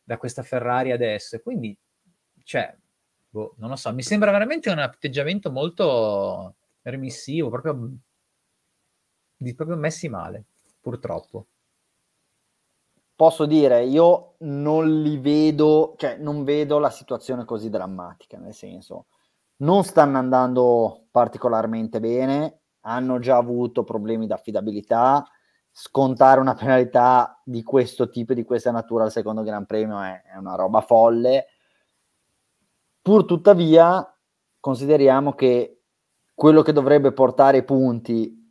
da 0.02 0.18
questa 0.18 0.42
Ferrari 0.42 0.92
adesso. 0.92 1.40
Quindi, 1.40 1.76
cioè, 2.42 2.76
boh, 3.30 3.54
non 3.58 3.70
lo 3.70 3.76
so, 3.76 3.92
mi 3.94 4.02
sembra 4.02 4.30
veramente 4.30 4.70
un 4.70 4.78
atteggiamento 4.78 5.50
molto 5.50 6.56
remissivo, 6.82 7.48
proprio, 7.48 7.92
di, 9.36 9.54
proprio 9.54 9.76
messi 9.76 10.08
male, 10.08 10.44
purtroppo. 10.80 11.46
Posso 13.16 13.46
dire, 13.46 13.84
io 13.84 14.34
non 14.40 15.00
li 15.02 15.16
vedo, 15.18 15.94
cioè 15.96 16.16
non 16.18 16.44
vedo 16.44 16.78
la 16.78 16.90
situazione 16.90 17.44
così 17.46 17.70
drammatica, 17.70 18.36
nel 18.36 18.52
senso 18.52 19.06
non 19.58 19.84
stanno 19.84 20.18
andando 20.18 21.06
particolarmente 21.10 22.00
bene, 22.00 22.60
hanno 22.80 23.18
già 23.18 23.36
avuto 23.36 23.84
problemi 23.84 24.26
di 24.26 24.32
affidabilità, 24.32 25.24
scontare 25.70 26.40
una 26.40 26.54
penalità 26.54 27.40
di 27.44 27.62
questo 27.62 28.08
tipo 28.08 28.32
e 28.32 28.34
di 28.36 28.44
questa 28.44 28.70
natura 28.70 29.04
al 29.04 29.10
secondo 29.10 29.42
Gran 29.42 29.66
Premio 29.66 30.00
è, 30.00 30.22
è 30.22 30.36
una 30.36 30.54
roba 30.54 30.80
folle. 30.80 31.46
Pur 33.00 33.24
tuttavia, 33.24 34.06
consideriamo 34.60 35.34
che 35.34 35.82
quello 36.34 36.62
che 36.62 36.72
dovrebbe 36.72 37.12
portare 37.12 37.58
i 37.58 37.64
punti, 37.64 38.42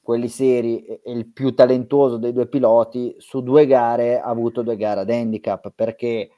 quelli 0.00 0.28
seri 0.28 0.84
e 0.84 1.00
il 1.12 1.32
più 1.32 1.54
talentuoso 1.54 2.16
dei 2.16 2.32
due 2.32 2.46
piloti, 2.46 3.14
su 3.18 3.42
due 3.42 3.66
gare 3.66 4.20
ha 4.20 4.28
avuto 4.28 4.62
due 4.62 4.76
gare 4.76 5.00
ad 5.00 5.10
handicap 5.10 5.72
perché 5.74 6.30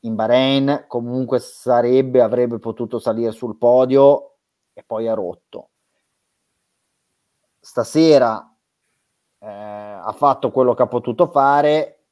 in 0.00 0.14
Bahrain 0.14 0.84
comunque 0.86 1.38
sarebbe, 1.40 2.20
avrebbe 2.20 2.58
potuto 2.58 2.98
salire 2.98 3.32
sul 3.32 3.56
podio 3.56 4.36
e 4.72 4.82
poi 4.84 5.08
ha 5.08 5.14
rotto. 5.14 5.70
Stasera 7.58 8.54
eh, 9.40 9.46
ha 9.46 10.12
fatto 10.16 10.50
quello 10.50 10.74
che 10.74 10.82
ha 10.82 10.86
potuto 10.86 11.26
fare, 11.26 12.04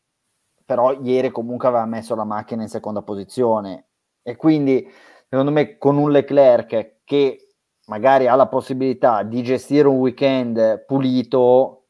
però 0.65 0.93
ieri 1.01 1.31
comunque 1.31 1.69
aveva 1.69 1.87
messo 1.87 2.15
la 2.15 2.25
macchina 2.25 2.63
in 2.63 2.69
seconda 2.69 3.03
posizione 3.03 3.87
e 4.23 4.37
quindi 4.37 4.89
secondo 5.29 5.53
me 5.53 5.79
con 5.79 5.97
un 5.97 6.11
Leclerc 6.11 7.03
che 7.05 7.55
magari 7.87 8.27
ha 8.27 8.35
la 8.35 8.49
possibilità 8.49 9.23
di 9.23 9.43
gestire 9.43 9.87
un 9.87 9.99
weekend 9.99 10.85
pulito 10.85 11.86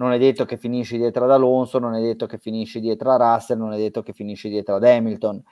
non 0.00 0.12
è 0.12 0.18
detto 0.18 0.46
che 0.46 0.56
finisci 0.56 0.96
dietro 0.96 1.24
ad 1.24 1.30
Alonso, 1.30 1.78
non 1.78 1.94
è 1.94 2.00
detto 2.00 2.24
che 2.24 2.38
finisci 2.38 2.80
dietro 2.80 3.10
a 3.10 3.16
Russell, 3.16 3.58
non 3.58 3.74
è 3.74 3.76
detto 3.76 4.02
che 4.02 4.14
finisci 4.14 4.48
dietro 4.48 4.76
ad 4.76 4.84
Hamilton. 4.84 5.42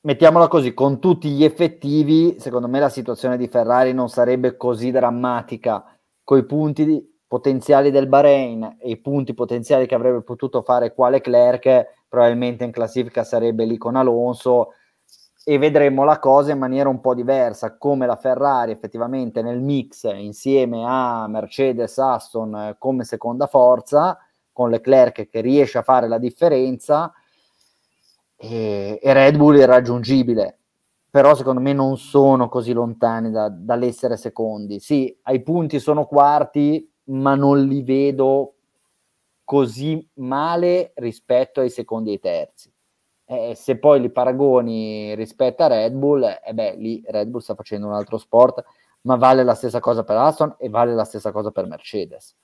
Mettiamola 0.00 0.48
così, 0.48 0.74
con 0.74 0.98
tutti 0.98 1.30
gli 1.30 1.44
effettivi, 1.44 2.34
secondo 2.40 2.66
me 2.66 2.80
la 2.80 2.88
situazione 2.88 3.36
di 3.36 3.46
Ferrari 3.46 3.92
non 3.92 4.08
sarebbe 4.08 4.56
così 4.56 4.90
drammatica 4.90 5.96
coi 6.24 6.44
punti 6.44 7.08
potenziali 7.26 7.92
del 7.92 8.08
Bahrain 8.08 8.78
e 8.80 8.90
i 8.90 8.96
punti 8.96 9.32
potenziali 9.32 9.86
che 9.86 9.94
avrebbe 9.94 10.22
potuto 10.22 10.62
fare 10.62 10.92
qua 10.92 11.10
Leclerc, 11.10 11.86
probabilmente 12.08 12.64
in 12.64 12.72
classifica 12.72 13.22
sarebbe 13.22 13.64
lì 13.64 13.78
con 13.78 13.94
Alonso 13.94 14.72
e 15.46 15.58
vedremo 15.58 16.04
la 16.04 16.18
cosa 16.18 16.52
in 16.52 16.58
maniera 16.58 16.88
un 16.88 17.00
po' 17.00 17.14
diversa, 17.14 17.76
come 17.76 18.06
la 18.06 18.16
Ferrari 18.16 18.72
effettivamente 18.72 19.42
nel 19.42 19.60
mix 19.60 20.10
insieme 20.14 20.84
a 20.86 21.26
Mercedes 21.28 21.98
Aston 21.98 22.56
eh, 22.56 22.76
come 22.78 23.04
seconda 23.04 23.46
forza, 23.46 24.18
con 24.50 24.70
Leclerc 24.70 25.28
che 25.28 25.40
riesce 25.42 25.78
a 25.78 25.82
fare 25.82 26.08
la 26.08 26.16
differenza 26.18 27.12
e, 28.36 28.98
e 29.02 29.12
Red 29.12 29.36
Bull 29.36 29.56
irraggiungibile. 29.56 30.58
Però 31.10 31.34
secondo 31.34 31.60
me 31.60 31.72
non 31.72 31.98
sono 31.98 32.48
così 32.48 32.72
lontani 32.72 33.30
da, 33.30 33.48
dall'essere 33.48 34.16
secondi. 34.16 34.80
Sì, 34.80 35.16
ai 35.22 35.42
punti 35.42 35.78
sono 35.78 36.06
quarti, 36.06 36.90
ma 37.04 37.34
non 37.34 37.64
li 37.66 37.82
vedo 37.82 38.54
così 39.44 40.08
male 40.14 40.92
rispetto 40.96 41.60
ai 41.60 41.70
secondi 41.70 42.10
e 42.10 42.12
ai 42.14 42.20
terzi. 42.20 42.73
Eh, 43.26 43.54
se 43.56 43.78
poi 43.78 44.00
li 44.00 44.10
paragoni 44.10 45.14
rispetto 45.14 45.62
a 45.62 45.68
Red 45.68 45.94
Bull, 45.94 46.22
eh 46.22 46.52
beh, 46.52 46.76
lì 46.76 47.02
Red 47.06 47.28
Bull 47.28 47.40
sta 47.40 47.54
facendo 47.54 47.86
un 47.86 47.94
altro 47.94 48.18
sport, 48.18 48.62
ma 49.02 49.16
vale 49.16 49.42
la 49.44 49.54
stessa 49.54 49.80
cosa 49.80 50.04
per 50.04 50.16
Aston 50.16 50.56
e 50.58 50.68
vale 50.68 50.94
la 50.94 51.04
stessa 51.04 51.32
cosa 51.32 51.50
per 51.50 51.66
Mercedes. 51.66 52.34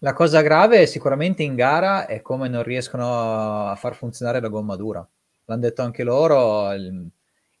La 0.00 0.12
cosa 0.12 0.42
grave 0.42 0.86
sicuramente 0.86 1.42
in 1.42 1.54
gara 1.54 2.06
è 2.06 2.20
come 2.22 2.48
non 2.48 2.62
riescono 2.62 3.68
a 3.68 3.74
far 3.76 3.94
funzionare 3.94 4.40
la 4.40 4.48
gomma 4.48 4.76
dura. 4.76 5.06
L'hanno 5.44 5.60
detto 5.60 5.82
anche 5.82 6.02
loro. 6.02 6.70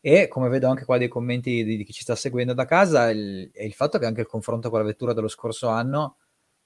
E 0.00 0.28
come 0.28 0.48
vedo 0.48 0.68
anche 0.68 0.84
qua 0.84 0.98
dei 0.98 1.08
commenti 1.08 1.64
di, 1.64 1.76
di 1.76 1.84
chi 1.84 1.92
ci 1.92 2.02
sta 2.02 2.14
seguendo 2.14 2.52
da 2.52 2.64
casa, 2.64 3.10
il, 3.10 3.50
è 3.52 3.64
il 3.64 3.72
fatto 3.72 3.98
che 3.98 4.06
anche 4.06 4.20
il 4.20 4.26
confronto 4.26 4.70
con 4.70 4.78
la 4.78 4.84
vettura 4.84 5.12
dello 5.12 5.28
scorso 5.28 5.68
anno 5.68 6.18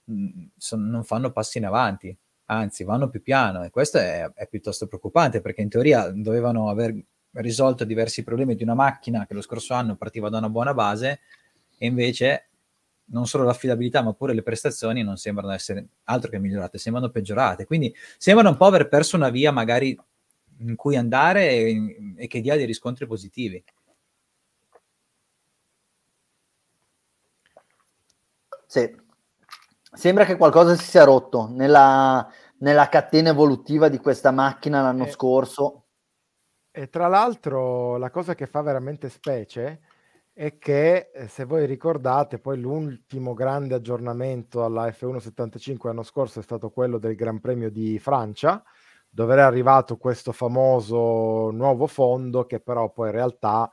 mh, 0.04 0.44
son, 0.56 0.88
non 0.88 1.04
fanno 1.04 1.30
passi 1.30 1.58
in 1.58 1.66
avanti 1.66 2.16
anzi 2.50 2.82
vanno 2.82 3.08
più 3.08 3.22
piano 3.22 3.62
e 3.62 3.70
questo 3.70 3.98
è, 3.98 4.28
è, 4.34 4.48
piuttosto 4.48 4.86
preoccupante 4.88 5.40
perché 5.40 5.62
in 5.62 5.68
teoria 5.68 6.10
dovevano 6.10 6.68
aver 6.68 6.94
risolto 7.34 7.84
diversi 7.84 8.24
problemi 8.24 8.56
di 8.56 8.64
una 8.64 8.74
macchina 8.74 9.24
che 9.24 9.34
lo 9.34 9.40
scorso 9.40 9.74
anno 9.74 9.94
partiva 9.96 10.28
da 10.28 10.38
una 10.38 10.48
buona 10.48 10.74
base 10.74 11.20
e 11.78 11.86
invece 11.86 12.48
non 13.12 13.26
solo 13.26 13.44
l'affidabilità 13.44 14.02
ma 14.02 14.12
pure 14.14 14.34
le 14.34 14.42
prestazioni 14.42 15.02
non 15.02 15.16
sembrano 15.16 15.52
essere 15.52 15.86
altro 16.04 16.30
che 16.30 16.38
migliorate, 16.38 16.78
sembrano 16.78 17.10
peggiorate, 17.10 17.66
quindi 17.66 17.94
sembrano 18.18 18.50
un 18.50 18.56
po' 18.56 18.66
aver 18.66 18.88
perso 18.88 19.16
una 19.16 19.30
via 19.30 19.52
magari 19.52 19.96
in 20.58 20.74
cui 20.76 20.96
andare 20.96 21.48
e, 21.50 22.14
e 22.16 22.26
che 22.26 22.40
dia 22.40 22.56
dei 22.56 22.66
riscontri 22.66 23.06
positivi. 23.06 23.62
Sì, 28.66 28.88
sembra 29.92 30.24
che 30.24 30.36
qualcosa 30.36 30.74
si 30.76 30.84
sia 30.84 31.04
rotto 31.04 31.48
nella, 31.50 32.28
nella 32.58 32.88
catena 32.88 33.30
evolutiva 33.30 33.88
di 33.88 33.98
questa 33.98 34.30
macchina 34.30 34.82
l'anno 34.82 35.06
e, 35.06 35.10
scorso. 35.10 35.86
E 36.70 36.88
tra 36.88 37.08
l'altro 37.08 37.96
la 37.96 38.10
cosa 38.10 38.34
che 38.34 38.46
fa 38.46 38.62
veramente 38.62 39.08
specie 39.08 39.80
è 40.32 40.58
che 40.58 41.10
eh, 41.12 41.28
se 41.28 41.44
voi 41.44 41.66
ricordate 41.66 42.38
poi 42.38 42.58
l'ultimo 42.58 43.34
grande 43.34 43.74
aggiornamento 43.74 44.64
alla 44.64 44.86
F1 44.86 45.16
75 45.18 45.88
l'anno 45.88 46.02
scorso 46.02 46.38
è 46.40 46.42
stato 46.42 46.70
quello 46.70 46.98
del 46.98 47.16
Gran 47.16 47.40
Premio 47.40 47.70
di 47.70 47.98
Francia 47.98 48.62
dove 49.08 49.32
era 49.32 49.46
arrivato 49.46 49.96
questo 49.96 50.30
famoso 50.30 51.50
nuovo 51.50 51.88
fondo 51.88 52.46
che 52.46 52.60
però 52.60 52.90
poi 52.92 53.08
in 53.08 53.14
realtà 53.14 53.68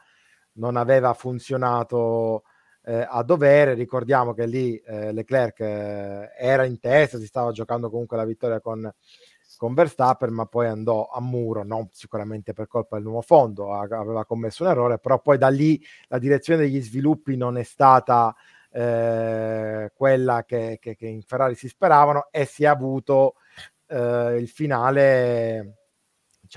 non 0.54 0.76
aveva 0.76 1.14
funzionato 1.14 2.44
eh, 2.88 3.06
a 3.08 3.22
dovere. 3.22 3.74
Ricordiamo 3.74 4.34
che 4.34 4.46
lì 4.46 4.78
eh, 4.78 5.12
Leclerc 5.12 5.60
eh, 5.60 6.32
era 6.38 6.64
in 6.64 6.80
testa, 6.80 7.20
si 7.20 7.26
stava 7.26 7.52
giocando 7.52 7.90
comunque 7.90 8.16
la 8.16 8.24
vittoria 8.24 8.62
con, 8.62 8.90
con 9.58 9.74
Verstappen, 9.74 10.32
ma 10.34 10.46
poi 10.46 10.68
andò 10.68 11.10
a 11.12 11.20
muro, 11.20 11.64
non 11.64 11.90
sicuramente 11.92 12.54
per 12.54 12.68
colpa 12.68 12.96
del 12.96 13.04
nuovo 13.04 13.22
fondo, 13.22 13.74
aveva 13.74 14.26
commesso 14.26 14.64
un 14.64 14.70
errore, 14.70 15.00
però 15.00 15.20
poi 15.20 15.38
da 15.38 15.50
lì 15.50 15.84
la 16.08 16.18
direzione 16.18 16.62
degli 16.62 16.82
sviluppi 16.82 17.36
non 17.36 17.58
è 17.58 17.64
stata 17.64 18.34
eh, 18.72 19.92
quella 19.94 20.46
che, 20.46 20.78
che, 20.80 20.96
che, 20.96 21.08
in 21.08 21.22
Ferrari 21.24 21.56
si 21.56 21.68
speravano 21.68 22.30
e 22.32 22.46
si 22.46 22.64
è 22.64 22.68
avuto 22.68 23.36
eh, 23.88 24.38
il 24.38 24.48
finale 24.48 25.77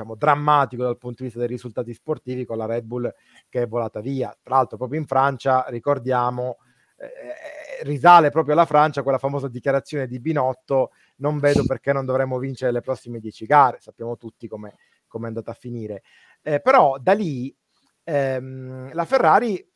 diciamo, 0.00 0.14
drammatico 0.14 0.82
dal 0.82 0.98
punto 0.98 1.18
di 1.18 1.24
vista 1.24 1.38
dei 1.38 1.48
risultati 1.48 1.92
sportivi 1.92 2.44
con 2.44 2.56
la 2.56 2.66
Red 2.66 2.84
Bull 2.84 3.12
che 3.48 3.62
è 3.62 3.68
volata 3.68 4.00
via. 4.00 4.36
Tra 4.42 4.56
l'altro, 4.56 4.76
proprio 4.76 4.98
in 4.98 5.06
Francia, 5.06 5.64
ricordiamo, 5.68 6.58
eh, 6.96 7.06
eh, 7.06 7.82
risale 7.82 8.30
proprio 8.30 8.54
alla 8.54 8.66
Francia 8.66 9.02
quella 9.02 9.18
famosa 9.18 9.48
dichiarazione 9.48 10.06
di 10.06 10.20
Binotto: 10.20 10.92
non 11.16 11.38
vedo 11.38 11.64
perché 11.64 11.92
non 11.92 12.04
dovremmo 12.04 12.38
vincere 12.38 12.72
le 12.72 12.80
prossime 12.80 13.20
dieci 13.20 13.44
gare. 13.46 13.78
Sappiamo 13.80 14.16
tutti 14.16 14.48
come 14.48 14.70
è 14.70 15.24
andata 15.26 15.50
a 15.50 15.54
finire. 15.54 16.02
Eh, 16.42 16.60
però 16.60 16.98
da 16.98 17.12
lì 17.12 17.54
ehm, 18.04 18.92
la 18.92 19.04
Ferrari. 19.04 19.68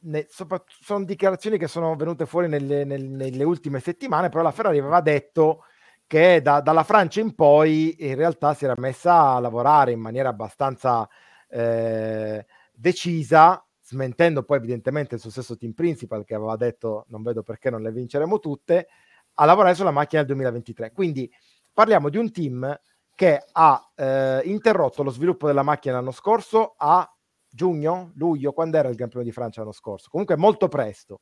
Ne, 0.00 0.26
sopra, 0.28 0.62
sono 0.68 1.04
dichiarazioni 1.04 1.58
che 1.58 1.66
sono 1.66 1.96
venute 1.96 2.24
fuori 2.24 2.46
nelle, 2.46 2.84
nelle, 2.84 3.08
nelle 3.08 3.42
ultime 3.42 3.80
settimane, 3.80 4.28
però 4.28 4.44
la 4.44 4.52
Ferrari 4.52 4.78
aveva 4.78 5.00
detto 5.00 5.64
che 6.08 6.40
da, 6.40 6.60
dalla 6.62 6.84
Francia 6.84 7.20
in 7.20 7.34
poi 7.34 7.94
in 7.98 8.14
realtà 8.16 8.54
si 8.54 8.64
era 8.64 8.74
messa 8.78 9.34
a 9.34 9.40
lavorare 9.40 9.92
in 9.92 10.00
maniera 10.00 10.30
abbastanza 10.30 11.06
eh, 11.48 12.46
decisa, 12.72 13.64
smentendo 13.82 14.42
poi 14.42 14.56
evidentemente 14.56 15.16
il 15.16 15.20
suo 15.20 15.30
stesso 15.30 15.56
team 15.58 15.72
principal 15.72 16.24
che 16.24 16.34
aveva 16.34 16.56
detto 16.56 17.04
non 17.08 17.22
vedo 17.22 17.42
perché 17.42 17.68
non 17.68 17.82
le 17.82 17.92
vinceremo 17.92 18.38
tutte, 18.38 18.88
a 19.34 19.44
lavorare 19.44 19.74
sulla 19.74 19.90
macchina 19.90 20.22
del 20.22 20.34
2023. 20.34 20.92
Quindi 20.92 21.30
parliamo 21.72 22.08
di 22.08 22.16
un 22.16 22.32
team 22.32 22.80
che 23.14 23.44
ha 23.52 23.92
eh, 23.94 24.40
interrotto 24.44 25.02
lo 25.02 25.10
sviluppo 25.10 25.46
della 25.46 25.62
macchina 25.62 25.96
l'anno 25.96 26.10
scorso 26.10 26.74
a 26.78 27.06
giugno, 27.50 28.12
luglio, 28.14 28.52
quando 28.52 28.78
era 28.78 28.88
il 28.88 28.94
Gran 28.94 29.10
Premio 29.10 29.28
di 29.28 29.34
Francia 29.34 29.60
l'anno 29.60 29.72
scorso, 29.72 30.08
comunque 30.10 30.36
molto 30.36 30.68
presto. 30.68 31.20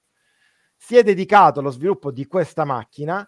Si 0.76 0.96
è 0.96 1.02
dedicato 1.02 1.58
allo 1.58 1.70
sviluppo 1.70 2.12
di 2.12 2.26
questa 2.26 2.64
macchina 2.64 3.26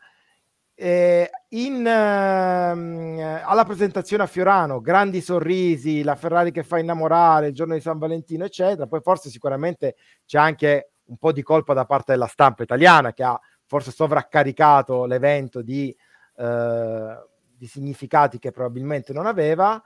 eh, 0.80 1.28
in, 1.48 1.84
ehm, 1.84 3.40
alla 3.44 3.64
presentazione 3.64 4.22
a 4.22 4.26
Fiorano, 4.26 4.80
grandi 4.80 5.20
sorrisi, 5.20 6.04
la 6.04 6.14
Ferrari 6.14 6.52
che 6.52 6.62
fa 6.62 6.78
innamorare, 6.78 7.48
il 7.48 7.54
giorno 7.54 7.74
di 7.74 7.80
San 7.80 7.98
Valentino, 7.98 8.44
eccetera. 8.44 8.86
Poi 8.86 9.00
forse 9.00 9.28
sicuramente 9.28 9.96
c'è 10.24 10.38
anche 10.38 10.92
un 11.06 11.16
po' 11.16 11.32
di 11.32 11.42
colpa 11.42 11.74
da 11.74 11.84
parte 11.84 12.12
della 12.12 12.28
stampa 12.28 12.62
italiana 12.62 13.12
che 13.12 13.24
ha 13.24 13.40
forse 13.66 13.90
sovraccaricato 13.90 15.04
l'evento 15.04 15.62
di, 15.62 15.94
eh, 16.36 17.16
di 17.56 17.66
significati 17.66 18.38
che 18.38 18.52
probabilmente 18.52 19.12
non 19.12 19.26
aveva, 19.26 19.82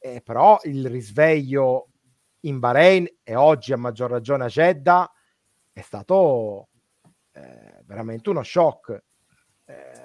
eh, 0.00 0.20
però 0.20 0.58
il 0.64 0.90
risveglio 0.90 1.90
in 2.40 2.58
Bahrain 2.58 3.06
e 3.22 3.36
oggi 3.36 3.72
a 3.72 3.76
maggior 3.76 4.10
ragione 4.10 4.44
a 4.44 4.48
Jeddah 4.48 5.08
è 5.72 5.80
stato 5.80 6.70
eh, 7.30 7.82
veramente 7.84 8.30
uno 8.30 8.42
shock. 8.42 9.00
Eh, 9.66 10.03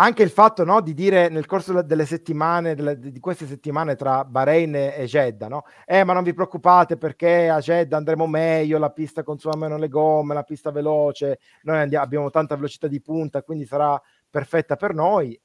anche 0.00 0.22
il 0.22 0.30
fatto 0.30 0.64
no, 0.64 0.80
di 0.80 0.94
dire 0.94 1.28
nel 1.28 1.46
corso 1.46 1.82
delle 1.82 2.06
settimane, 2.06 2.76
delle, 2.76 2.98
di 2.98 3.18
queste 3.18 3.46
settimane 3.46 3.96
tra 3.96 4.24
Bahrain 4.24 4.74
e 4.74 5.04
Jeddah, 5.06 5.48
no? 5.48 5.64
Eh, 5.84 6.04
ma 6.04 6.12
non 6.12 6.22
vi 6.22 6.32
preoccupate 6.32 6.96
perché 6.96 7.48
a 7.48 7.58
Jeddah 7.58 7.96
andremo 7.96 8.28
meglio, 8.28 8.78
la 8.78 8.90
pista 8.90 9.24
consuma 9.24 9.56
meno 9.56 9.76
le 9.76 9.88
gomme, 9.88 10.34
la 10.34 10.44
pista 10.44 10.70
veloce, 10.70 11.40
noi 11.62 11.78
andiamo, 11.78 12.04
abbiamo 12.04 12.30
tanta 12.30 12.54
velocità 12.54 12.86
di 12.86 13.00
punta, 13.00 13.42
quindi 13.42 13.66
sarà 13.66 14.00
perfetta 14.30 14.76
per 14.76 14.94
noi. 14.94 15.38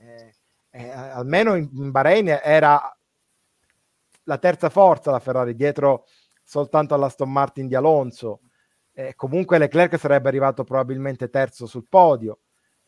Eh, 0.00 0.34
eh, 0.70 0.90
almeno 0.90 1.56
in, 1.56 1.68
in 1.72 1.90
Bahrain 1.90 2.38
era 2.40 2.80
la 4.24 4.38
terza 4.38 4.68
forza 4.68 5.10
la 5.10 5.18
Ferrari, 5.18 5.56
dietro 5.56 6.04
soltanto 6.44 6.94
all'Aston 6.94 7.32
Martin 7.32 7.66
di 7.66 7.74
Alonso. 7.74 8.42
Eh, 8.92 9.14
comunque 9.16 9.58
Leclerc 9.58 9.98
sarebbe 9.98 10.28
arrivato 10.28 10.62
probabilmente 10.62 11.28
terzo 11.30 11.66
sul 11.66 11.86
podio 11.88 12.38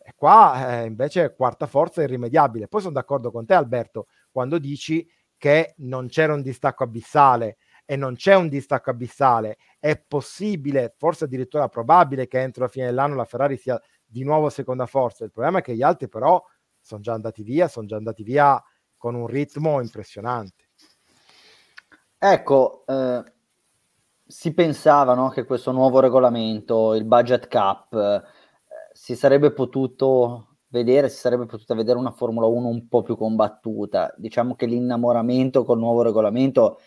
e 0.02 0.12
qua 0.14 0.80
eh, 0.80 0.86
invece 0.86 1.34
quarta 1.34 1.66
forza 1.66 2.00
è 2.00 2.04
irrimediabile. 2.04 2.68
Poi 2.68 2.80
sono 2.80 2.94
d'accordo 2.94 3.30
con 3.30 3.44
te 3.46 3.54
Alberto 3.54 4.06
quando 4.30 4.58
dici 4.58 5.06
che 5.36 5.74
non 5.78 6.08
c'era 6.08 6.34
un 6.34 6.42
distacco 6.42 6.84
abissale 6.84 7.58
e 7.84 7.96
non 7.96 8.14
c'è 8.14 8.34
un 8.34 8.48
distacco 8.48 8.90
abissale. 8.90 9.58
È 9.78 9.98
possibile, 9.98 10.94
forse 10.96 11.24
addirittura 11.24 11.68
probabile 11.68 12.28
che 12.28 12.40
entro 12.40 12.64
la 12.64 12.68
fine 12.68 12.86
dell'anno 12.86 13.14
la 13.14 13.24
Ferrari 13.24 13.56
sia 13.56 13.80
di 14.04 14.24
nuovo 14.24 14.48
seconda 14.48 14.86
forza. 14.86 15.24
Il 15.24 15.32
problema 15.32 15.58
è 15.58 15.62
che 15.62 15.74
gli 15.74 15.82
altri 15.82 16.08
però 16.08 16.42
sono 16.80 17.00
già 17.00 17.12
andati 17.12 17.42
via, 17.42 17.68
sono 17.68 17.86
già 17.86 17.96
andati 17.96 18.22
via 18.22 18.62
con 18.96 19.14
un 19.14 19.26
ritmo 19.26 19.80
impressionante. 19.80 20.68
Ecco, 22.18 22.84
eh, 22.86 23.24
si 24.26 24.52
pensava 24.52 25.14
no, 25.14 25.30
che 25.30 25.44
questo 25.44 25.72
nuovo 25.72 26.00
regolamento, 26.00 26.94
il 26.94 27.04
budget 27.04 27.48
cap, 27.48 28.24
si 29.00 29.16
sarebbe 29.16 29.50
potuto 29.50 30.56
vedere, 30.68 31.08
si 31.08 31.16
sarebbe 31.16 31.46
potuta 31.46 31.74
vedere 31.74 31.96
una 31.96 32.10
Formula 32.10 32.44
1 32.44 32.68
un 32.68 32.86
po' 32.86 33.00
più 33.00 33.16
combattuta. 33.16 34.12
Diciamo 34.18 34.54
che 34.56 34.66
l'innamoramento 34.66 35.64
col 35.64 35.78
nuovo 35.78 36.02
regolamento 36.02 36.78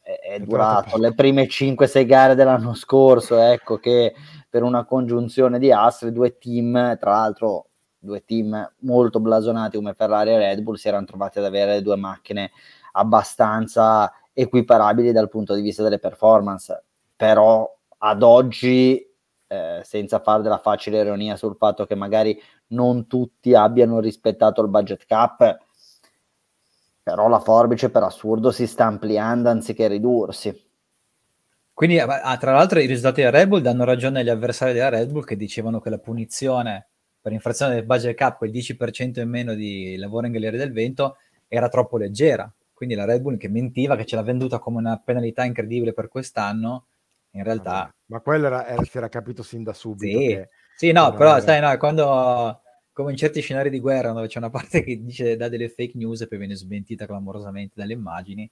è, 0.00 0.18
è 0.32 0.40
durato 0.40 0.98
le 0.98 1.14
prime 1.14 1.46
5-6 1.46 2.06
gare 2.06 2.34
dell'anno 2.34 2.74
scorso, 2.74 3.38
ecco 3.38 3.76
che 3.76 4.16
per 4.50 4.64
una 4.64 4.84
congiunzione 4.84 5.60
di 5.60 5.70
astri, 5.70 6.10
due 6.10 6.38
team, 6.38 6.98
tra 6.98 7.12
l'altro 7.12 7.68
due 8.00 8.24
team 8.24 8.72
molto 8.80 9.20
blasonati 9.20 9.76
come 9.76 9.94
Ferrari 9.94 10.30
e 10.30 10.38
Red 10.38 10.60
Bull, 10.60 10.74
si 10.74 10.88
erano 10.88 11.06
trovati 11.06 11.38
ad 11.38 11.44
avere 11.44 11.82
due 11.82 11.94
macchine 11.94 12.50
abbastanza 12.94 14.12
equiparabili 14.32 15.12
dal 15.12 15.28
punto 15.28 15.54
di 15.54 15.62
vista 15.62 15.84
delle 15.84 16.00
performance, 16.00 16.82
però 17.14 17.72
ad 17.98 18.24
oggi, 18.24 19.08
eh, 19.46 19.80
senza 19.84 20.20
fare 20.20 20.42
della 20.42 20.58
facile 20.58 21.00
ironia 21.00 21.36
sul 21.36 21.56
fatto 21.56 21.86
che 21.86 21.94
magari 21.94 22.40
non 22.68 23.06
tutti 23.06 23.54
abbiano 23.54 24.00
rispettato 24.00 24.62
il 24.62 24.68
budget 24.68 25.04
cap, 25.06 25.58
però 27.02 27.28
la 27.28 27.40
forbice 27.40 27.90
per 27.90 28.02
assurdo 28.02 28.50
si 28.50 28.66
sta 28.66 28.86
ampliando 28.86 29.50
anziché 29.50 29.88
ridursi. 29.88 30.72
Quindi, 31.74 31.98
ah, 31.98 32.36
tra 32.36 32.52
l'altro, 32.52 32.78
i 32.78 32.86
risultati 32.86 33.20
della 33.20 33.36
Red 33.36 33.48
Bull 33.48 33.60
danno 33.60 33.84
ragione 33.84 34.20
agli 34.20 34.28
avversari 34.28 34.72
della 34.72 34.90
Red 34.90 35.10
Bull 35.10 35.24
che 35.24 35.36
dicevano 35.36 35.80
che 35.80 35.90
la 35.90 35.98
punizione 35.98 36.88
per 37.20 37.32
infrazione 37.32 37.74
del 37.74 37.84
budget 37.84 38.14
cap, 38.14 38.38
quel 38.38 38.50
10% 38.50 39.20
in 39.20 39.28
meno 39.28 39.54
di 39.54 39.96
lavoro 39.96 40.26
in 40.26 40.32
galleria 40.32 40.58
del 40.58 40.72
vento, 40.72 41.16
era 41.48 41.68
troppo 41.68 41.96
leggera. 41.96 42.50
Quindi 42.72 42.94
la 42.94 43.04
Red 43.04 43.22
Bull 43.22 43.36
che 43.38 43.48
mentiva, 43.48 43.96
che 43.96 44.04
ce 44.04 44.14
l'ha 44.14 44.22
venduta 44.22 44.58
come 44.58 44.78
una 44.78 45.00
penalità 45.02 45.44
incredibile 45.44 45.92
per 45.92 46.08
quest'anno, 46.08 46.86
in 47.34 47.44
realtà... 47.44 47.94
Ma 48.06 48.20
quello 48.20 48.46
era, 48.46 48.66
era, 48.66 48.82
si 48.84 48.96
era 48.96 49.08
capito 49.08 49.42
sin 49.42 49.62
da 49.62 49.72
subito. 49.72 50.18
Sì, 50.18 50.42
sì 50.76 50.92
no, 50.92 51.12
però 51.12 51.32
era... 51.32 51.40
sai, 51.40 51.60
no, 51.60 51.76
quando 51.76 52.60
come 52.92 53.10
in 53.10 53.16
certi 53.16 53.40
scenari 53.40 53.70
di 53.70 53.80
guerra 53.80 54.12
dove 54.12 54.28
c'è 54.28 54.38
una 54.38 54.50
parte 54.50 54.82
che 54.84 55.02
dice 55.02 55.36
dà 55.36 55.48
delle 55.48 55.68
fake 55.68 55.98
news 55.98 56.20
e 56.20 56.28
poi 56.28 56.38
viene 56.38 56.54
smentita 56.54 57.06
clamorosamente 57.06 57.74
dalle 57.74 57.92
immagini. 57.92 58.48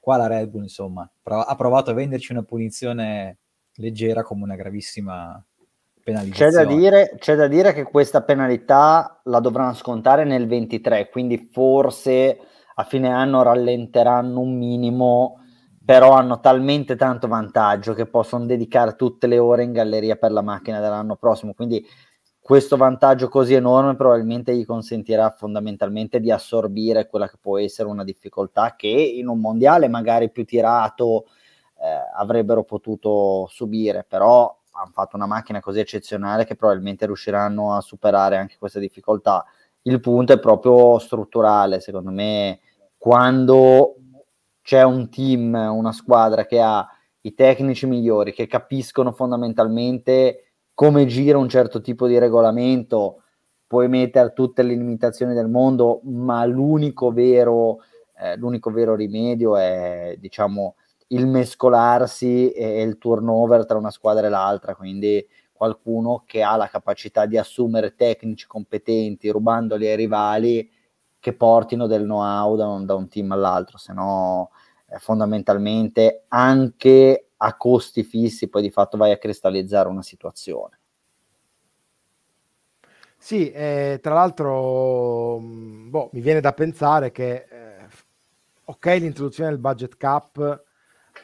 Qua 0.00 0.16
la 0.16 0.26
Red 0.26 0.48
Bull, 0.48 0.62
insomma, 0.62 1.08
prov- 1.22 1.44
ha 1.46 1.54
provato 1.54 1.90
a 1.90 1.94
venderci 1.94 2.32
una 2.32 2.42
punizione 2.42 3.38
leggera 3.74 4.22
come 4.22 4.44
una 4.44 4.56
gravissima 4.56 5.44
penalizzazione. 6.02 6.50
C'è 6.50 6.64
da, 6.64 6.74
dire, 6.74 7.14
c'è 7.18 7.36
da 7.36 7.46
dire 7.46 7.74
che 7.74 7.82
questa 7.82 8.22
penalità 8.22 9.20
la 9.24 9.40
dovranno 9.40 9.74
scontare 9.74 10.24
nel 10.24 10.46
23, 10.46 11.10
quindi 11.10 11.50
forse 11.52 12.38
a 12.74 12.84
fine 12.84 13.12
anno 13.12 13.42
rallenteranno 13.42 14.40
un 14.40 14.56
minimo, 14.56 15.44
però 15.88 16.10
hanno 16.10 16.38
talmente 16.40 16.96
tanto 16.96 17.28
vantaggio 17.28 17.94
che 17.94 18.04
possono 18.04 18.44
dedicare 18.44 18.94
tutte 18.94 19.26
le 19.26 19.38
ore 19.38 19.62
in 19.62 19.72
galleria 19.72 20.16
per 20.16 20.32
la 20.32 20.42
macchina 20.42 20.80
dell'anno 20.80 21.16
prossimo. 21.16 21.54
Quindi 21.54 21.82
questo 22.38 22.76
vantaggio 22.76 23.30
così 23.30 23.54
enorme 23.54 23.96
probabilmente 23.96 24.54
gli 24.54 24.66
consentirà 24.66 25.30
fondamentalmente 25.30 26.20
di 26.20 26.30
assorbire 26.30 27.06
quella 27.06 27.26
che 27.26 27.38
può 27.40 27.58
essere 27.58 27.88
una 27.88 28.04
difficoltà 28.04 28.74
che 28.76 28.86
in 28.86 29.28
un 29.28 29.40
mondiale 29.40 29.88
magari 29.88 30.30
più 30.30 30.44
tirato 30.44 31.24
eh, 31.80 31.86
avrebbero 32.16 32.64
potuto 32.64 33.46
subire, 33.48 34.04
però 34.06 34.54
hanno 34.72 34.90
fatto 34.92 35.16
una 35.16 35.24
macchina 35.24 35.60
così 35.60 35.80
eccezionale 35.80 36.44
che 36.44 36.54
probabilmente 36.54 37.06
riusciranno 37.06 37.72
a 37.72 37.80
superare 37.80 38.36
anche 38.36 38.56
questa 38.58 38.78
difficoltà. 38.78 39.42
Il 39.80 40.00
punto 40.00 40.34
è 40.34 40.38
proprio 40.38 40.98
strutturale, 40.98 41.80
secondo 41.80 42.10
me, 42.10 42.60
quando 42.98 43.94
c'è 44.68 44.82
un 44.82 45.08
team, 45.08 45.54
una 45.54 45.92
squadra 45.92 46.44
che 46.44 46.60
ha 46.60 46.86
i 47.22 47.32
tecnici 47.32 47.86
migliori, 47.86 48.34
che 48.34 48.46
capiscono 48.46 49.12
fondamentalmente 49.12 50.56
come 50.74 51.06
gira 51.06 51.38
un 51.38 51.48
certo 51.48 51.80
tipo 51.80 52.06
di 52.06 52.18
regolamento, 52.18 53.22
puoi 53.66 53.88
mettere 53.88 54.34
tutte 54.34 54.62
le 54.62 54.74
limitazioni 54.74 55.32
del 55.32 55.48
mondo, 55.48 56.02
ma 56.04 56.44
l'unico 56.44 57.10
vero, 57.12 57.78
eh, 58.20 58.36
l'unico 58.36 58.70
vero 58.70 58.94
rimedio 58.94 59.56
è, 59.56 60.16
diciamo, 60.18 60.74
il 61.06 61.26
mescolarsi 61.26 62.50
e 62.50 62.82
il 62.82 62.98
turnover 62.98 63.64
tra 63.64 63.78
una 63.78 63.90
squadra 63.90 64.26
e 64.26 64.28
l'altra, 64.28 64.74
quindi 64.74 65.26
qualcuno 65.50 66.24
che 66.26 66.42
ha 66.42 66.56
la 66.56 66.68
capacità 66.68 67.24
di 67.24 67.38
assumere 67.38 67.94
tecnici 67.94 68.46
competenti 68.46 69.30
rubandoli 69.30 69.86
ai 69.86 69.96
rivali 69.96 70.70
che 71.20 71.34
portino 71.34 71.86
del 71.86 72.02
know-how 72.02 72.56
da 72.56 72.66
un, 72.66 72.86
da 72.86 72.94
un 72.94 73.08
team 73.08 73.32
all'altro, 73.32 73.78
se 73.78 73.92
no 73.92 74.50
eh, 74.86 74.98
fondamentalmente 74.98 76.24
anche 76.28 77.30
a 77.36 77.56
costi 77.56 78.02
fissi 78.02 78.48
poi 78.48 78.62
di 78.62 78.70
fatto 78.70 78.96
vai 78.96 79.12
a 79.12 79.18
cristallizzare 79.18 79.88
una 79.88 80.02
situazione. 80.02 80.78
Sì, 83.16 83.50
eh, 83.50 83.98
tra 84.00 84.14
l'altro 84.14 85.38
mm, 85.40 85.90
boh, 85.90 86.10
mi 86.12 86.20
viene 86.20 86.40
da 86.40 86.52
pensare 86.52 87.10
che 87.10 87.46
eh, 87.50 87.88
ok 88.64 88.86
l'introduzione 88.86 89.50
del 89.50 89.58
budget 89.58 89.96
cap 89.96 90.64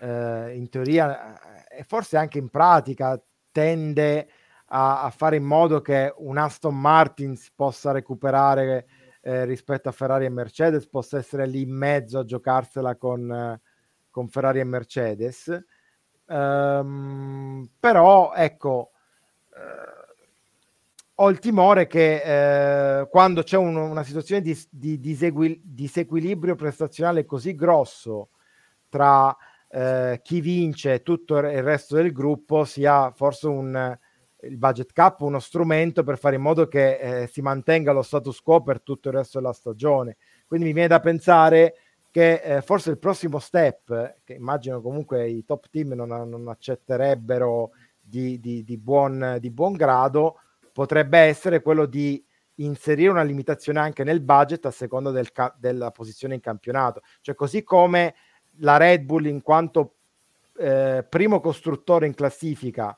eh, 0.00 0.54
in 0.56 0.68
teoria 0.68 1.64
eh, 1.68 1.78
e 1.78 1.84
forse 1.84 2.16
anche 2.16 2.38
in 2.38 2.48
pratica 2.48 3.20
tende 3.52 4.28
a, 4.66 5.02
a, 5.02 5.10
fare 5.10 5.36
in 5.36 5.44
modo 5.44 5.80
che 5.80 6.12
un 6.16 6.36
Aston 6.36 6.78
Martin 6.78 7.36
si 7.36 7.50
possa 7.54 7.92
recuperare 7.92 8.86
eh, 9.26 9.46
rispetto 9.46 9.88
a 9.88 9.92
Ferrari 9.92 10.26
e 10.26 10.28
Mercedes, 10.28 10.86
possa 10.86 11.16
essere 11.16 11.46
lì 11.46 11.62
in 11.62 11.70
mezzo 11.70 12.18
a 12.18 12.24
giocarsela 12.24 12.96
con, 12.96 13.32
eh, 13.32 13.60
con 14.10 14.28
Ferrari 14.28 14.60
e 14.60 14.64
Mercedes. 14.64 15.64
Um, 16.26 17.68
però 17.80 18.34
ecco, 18.34 18.90
uh, 19.50 20.12
ho 21.16 21.30
il 21.30 21.38
timore 21.38 21.86
che 21.86 23.00
uh, 23.02 23.08
quando 23.08 23.42
c'è 23.42 23.56
un, 23.56 23.76
una 23.76 24.02
situazione 24.02 24.42
di, 24.42 24.58
di 24.70 25.00
disequi- 25.00 25.60
disequilibrio 25.62 26.54
prestazionale 26.54 27.24
così 27.24 27.54
grosso 27.54 28.30
tra 28.88 29.28
uh, 29.28 30.20
chi 30.22 30.40
vince 30.40 30.94
e 30.94 31.02
tutto 31.02 31.38
il 31.38 31.62
resto 31.62 31.96
del 31.96 32.12
gruppo 32.12 32.64
sia 32.64 33.10
forse 33.12 33.46
un, 33.48 33.98
il 34.46 34.56
budget 34.56 34.92
cap 34.92 35.20
uno 35.20 35.38
strumento 35.38 36.02
per 36.02 36.18
fare 36.18 36.36
in 36.36 36.42
modo 36.42 36.66
che 36.68 37.22
eh, 37.22 37.26
si 37.26 37.40
mantenga 37.40 37.92
lo 37.92 38.02
status 38.02 38.40
quo 38.40 38.62
per 38.62 38.82
tutto 38.82 39.08
il 39.08 39.14
resto 39.14 39.38
della 39.38 39.52
stagione. 39.52 40.16
Quindi 40.46 40.66
mi 40.66 40.72
viene 40.72 40.88
da 40.88 41.00
pensare 41.00 41.74
che 42.10 42.34
eh, 42.34 42.62
forse 42.62 42.90
il 42.90 42.98
prossimo 42.98 43.38
step, 43.38 44.18
che 44.22 44.34
immagino 44.34 44.80
comunque 44.80 45.28
i 45.28 45.44
top 45.44 45.68
team 45.68 45.94
non, 45.94 46.08
non 46.08 46.48
accetterebbero 46.48 47.72
di, 48.00 48.38
di, 48.38 48.62
di, 48.62 48.78
buon, 48.78 49.38
di 49.40 49.50
buon 49.50 49.72
grado, 49.72 50.36
potrebbe 50.72 51.18
essere 51.18 51.60
quello 51.60 51.86
di 51.86 52.24
inserire 52.58 53.10
una 53.10 53.22
limitazione 53.22 53.80
anche 53.80 54.04
nel 54.04 54.20
budget 54.20 54.66
a 54.66 54.70
seconda 54.70 55.10
del 55.10 55.32
ca- 55.32 55.54
della 55.58 55.90
posizione 55.90 56.34
in 56.34 56.40
campionato. 56.40 57.02
Cioè 57.20 57.34
così 57.34 57.64
come 57.64 58.14
la 58.58 58.76
Red 58.76 59.02
Bull 59.02 59.24
in 59.24 59.42
quanto 59.42 59.94
eh, 60.56 61.04
primo 61.08 61.40
costruttore 61.40 62.06
in 62.06 62.14
classifica 62.14 62.96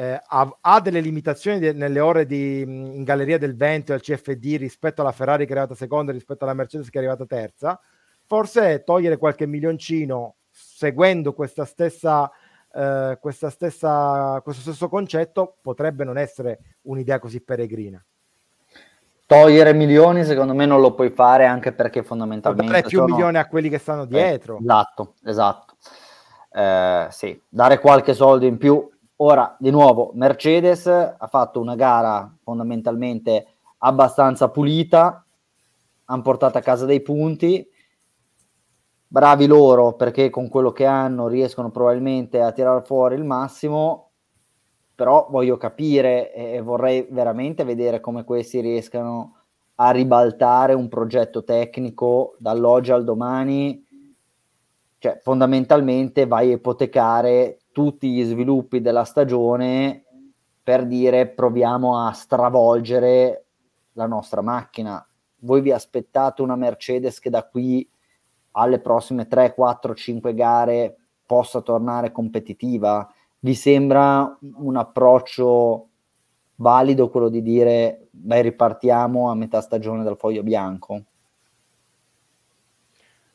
eh, 0.00 0.20
ha, 0.24 0.58
ha, 0.60 0.80
delle 0.80 1.00
limitazioni 1.00 1.58
de- 1.58 1.72
nelle 1.72 2.00
ore 2.00 2.24
di, 2.24 2.62
in 2.62 3.04
galleria 3.04 3.36
del 3.36 3.54
vento 3.54 3.92
e 3.92 3.96
al 3.96 4.00
CFD 4.00 4.56
rispetto 4.56 5.02
alla 5.02 5.12
Ferrari 5.12 5.44
che 5.44 5.50
è 5.50 5.56
arrivata 5.56 5.74
seconda 5.74 6.10
rispetto 6.10 6.44
alla 6.44 6.54
Mercedes 6.54 6.88
che 6.88 6.96
è 6.96 7.00
arrivata 7.00 7.26
terza 7.26 7.78
forse 8.30 8.84
togliere 8.84 9.16
qualche 9.16 9.44
milioncino 9.44 10.36
seguendo 10.50 11.32
questa 11.32 11.64
stessa, 11.64 12.30
eh, 12.72 13.18
questa 13.20 13.50
stessa, 13.50 14.40
questo 14.44 14.62
stesso 14.62 14.88
concetto 14.88 15.56
potrebbe 15.60 16.04
non 16.04 16.16
essere 16.16 16.60
un'idea 16.82 17.18
così 17.18 17.40
peregrina. 17.40 18.00
Togliere 19.26 19.74
milioni 19.74 20.24
secondo 20.24 20.54
me 20.54 20.64
non 20.64 20.80
lo 20.80 20.94
puoi 20.94 21.10
fare 21.10 21.44
anche 21.44 21.72
perché 21.72 22.04
fondamentalmente... 22.04 22.70
Dare 22.70 22.86
più 22.86 22.98
sono... 22.98 23.12
milioni 23.12 23.36
a 23.36 23.46
quelli 23.48 23.68
che 23.68 23.78
stanno 23.78 24.04
dietro. 24.04 24.58
Eh, 24.58 24.62
esatto, 24.62 25.14
esatto. 25.24 25.74
Eh, 26.52 27.06
sì, 27.10 27.42
dare 27.48 27.80
qualche 27.80 28.14
soldo 28.14 28.46
in 28.46 28.58
più. 28.58 28.88
Ora, 29.22 29.54
di 29.58 29.70
nuovo, 29.70 30.12
Mercedes 30.14 30.86
ha 30.86 31.26
fatto 31.28 31.60
una 31.60 31.74
gara 31.74 32.34
fondamentalmente 32.42 33.48
abbastanza 33.78 34.48
pulita, 34.48 35.26
hanno 36.06 36.22
portato 36.22 36.56
a 36.56 36.62
casa 36.62 36.86
dei 36.86 37.02
punti, 37.02 37.68
bravi 39.06 39.46
loro 39.46 39.92
perché 39.92 40.30
con 40.30 40.48
quello 40.48 40.72
che 40.72 40.86
hanno 40.86 41.28
riescono 41.28 41.70
probabilmente 41.70 42.40
a 42.40 42.52
tirare 42.52 42.80
fuori 42.80 43.16
il 43.16 43.24
massimo, 43.24 44.12
però 44.94 45.26
voglio 45.28 45.58
capire 45.58 46.32
e 46.32 46.62
vorrei 46.62 47.06
veramente 47.10 47.62
vedere 47.64 48.00
come 48.00 48.24
questi 48.24 48.60
riescano 48.60 49.36
a 49.74 49.90
ribaltare 49.90 50.72
un 50.72 50.88
progetto 50.88 51.44
tecnico 51.44 52.36
dall'oggi 52.38 52.90
al 52.90 53.04
domani, 53.04 53.86
cioè 54.96 55.18
fondamentalmente 55.22 56.26
vai 56.26 56.52
a 56.52 56.54
ipotecare 56.54 57.59
tutti 57.80 58.12
gli 58.12 58.22
sviluppi 58.24 58.82
della 58.82 59.04
stagione 59.04 60.04
per 60.62 60.84
dire 60.86 61.28
proviamo 61.28 62.06
a 62.06 62.12
stravolgere 62.12 63.46
la 63.92 64.04
nostra 64.04 64.42
macchina. 64.42 65.02
Voi 65.38 65.62
vi 65.62 65.72
aspettate 65.72 66.42
una 66.42 66.56
Mercedes 66.56 67.18
che 67.18 67.30
da 67.30 67.42
qui 67.46 67.88
alle 68.50 68.80
prossime 68.80 69.26
3, 69.26 69.54
4, 69.54 69.94
5 69.94 70.34
gare 70.34 70.94
possa 71.24 71.62
tornare 71.62 72.12
competitiva? 72.12 73.10
Vi 73.38 73.54
sembra 73.54 74.36
un 74.56 74.76
approccio 74.76 75.88
valido 76.56 77.08
quello 77.08 77.30
di 77.30 77.40
dire 77.40 78.08
beh 78.10 78.42
ripartiamo 78.42 79.30
a 79.30 79.34
metà 79.34 79.62
stagione 79.62 80.04
dal 80.04 80.18
foglio 80.18 80.42
bianco? 80.42 81.04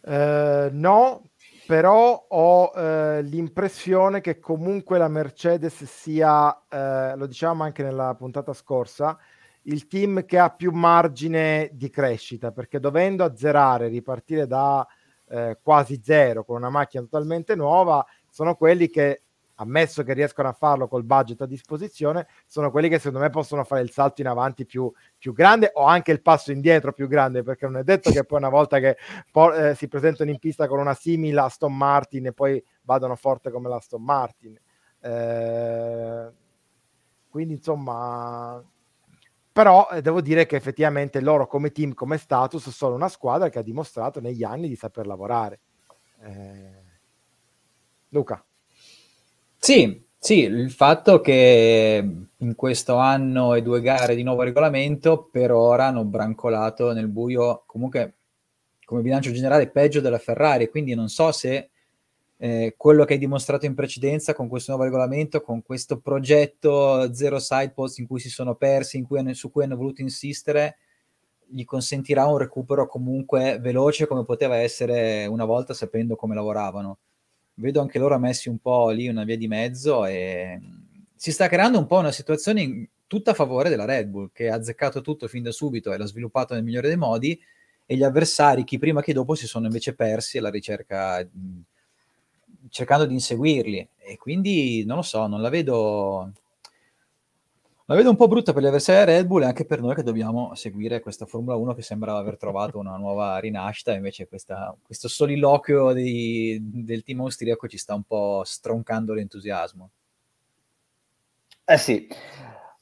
Uh, 0.01 0.69
no, 0.71 1.23
però 1.65 2.25
ho 2.29 2.71
uh, 2.73 3.21
l'impressione 3.21 4.21
che 4.21 4.39
comunque 4.39 4.97
la 4.97 5.07
Mercedes 5.07 5.83
sia, 5.83 6.47
uh, 6.47 7.17
lo 7.17 7.25
diciamo 7.25 7.63
anche 7.63 7.83
nella 7.83 8.15
puntata 8.15 8.53
scorsa, 8.53 9.17
il 9.63 9.87
team 9.87 10.25
che 10.25 10.37
ha 10.37 10.49
più 10.49 10.71
margine 10.71 11.69
di 11.73 11.89
crescita, 11.89 12.51
perché 12.51 12.79
dovendo 12.79 13.23
azzerare, 13.23 13.87
ripartire 13.87 14.47
da 14.47 14.85
quasi 15.63 16.01
zero 16.03 16.45
con 16.45 16.57
una 16.57 16.69
macchina 16.69 17.01
totalmente 17.01 17.55
nuova, 17.55 18.05
sono 18.29 18.53
quelli 18.53 18.91
che 18.91 19.23
ammesso 19.55 20.03
che 20.03 20.13
riescono 20.13 20.47
a 20.47 20.53
farlo 20.53 20.87
col 20.87 21.03
budget 21.03 21.41
a 21.41 21.45
disposizione, 21.45 22.27
sono 22.45 22.71
quelli 22.71 22.89
che 22.89 22.97
secondo 22.97 23.19
me 23.19 23.29
possono 23.29 23.63
fare 23.63 23.81
il 23.81 23.91
salto 23.91 24.21
in 24.21 24.27
avanti 24.27 24.65
più, 24.65 24.91
più 25.17 25.33
grande 25.33 25.71
o 25.73 25.83
anche 25.83 26.11
il 26.11 26.21
passo 26.21 26.51
indietro 26.51 26.93
più 26.93 27.07
grande, 27.07 27.43
perché 27.43 27.65
non 27.65 27.77
è 27.77 27.83
detto 27.83 28.11
che 28.11 28.23
poi 28.25 28.39
una 28.39 28.49
volta 28.49 28.79
che 28.79 28.97
por- 29.31 29.53
eh, 29.53 29.75
si 29.75 29.87
presentano 29.87 30.29
in 30.29 30.39
pista 30.39 30.67
con 30.67 30.79
una 30.79 30.93
simile 30.93 31.39
Aston 31.39 31.75
Martin 31.75 32.27
e 32.27 32.33
poi 32.33 32.63
vadano 32.81 33.15
forte 33.15 33.51
come 33.51 33.69
la 33.69 33.75
Aston 33.75 34.03
Martin. 34.03 34.59
Eh, 34.99 36.31
quindi 37.29 37.53
insomma, 37.53 38.63
però 39.51 39.87
eh, 39.91 40.01
devo 40.01 40.21
dire 40.21 40.45
che 40.45 40.57
effettivamente 40.57 41.21
loro 41.21 41.47
come 41.47 41.71
team, 41.71 41.93
come 41.93 42.17
status, 42.17 42.69
sono 42.69 42.95
una 42.95 43.07
squadra 43.07 43.49
che 43.49 43.59
ha 43.59 43.63
dimostrato 43.63 44.19
negli 44.19 44.43
anni 44.43 44.67
di 44.67 44.75
saper 44.75 45.07
lavorare. 45.07 45.59
Eh, 46.21 46.83
Luca. 48.09 48.43
Sì, 49.65 50.05
sì, 50.19 50.41
il 50.43 50.69
fatto 50.69 51.21
che 51.21 52.27
in 52.37 52.53
questo 52.53 52.97
anno 52.97 53.55
e 53.55 53.63
due 53.63 53.81
gare 53.81 54.13
di 54.13 54.21
nuovo 54.21 54.43
regolamento 54.43 55.23
per 55.23 55.51
ora 55.51 55.87
hanno 55.87 56.03
brancolato 56.05 56.93
nel 56.93 57.07
buio 57.07 57.63
comunque 57.65 58.13
come 58.85 59.01
bilancio 59.01 59.31
generale 59.31 59.67
peggio 59.71 60.01
della 60.01 60.19
Ferrari, 60.19 60.69
quindi 60.69 60.93
non 60.93 61.09
so 61.09 61.31
se 61.31 61.71
eh, 62.37 62.75
quello 62.77 63.05
che 63.05 63.13
hai 63.13 63.19
dimostrato 63.19 63.65
in 63.65 63.73
precedenza 63.73 64.35
con 64.35 64.47
questo 64.49 64.69
nuovo 64.69 64.85
regolamento, 64.85 65.41
con 65.41 65.63
questo 65.63 65.97
progetto 65.97 67.11
zero 67.11 67.39
side 67.39 67.71
post 67.71 67.97
in 67.97 68.05
cui 68.05 68.19
si 68.19 68.29
sono 68.29 68.53
persi, 68.53 69.01
cui, 69.01 69.33
su 69.33 69.49
cui 69.49 69.63
hanno 69.63 69.77
voluto 69.77 70.03
insistere, 70.03 70.77
gli 71.47 71.63
consentirà 71.63 72.27
un 72.27 72.37
recupero 72.37 72.85
comunque 72.85 73.57
veloce 73.59 74.05
come 74.05 74.25
poteva 74.25 74.57
essere 74.57 75.25
una 75.25 75.45
volta 75.45 75.73
sapendo 75.73 76.15
come 76.15 76.35
lavoravano 76.35 76.99
vedo 77.55 77.81
anche 77.81 77.99
loro 77.99 78.17
messi 78.19 78.49
un 78.49 78.57
po' 78.57 78.89
lì 78.89 79.07
una 79.07 79.23
via 79.23 79.37
di 79.37 79.47
mezzo 79.47 80.05
e 80.05 80.59
si 81.15 81.31
sta 81.31 81.47
creando 81.47 81.79
un 81.79 81.85
po' 81.85 81.97
una 81.97 82.11
situazione 82.11 82.89
tutta 83.07 83.31
a 83.31 83.35
favore 83.35 83.69
della 83.69 83.85
Red 83.85 84.07
Bull 84.07 84.29
che 84.33 84.49
ha 84.49 84.55
azzeccato 84.55 85.01
tutto 85.01 85.27
fin 85.27 85.43
da 85.43 85.51
subito 85.51 85.93
e 85.93 85.97
l'ha 85.97 86.05
sviluppato 86.05 86.53
nel 86.53 86.63
migliore 86.63 86.87
dei 86.87 86.97
modi 86.97 87.39
e 87.85 87.95
gli 87.95 88.03
avversari 88.03 88.63
chi 88.63 88.79
prima 88.79 89.01
che 89.01 89.13
dopo 89.13 89.35
si 89.35 89.47
sono 89.47 89.65
invece 89.65 89.93
persi 89.93 90.37
alla 90.37 90.49
ricerca 90.49 91.25
cercando 92.69 93.05
di 93.05 93.13
inseguirli. 93.13 93.89
E 93.97 94.17
quindi 94.17 94.83
non 94.85 94.97
lo 94.97 95.01
so, 95.03 95.27
non 95.27 95.41
la 95.41 95.49
vedo 95.49 96.31
la 97.87 97.95
vedo 97.95 98.09
un 98.09 98.15
po' 98.15 98.27
brutta 98.27 98.51
per 98.51 98.63
gli 98.63 98.65
avversari 98.65 99.11
Red 99.11 99.27
Bull 99.27 99.43
e 99.43 99.45
anche 99.45 99.65
per 99.65 99.79
noi 99.79 99.93
che 99.93 100.01
dobbiamo 100.01 100.55
seguire 100.55 101.01
questa 101.01 101.27
Formula 101.27 101.55
1 101.55 101.75
che 101.75 101.83
sembrava 101.83 102.17
aver 102.17 102.35
trovato 102.35 102.79
una 102.79 102.97
nuova 102.97 103.37
rinascita, 103.37 103.93
invece 103.93 104.27
questa, 104.27 104.75
questo 104.81 105.07
soliloquio 105.07 105.93
di, 105.93 106.59
del 106.61 107.03
team 107.03 107.21
austriaco 107.21 107.67
ci 107.67 107.77
sta 107.77 107.93
un 107.93 108.01
po' 108.01 108.41
stroncando 108.43 109.13
l'entusiasmo. 109.13 109.89
Eh 111.63 111.77
sì. 111.77 112.07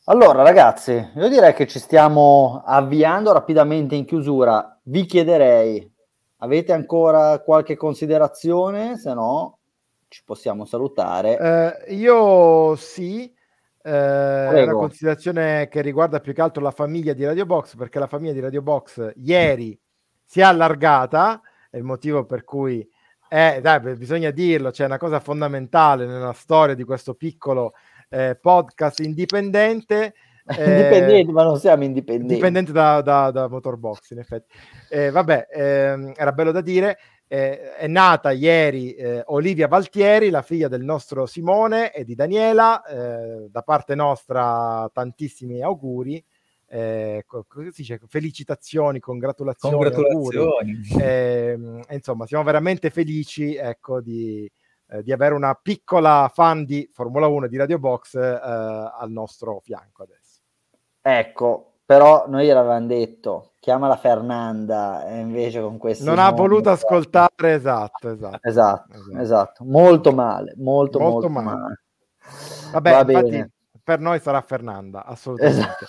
Allora 0.05 0.41
ragazzi, 0.41 0.91
io 0.91 1.27
direi 1.27 1.53
che 1.53 1.67
ci 1.67 1.79
stiamo 1.79 2.61
avviando 2.65 3.33
rapidamente 3.33 3.95
in 3.95 4.05
chiusura. 4.05 4.79
Vi 4.83 5.05
chiederei, 5.05 5.89
avete 6.37 6.71
ancora 6.71 7.39
qualche 7.39 7.75
considerazione? 7.75 8.97
Se 8.97 9.13
no, 9.13 9.57
ci 10.07 10.23
possiamo 10.23 10.63
salutare. 10.63 11.83
Uh, 11.87 11.93
io 11.93 12.75
sì. 12.77 13.33
Eh, 13.85 13.91
è 13.91 14.63
una 14.63 14.73
considerazione 14.73 15.67
che 15.67 15.81
riguarda 15.81 16.21
più 16.21 16.33
che 16.33 16.41
altro 16.41 16.63
la 16.63 16.71
famiglia 16.71 17.11
di 17.11 17.25
Radio 17.25 17.45
Box, 17.45 17.75
perché 17.75 17.99
la 17.99 18.07
famiglia 18.07 18.31
di 18.31 18.39
Radio 18.39 18.61
Box 18.61 19.11
ieri 19.17 19.77
si 20.23 20.39
è 20.39 20.43
allargata, 20.43 21.41
è 21.69 21.77
il 21.77 21.83
motivo 21.83 22.25
per 22.25 22.45
cui 22.45 22.87
è, 23.27 23.59
dai, 23.61 23.95
bisogna 23.97 24.31
dirlo, 24.31 24.71
c'è 24.71 24.85
una 24.85 24.97
cosa 24.97 25.19
fondamentale 25.19 26.05
nella 26.05 26.33
storia 26.33 26.75
di 26.75 26.83
questo 26.83 27.15
piccolo 27.15 27.73
eh, 28.09 28.37
podcast 28.39 28.99
indipendente. 29.01 30.13
indipendente, 30.47 31.31
ma 31.31 31.43
non 31.43 31.57
siamo 31.57 31.83
indipendenti. 31.83 32.33
Indipendente 32.33 32.71
da, 32.71 33.01
da, 33.01 33.31
da 33.31 33.49
Motorbox, 33.49 34.11
in 34.11 34.19
effetti. 34.19 34.55
Eh, 34.89 35.09
vabbè, 35.09 35.47
ehm, 35.51 36.13
era 36.15 36.31
bello 36.31 36.51
da 36.51 36.61
dire 36.61 36.97
eh, 37.33 37.73
è 37.73 37.87
nata 37.87 38.29
ieri 38.29 38.93
eh, 38.93 39.23
Olivia 39.25 39.67
Valtieri, 39.67 40.29
la 40.29 40.43
figlia 40.43 40.67
del 40.67 40.83
nostro 40.83 41.25
Simone 41.25 41.91
e 41.91 42.03
di 42.03 42.13
Daniela. 42.13 42.83
Eh, 42.83 43.49
da 43.49 43.63
parte 43.63 43.95
nostra, 43.95 44.87
tantissimi 44.93 45.59
auguri. 45.63 46.23
Eh, 46.67 47.25
dice, 47.75 47.99
felicitazioni, 48.05 48.99
congratulazioni. 48.99 49.73
congratulazioni. 49.73 50.81
Ehm, 51.01 51.81
insomma, 51.89 52.27
siamo 52.27 52.43
veramente 52.43 52.91
felici 52.91 53.55
ecco, 53.55 53.99
di, 53.99 54.47
eh, 54.89 55.01
di, 55.01 55.11
avere 55.11 55.33
una 55.33 55.55
piccola 55.55 56.29
fan 56.31 56.65
di 56.65 56.87
Formula 56.93 57.25
1 57.25 57.47
di 57.47 57.57
Radio 57.57 57.79
Box 57.79 58.13
eh, 58.13 58.19
al 58.19 59.09
nostro 59.09 59.59
fianco 59.59 60.03
adesso. 60.03 60.41
Ecco, 61.01 61.77
però 61.83 62.25
noi 62.27 62.45
gliel'avevamo 62.45 62.85
detto 62.85 63.52
chiamala 63.63 63.95
Fernanda 63.95 65.07
e 65.07 65.19
invece 65.19 65.61
con 65.61 65.77
questo 65.77 66.03
non 66.03 66.19
ha 66.19 66.29
voluto 66.31 66.69
ascoltare 66.69 67.53
esatto 67.53 68.09
esatto, 68.09 68.39
esatto 68.41 68.91
esatto 68.91 69.21
esatto 69.21 69.63
molto 69.63 70.11
male 70.11 70.53
molto 70.57 70.99
molto, 70.99 71.29
molto 71.29 71.29
male. 71.29 71.59
male. 71.61 71.81
vabbè 72.73 72.91
Va 72.91 72.99
infatti 72.99 73.29
bene. 73.29 73.51
per 73.81 73.99
noi 74.01 74.19
sarà 74.19 74.41
Fernanda 74.41 75.05
assolutamente 75.05 75.61
esatto. 75.61 75.85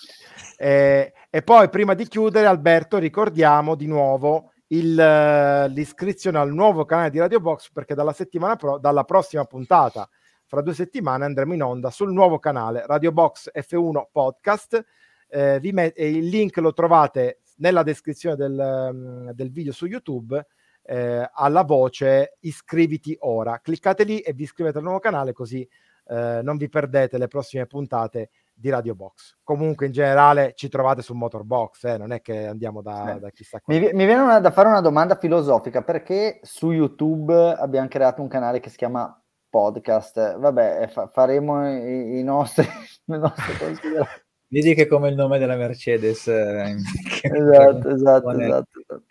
eh, 0.57 1.12
e 1.29 1.43
poi 1.43 1.68
prima 1.68 1.95
di 1.95 2.07
chiudere 2.07 2.47
Alberto 2.47 2.99
ricordiamo 2.99 3.75
di 3.75 3.89
nuovo 3.89 4.53
il, 4.68 4.95
l'iscrizione 4.95 6.39
al 6.39 6.53
nuovo 6.55 6.85
canale 6.85 7.11
di 7.11 7.18
Radio 7.18 7.41
Box 7.41 7.72
perché 7.72 7.97
dalla 7.97 8.12
settimana 8.12 8.55
pro, 8.55 8.79
dalla 8.79 9.03
prossima 9.03 9.45
puntata 9.47 10.09
fra 10.47 10.61
due 10.62 10.75
settimane 10.75 11.25
andremo 11.25 11.55
in 11.55 11.62
onda 11.64 11.91
sul 11.91 12.12
nuovo 12.12 12.39
canale 12.39 12.85
Radio 12.87 13.11
Box 13.11 13.51
F1 13.53 14.05
Podcast 14.12 14.85
eh, 15.27 15.59
met- 15.72 15.99
il 15.99 16.29
link 16.29 16.57
lo 16.59 16.72
trovate 16.72 17.41
nella 17.57 17.82
descrizione 17.82 18.36
del, 18.36 18.90
mm, 18.92 19.30
del 19.30 19.50
video 19.50 19.72
su 19.72 19.86
YouTube 19.86 20.46
eh, 20.82 21.28
alla 21.32 21.62
voce 21.62 22.36
iscriviti 22.40 23.16
ora. 23.20 23.59
Cliccate 23.61 24.05
lì 24.05 24.20
e 24.20 24.32
vi 24.32 24.42
iscrivete 24.42 24.78
al 24.78 24.84
nuovo 24.84 24.98
canale 24.98 25.32
così 25.32 25.66
eh, 26.07 26.40
non 26.42 26.57
vi 26.57 26.68
perdete 26.68 27.18
le 27.18 27.28
prossime 27.28 27.66
puntate 27.66 28.30
di 28.52 28.68
Radio 28.68 28.94
Box. 28.94 29.36
Comunque 29.42 29.86
in 29.86 29.92
generale 29.92 30.52
ci 30.55 30.68
trovate 30.68 31.02
su 31.02 31.14
Motorbox, 31.14 31.84
eh, 31.84 31.96
non 31.98 32.12
è 32.12 32.20
che 32.20 32.46
andiamo 32.46 32.82
da, 32.82 33.18
da 33.20 33.30
chissà 33.30 33.61
cosa. 33.61 33.78
Mi, 33.78 33.90
mi, 33.92 34.05
viene 34.05 34.20
una, 34.20 34.38
da 34.38 34.50
fare 34.50 34.68
una 34.68 34.80
domanda 34.80 35.16
filosofica 35.16 35.82
perché 35.82 36.40
su 36.42 36.70
YouTube 36.70 37.34
abbiamo 37.34 37.88
creato 37.88 38.22
un 38.22 38.28
canale 38.28 38.61
che 38.61 38.70
si 38.70 38.76
chiama 38.76 39.18
podcast. 39.48 40.38
Vabbè, 40.38 40.88
fa, 40.88 41.09
faremo 41.09 41.68
i, 41.68 42.18
i 42.18 42.22
nostri, 42.22 42.66
le 43.07 43.16
nostre 43.16 43.57
considerazioni. 43.57 44.22
Vedi 44.55 44.74
che 44.74 44.86
come 44.86 45.09
il 45.09 45.16
nome 45.16 45.40
della 45.40 45.57
Mercedes. 45.57 46.28
Eh, 46.28 46.76
esatto, 47.22 47.88
esatto, 47.88 48.30
esatto, 48.30 48.68
esatto. 48.78 49.02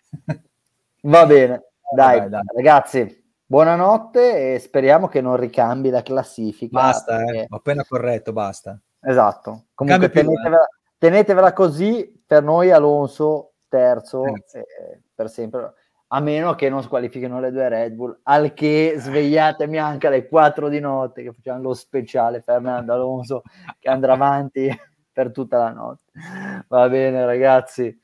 Va 1.02 1.26
bene, 1.26 1.64
dai, 1.94 2.20
dai, 2.20 2.28
dai, 2.30 2.42
ragazzi, 2.56 3.24
buonanotte 3.44 4.54
e 4.54 4.58
speriamo 4.58 5.06
che 5.06 5.20
non 5.20 5.36
ricambi 5.36 5.90
la 5.90 6.02
classifica. 6.02 6.80
Basta, 6.80 7.18
perché... 7.18 7.40
eh, 7.40 7.46
ho 7.50 7.56
appena 7.56 7.84
corretto, 7.84 8.32
basta. 8.32 8.80
Esatto, 9.02 9.66
comunque 9.74 10.08
tenetevela, 10.08 10.66
tenetevela, 10.96 11.52
così, 11.52 12.22
per 12.26 12.42
noi 12.42 12.70
Alonso 12.70 13.52
terzo 13.68 14.24
eh, 14.24 15.02
per 15.14 15.28
sempre, 15.28 15.74
a 16.06 16.20
meno 16.20 16.54
che 16.54 16.70
non 16.70 16.82
squalifichino 16.82 17.38
le 17.38 17.50
due 17.50 17.68
Red 17.68 17.92
Bull, 17.92 18.18
al 18.22 18.54
che 18.54 18.94
svegliatemi 18.96 19.76
anche 19.76 20.06
alle 20.06 20.26
4 20.26 20.70
di 20.70 20.80
notte 20.80 21.22
che 21.22 21.34
facciamo 21.34 21.60
lo 21.60 21.74
speciale 21.74 22.40
Fernando 22.40 22.94
Alonso 22.94 23.42
che 23.78 23.90
andrà 23.90 24.14
avanti 24.14 24.70
per 25.14 25.30
tutta 25.30 25.56
la 25.56 25.70
notte. 25.70 26.12
Va 26.68 26.88
bene, 26.90 27.24
ragazzi. 27.24 27.98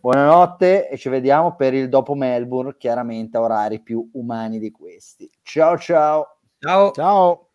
Buonanotte 0.00 0.88
e 0.90 0.98
ci 0.98 1.08
vediamo 1.08 1.56
per 1.56 1.72
il 1.72 1.88
dopo 1.88 2.14
Melbourne, 2.14 2.76
chiaramente 2.76 3.38
a 3.38 3.40
orari 3.40 3.80
più 3.80 4.08
umani 4.12 4.58
di 4.58 4.70
questi. 4.70 5.30
Ciao 5.42 5.78
ciao. 5.78 6.38
Ciao. 6.58 6.90
Ciao. 6.92 7.45